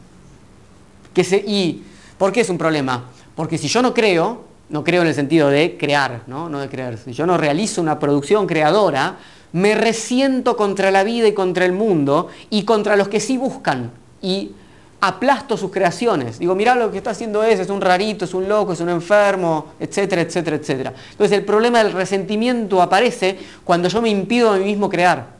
[1.47, 1.83] ¿Y
[2.17, 3.05] por qué es un problema?
[3.35, 6.49] Porque si yo no creo, no creo en el sentido de crear, ¿no?
[6.49, 9.19] no de crear, si yo no realizo una producción creadora,
[9.53, 13.91] me resiento contra la vida y contra el mundo y contra los que sí buscan
[14.21, 14.53] y
[15.01, 16.39] aplasto sus creaciones.
[16.39, 18.91] Digo, mirá lo que está haciendo ese, es un rarito, es un loco, es un
[18.91, 20.93] enfermo, etcétera, etcétera, etcétera.
[21.13, 25.38] Entonces el problema del resentimiento aparece cuando yo me impido a mí mismo crear.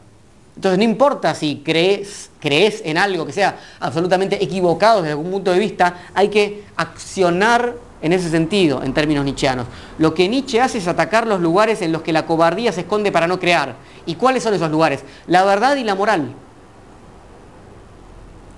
[0.59, 5.53] Entonces no importa si crees, crees en algo que sea absolutamente equivocado desde algún punto
[5.53, 9.67] de vista, hay que accionar en ese sentido, en términos nietzscheanos.
[9.99, 13.09] Lo que Nietzsche hace es atacar los lugares en los que la cobardía se esconde
[13.09, 13.75] para no crear.
[14.05, 14.99] ¿Y cuáles son esos lugares?
[15.27, 16.29] La verdad y la moral.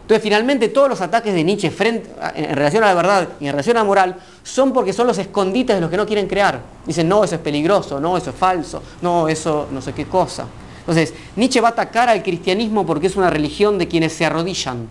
[0.02, 3.78] Entonces, finalmente, todos los ataques de Nietzsche en relación a la verdad y en relación
[3.78, 6.62] a la moral son porque son los escondites de los que no quieren crear.
[6.84, 10.48] Dicen, no, eso es peligroso, no, eso es falso, no, eso no sé qué cosa.
[10.82, 14.88] Entonces, Nietzsche va a atacar al cristianismo porque es una religión de quienes se arrodillan,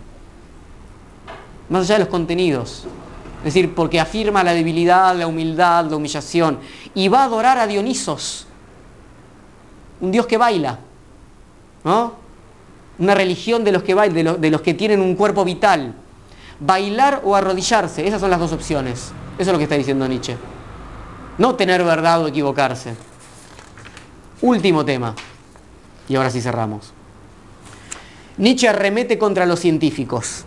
[1.69, 2.85] más allá de los contenidos.
[3.39, 6.59] Es decir, porque afirma la debilidad, la humildad, la humillación.
[6.93, 8.45] Y va a adorar a Dionisos,
[9.99, 10.79] un dios que baila.
[11.83, 12.13] ¿no?
[12.99, 15.95] Una religión de los que bailan, de los que tienen un cuerpo vital.
[16.59, 19.11] Bailar o arrodillarse, esas son las dos opciones.
[19.37, 20.37] Eso es lo que está diciendo Nietzsche.
[21.37, 22.95] No tener verdad o equivocarse.
[24.41, 25.15] Último tema.
[26.11, 26.91] Y ahora sí cerramos.
[28.37, 30.43] Nietzsche arremete contra los científicos.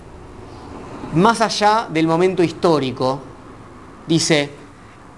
[1.14, 3.22] Más allá del momento histórico,
[4.06, 4.50] dice,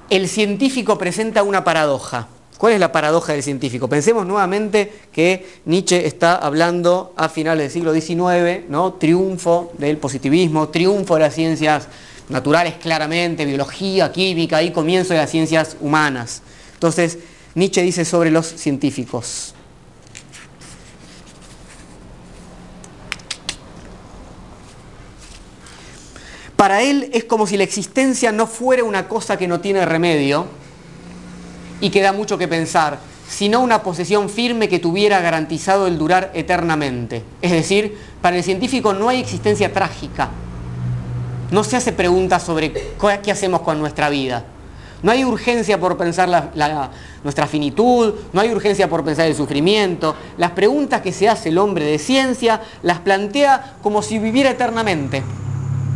[0.09, 2.29] el científico presenta una paradoja.
[2.59, 3.89] ¿Cuál es la paradoja del científico?
[3.89, 8.93] Pensemos nuevamente que Nietzsche está hablando a finales del siglo XIX, ¿no?
[8.93, 11.89] triunfo del positivismo, triunfo de las ciencias
[12.29, 16.43] naturales claramente, biología, química y comienzo de las ciencias humanas.
[16.75, 17.19] Entonces,
[17.57, 19.56] Nietzsche dice sobre los científicos.
[26.57, 30.47] Para él es como si la existencia no fuera una cosa que no tiene remedio,
[31.81, 36.31] y que da mucho que pensar, sino una posesión firme que tuviera garantizado el durar
[36.35, 37.23] eternamente.
[37.43, 40.31] Es decir, para el científico no hay existencia trágica.
[41.51, 42.73] No se hace preguntas sobre
[43.23, 44.45] qué hacemos con nuestra vida.
[45.03, 46.51] No hay urgencia por pensar
[47.23, 50.17] nuestra finitud, no hay urgencia por pensar el sufrimiento.
[50.39, 55.23] Las preguntas que se hace el hombre de ciencia las plantea como si viviera eternamente.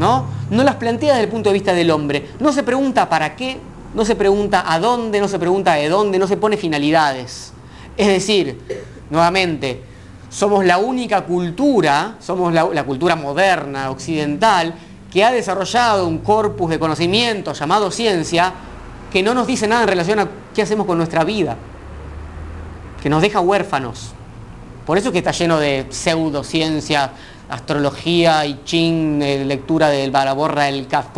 [0.00, 0.24] ¿No?
[0.48, 2.30] no las plantea desde el punto de vista del hombre.
[2.40, 3.58] No se pregunta para qué,
[3.94, 7.52] no se pregunta a dónde, no se pregunta de dónde, no se pone finalidades.
[7.98, 8.58] Es decir,
[9.10, 9.82] nuevamente,
[10.30, 14.74] somos la única cultura, somos la, cultura moderna, occidental,
[15.12, 18.54] que ha desarrollado un corpus de conocimiento llamado ciencia,
[19.12, 21.58] que no nos dice nada en relación a qué hacemos con nuestra vida,
[23.02, 24.12] que nos deja huérfanos.
[24.86, 27.12] Por eso que está lleno de pseudociencia,
[27.50, 31.08] astrología, y ching, eh, lectura del baraborra del CAF.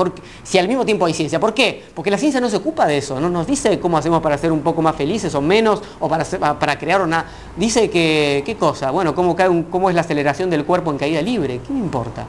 [0.42, 1.38] si al mismo tiempo hay ciencia.
[1.38, 1.84] ¿Por qué?
[1.94, 4.52] Porque la ciencia no se ocupa de eso, no nos dice cómo hacemos para ser
[4.52, 6.24] un poco más felices o menos, o para,
[6.58, 7.24] para crear una...
[7.56, 8.90] Dice que, ¿qué cosa?
[8.90, 11.60] Bueno, cómo, cae cómo es la aceleración del cuerpo en caída libre.
[11.66, 12.26] ¿Qué me importa?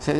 [0.00, 0.12] ¿Se,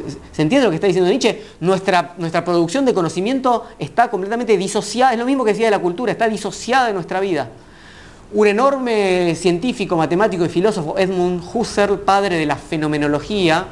[0.43, 1.43] entiende lo que está diciendo Nietzsche?
[1.61, 5.79] Nuestra, nuestra producción de conocimiento está completamente disociada, es lo mismo que decía de la
[5.79, 7.49] cultura, está disociada de nuestra vida.
[8.33, 13.67] Un enorme científico, matemático y filósofo, Edmund Husserl, padre de la fenomenología,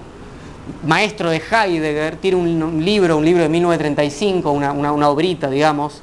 [0.86, 6.02] maestro de Heidegger, tiene un, libro, un libro de 1935, una, una obrita, digamos,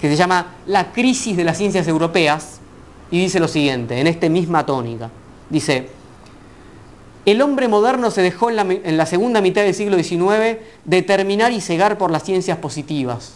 [0.00, 2.58] que se llama La crisis de las ciencias europeas,
[3.12, 5.10] y dice lo siguiente, en esta misma tónica.
[5.48, 5.88] Dice,
[7.24, 11.98] el hombre moderno se dejó en la, segunda mitad del siglo XIX determinar y cegar
[11.98, 13.34] por las ciencias positivas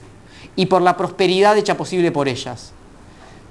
[0.57, 2.73] y por la prosperidad hecha posible por ellas.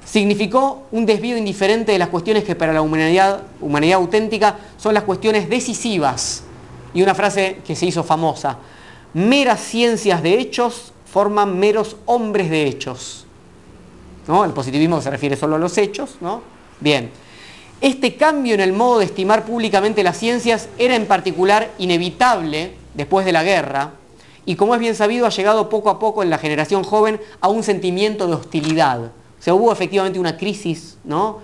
[0.05, 3.41] Significó un desvío indiferente de las cuestiones que para la humanidad,
[3.93, 6.43] auténtica son las cuestiones decisivas.
[6.93, 8.57] Y una frase que se hizo famosa,
[9.13, 13.25] meras ciencias de hechos forman meros hombres de hechos.
[14.27, 14.45] ¿No?
[14.45, 16.17] El positivismo se refiere solo a los hechos.
[16.21, 16.41] ¿no?
[16.79, 17.09] Bien.
[17.81, 23.25] Este cambio en el modo de estimar públicamente las ciencias era en particular inevitable después
[23.25, 23.91] de la guerra
[24.45, 27.49] y como es bien sabido ha llegado poco a poco en la generación joven a
[27.49, 29.11] un sentimiento de hostilidad.
[29.45, 31.37] Sea, hubo efectivamente una crisis, ¿no?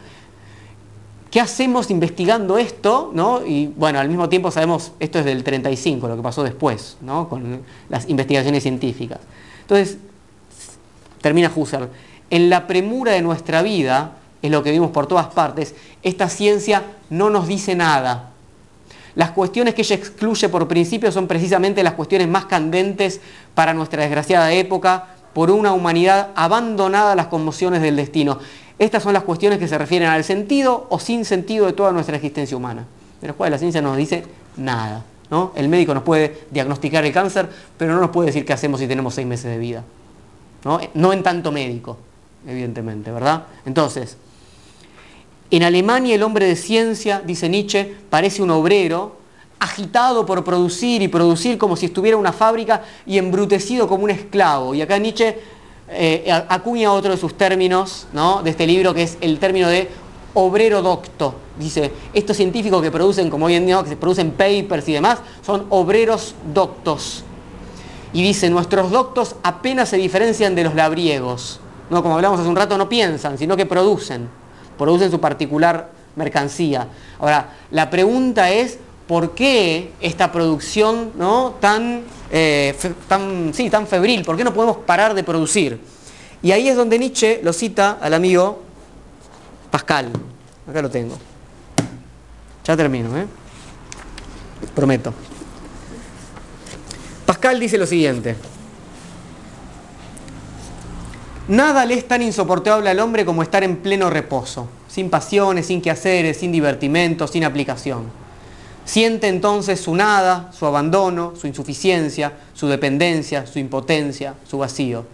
[1.30, 3.12] ¿Qué hacemos investigando esto?
[3.14, 3.46] ¿no?
[3.46, 7.30] Y bueno, al mismo tiempo sabemos, esto es del 35, lo que pasó después, ¿no?
[7.30, 9.20] con las investigaciones científicas.
[9.62, 10.00] Entonces,
[11.22, 11.90] termina Husserl,
[12.32, 16.82] en la premura de nuestra vida, es lo que vimos por todas partes, esta ciencia
[17.12, 18.32] no nos dice nada.
[19.14, 23.22] Las cuestiones que ella excluye por principio son precisamente las cuestiones más candentes
[23.54, 28.40] para nuestra desgraciada época, por una humanidad abandonada a las conmociones del destino.
[28.80, 32.16] Estas son las cuestiones que se refieren al sentido o sin sentido de toda nuestra
[32.16, 32.86] existencia humana,
[33.22, 34.24] de las cuales la ciencia no nos dice
[34.58, 35.04] nada.
[35.30, 35.54] ¿no?
[35.56, 38.88] El médico nos puede diagnosticar el cáncer, pero no nos puede decir qué hacemos si
[38.88, 39.84] tenemos seis meses de vida.
[40.66, 41.98] No, no en tanto médico,
[42.46, 43.44] evidentemente, ¿verdad?
[43.66, 44.18] Entonces,
[45.50, 49.21] en Alemania el hombre de ciencia, dice Nietzsche, parece un obrero
[49.62, 54.76] agitado por producir y producir como si estuviera una fábrica y embrutecido como un esclavo.
[54.76, 55.38] Y acá Nietzsche
[55.88, 58.42] eh, acuña otro de sus términos ¿no?
[58.44, 59.88] de este libro que es el término de
[60.34, 61.36] obrero docto.
[61.58, 65.20] Dice, estos científicos que producen, como hoy en día, que se producen papers y demás,
[65.46, 67.24] son obreros doctos.
[68.14, 71.60] Y dice, nuestros doctos apenas se diferencian de los labriegos.
[71.90, 72.02] ¿no?
[72.02, 74.28] Como hablamos hace un rato, no piensan, sino que producen
[74.82, 76.88] producen su particular mercancía.
[77.20, 78.80] Ahora, la pregunta es,
[79.12, 81.56] ¿por qué esta producción ¿no?
[81.60, 82.74] tan, eh,
[83.10, 84.24] tan, sí, tan febril?
[84.24, 85.82] ¿Por qué no podemos parar de producir?
[86.42, 88.62] Y ahí es donde Nietzsche lo cita al amigo
[89.70, 90.14] Pascal.
[90.66, 91.18] Acá lo tengo.
[92.64, 93.26] Ya termino, ¿eh?
[94.74, 95.14] Prometo.
[97.26, 98.38] Pascal dice lo siguiente.
[101.50, 105.82] Nada le es tan insoportable al hombre como estar en pleno reposo, sin pasiones, sin
[105.82, 108.22] quehaceres, sin divertimento, sin aplicación.
[108.86, 115.06] Siente entonces su nada, su abandono, su insuficiencia, su dependencia, su impotencia, su vacío.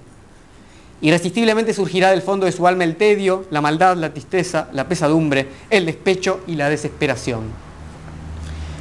[1.02, 5.48] Irresistiblemente surgirá del fondo de su alma el tedio, la maldad, la tristeza, la pesadumbre,
[5.70, 7.44] el despecho y la desesperación.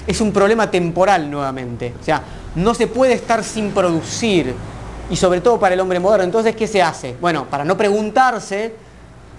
[0.07, 2.23] Es un problema temporal nuevamente, o sea,
[2.55, 4.55] no se puede estar sin producir,
[5.11, 6.25] y sobre todo para el hombre moderno.
[6.25, 7.17] Entonces, ¿qué se hace?
[7.21, 8.75] Bueno, para no preguntarse,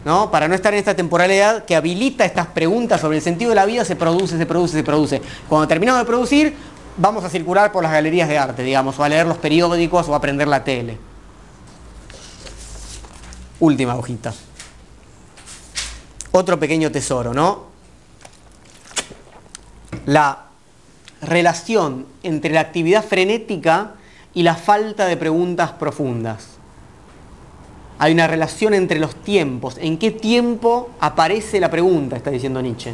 [0.06, 0.32] ¿no?
[0.32, 3.66] para no estar en esta temporalidad que habilita estas preguntas sobre el sentido de la
[3.66, 5.22] vida, se produce, se produce, se produce.
[5.50, 6.56] Cuando terminamos de producir,
[6.98, 10.14] vamos a circular por las galerías de arte, digamos, o a leer los periódicos o
[10.14, 10.98] a aprender la tele.
[13.60, 14.34] Última hojita.
[16.32, 17.66] Otro pequeño tesoro, ¿no?
[20.06, 20.44] La
[21.22, 23.94] relación entre la actividad frenética
[24.34, 26.57] y la falta de preguntas profundas.
[28.00, 29.78] Hay una relación entre los tiempos.
[29.80, 32.16] ¿En qué tiempo aparece la pregunta?
[32.16, 32.94] Está diciendo Nietzsche.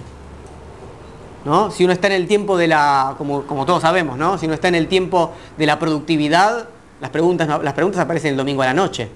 [1.45, 1.71] ¿No?
[1.71, 4.37] Si uno está en el tiempo de la, como, todos sabemos, ¿no?
[4.37, 6.69] si uno está en el tiempo de la productividad,
[7.01, 9.09] las preguntas, las preguntas aparecen el domingo a la noche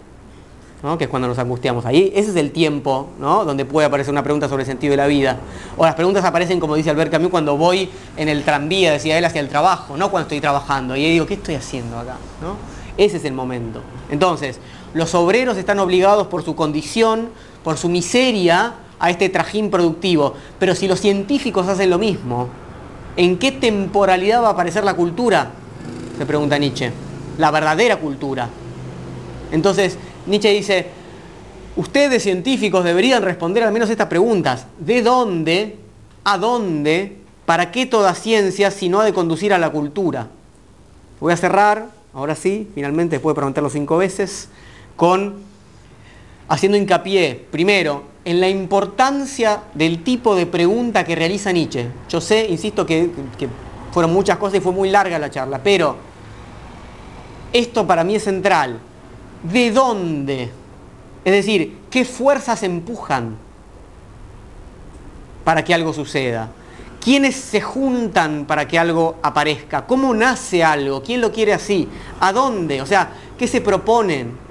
[0.98, 1.86] que es cuando nos angustiamos.
[1.86, 3.44] Ahí ese es el tiempo ¿no?
[3.44, 5.38] donde puede aparecer una pregunta sobre el sentido de la vida.
[5.76, 9.26] O las preguntas aparecen, como dice Albert Camus, cuando voy en el tranvía, decía él,
[9.26, 10.96] hacia el trabajo, no cuando estoy trabajando.
[10.96, 12.18] Y ahí digo, ¿qué estoy haciendo acá?
[12.42, 12.56] ¿No?
[12.96, 13.82] Ese es el momento.
[14.10, 14.60] Entonces,
[14.94, 17.30] los obreros están obligados por su condición,
[17.64, 20.34] por su miseria, a este trajín productivo.
[20.60, 22.50] Pero si los científicos hacen lo mismo,
[23.16, 25.52] ¿en qué temporalidad va a aparecer la cultura?
[26.18, 26.92] Se pregunta Nietzsche.
[27.38, 28.50] La verdadera cultura.
[29.52, 30.88] Entonces, Nietzsche dice,
[31.76, 34.66] ustedes científicos deberían responder al menos estas preguntas.
[34.80, 35.78] ¿De dónde?
[36.24, 37.18] ¿A dónde?
[37.46, 40.28] ¿Para qué toda ciencia si no ha de conducir a la cultura?
[41.20, 44.50] Voy a cerrar, ahora sí, finalmente, después de preguntarlo cinco veces,
[44.98, 45.36] con
[46.50, 51.88] haciendo hincapié, primero, en la importancia del tipo de pregunta que realiza Nietzsche.
[52.10, 53.48] Yo sé, insisto, que, que
[53.94, 55.96] fueron muchas cosas y fue muy larga la charla, pero
[57.54, 58.80] esto para mí es central
[59.44, 60.52] de dónde.
[61.24, 63.38] Es decir, qué fuerzas empujan
[65.44, 66.50] para que algo suceda.
[67.00, 69.86] ¿Quiénes se juntan para que algo aparezca?
[69.86, 71.02] ¿Cómo nace algo?
[71.02, 71.88] ¿Quién lo quiere así?
[72.20, 72.82] ¿A dónde?
[72.82, 74.47] O sea, ¿qué se proponen?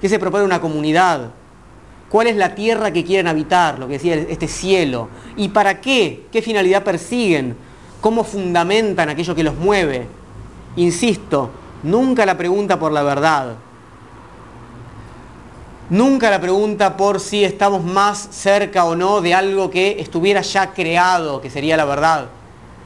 [0.00, 1.30] ¿Qué se propone una comunidad?
[2.08, 3.78] ¿Cuál es la tierra que quieren habitar?
[3.78, 5.08] Lo que decía este cielo.
[5.36, 6.26] ¿Y para qué?
[6.32, 7.56] ¿Qué finalidad persiguen?
[8.00, 10.06] ¿Cómo fundamentan aquello que los mueve?
[10.76, 11.50] Insisto,
[11.82, 13.56] nunca la pregunta por la verdad,
[15.90, 20.72] Nunca la pregunta por si estamos más cerca o no de algo que estuviera ya
[20.72, 22.26] creado, que sería la verdad,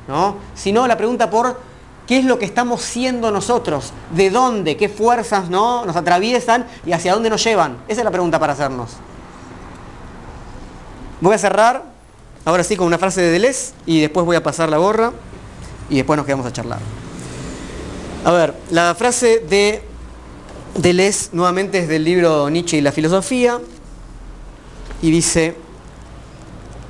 [0.08, 0.36] ¿no?
[0.54, 1.60] Sino la pregunta por
[2.06, 5.84] qué es lo que estamos siendo nosotros, de dónde, qué fuerzas ¿no?
[5.86, 7.78] nos atraviesan y hacia dónde nos llevan.
[7.88, 8.90] Esa es la pregunta para hacernos.
[11.20, 11.84] Voy a cerrar,
[12.44, 15.12] ahora sí, con una frase de Deleuze y después voy a pasar la gorra
[15.88, 16.80] y después nos quedamos a charlar.
[18.24, 19.82] A ver, la frase de
[20.76, 23.60] Deleuze nuevamente es del libro Nietzsche y la filosofía
[25.00, 25.56] y dice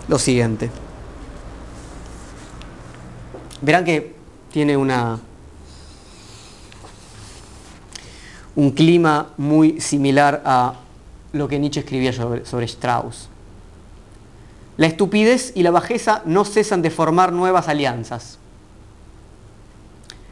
[0.09, 0.71] lo siguiente.
[3.61, 4.14] Verán que
[4.55, 5.19] tiene una,
[8.55, 10.75] un clima muy similar a
[11.33, 13.29] lo que Nietzsche escribía sobre, sobre Strauss.
[14.77, 18.39] La estupidez y la bajeza no cesan de formar nuevas alianzas.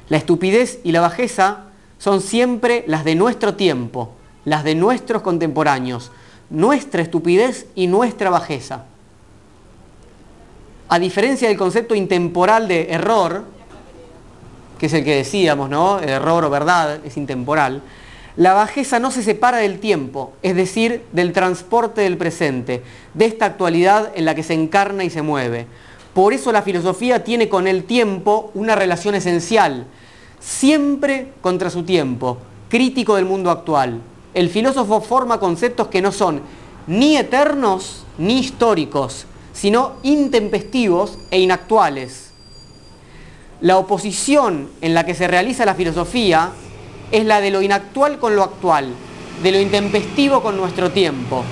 [0.09, 1.65] La estupidez y la bajeza
[1.99, 4.13] son siempre las de nuestro tiempo,
[4.45, 6.13] las de nuestros contemporáneos,
[6.49, 8.85] nuestra estupidez y nuestra bajeza.
[10.89, 13.47] A diferencia del concepto intemporal de error,
[14.83, 16.01] que es el que decíamos, ¿no?
[16.01, 17.83] error o verdad es intemporal,
[18.35, 22.83] la bajeza no se separa del tiempo, es decir, del transporte del presente,
[23.15, 25.67] de esta actualidad en la que se encarna y se mueve.
[26.15, 29.87] Por eso la filosofía tiene con el tiempo una relación esencial,
[30.41, 32.39] siempre contra su tiempo,
[32.69, 34.01] crítico del mundo actual.
[34.35, 36.41] El filósofo forma conceptos que no son
[36.89, 42.32] ni eternos ni históricos, sino intempestivos e inactuales.
[43.63, 46.51] La oposición en la que se realiza la filosofía
[47.13, 48.93] es la de lo inactual con lo actual,
[49.41, 51.45] de lo intempestivo con nuestro tiempo.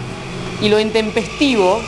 [0.60, 1.80] Y lo intempestivo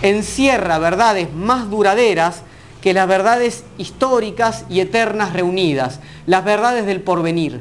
[0.00, 2.40] encierra verdades más duraderas
[2.80, 7.60] que las verdades históricas y eternas reunidas, las verdades del porvenir.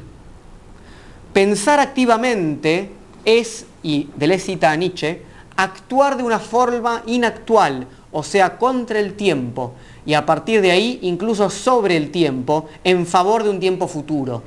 [1.34, 2.92] Pensar activamente
[3.26, 5.22] es, y de cita a Nietzsche,
[5.58, 9.74] actuar de una forma inactual, o sea, contra el tiempo,
[10.06, 14.44] y a partir de ahí incluso sobre el tiempo, en favor de un tiempo futuro.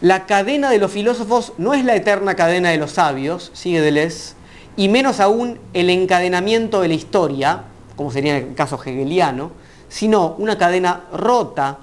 [0.00, 4.34] La cadena de los filósofos no es la eterna cadena de los sabios, sigue Deleuze,
[4.76, 7.64] y menos aún el encadenamiento de la historia,
[7.96, 9.52] como sería en el caso hegeliano,
[9.88, 11.78] sino una cadena rota,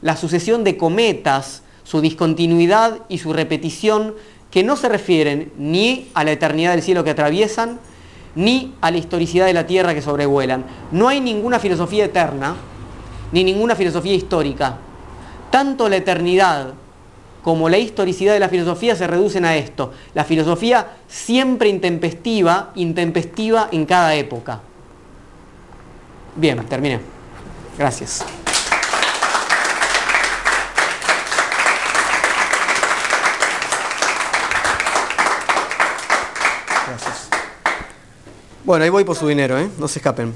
[0.00, 4.14] la sucesión de cometas, su discontinuidad y su repetición
[4.50, 7.78] que no se refieren ni a la eternidad del cielo que atraviesan,
[8.34, 10.64] ni a la historicidad de la tierra que sobrevuelan.
[10.90, 12.56] No hay ninguna filosofía eterna,
[13.32, 14.78] ni ninguna filosofía histórica.
[15.50, 16.74] Tanto la eternidad
[17.42, 19.92] como la historicidad de la filosofía se reducen a esto.
[20.14, 24.60] La filosofía siempre intempestiva, intempestiva en cada época.
[26.36, 27.00] Bien, terminé.
[27.76, 28.24] Gracias.
[38.64, 39.68] Bueno, ahí voy por su dinero, ¿eh?
[39.78, 40.32] No se escapen.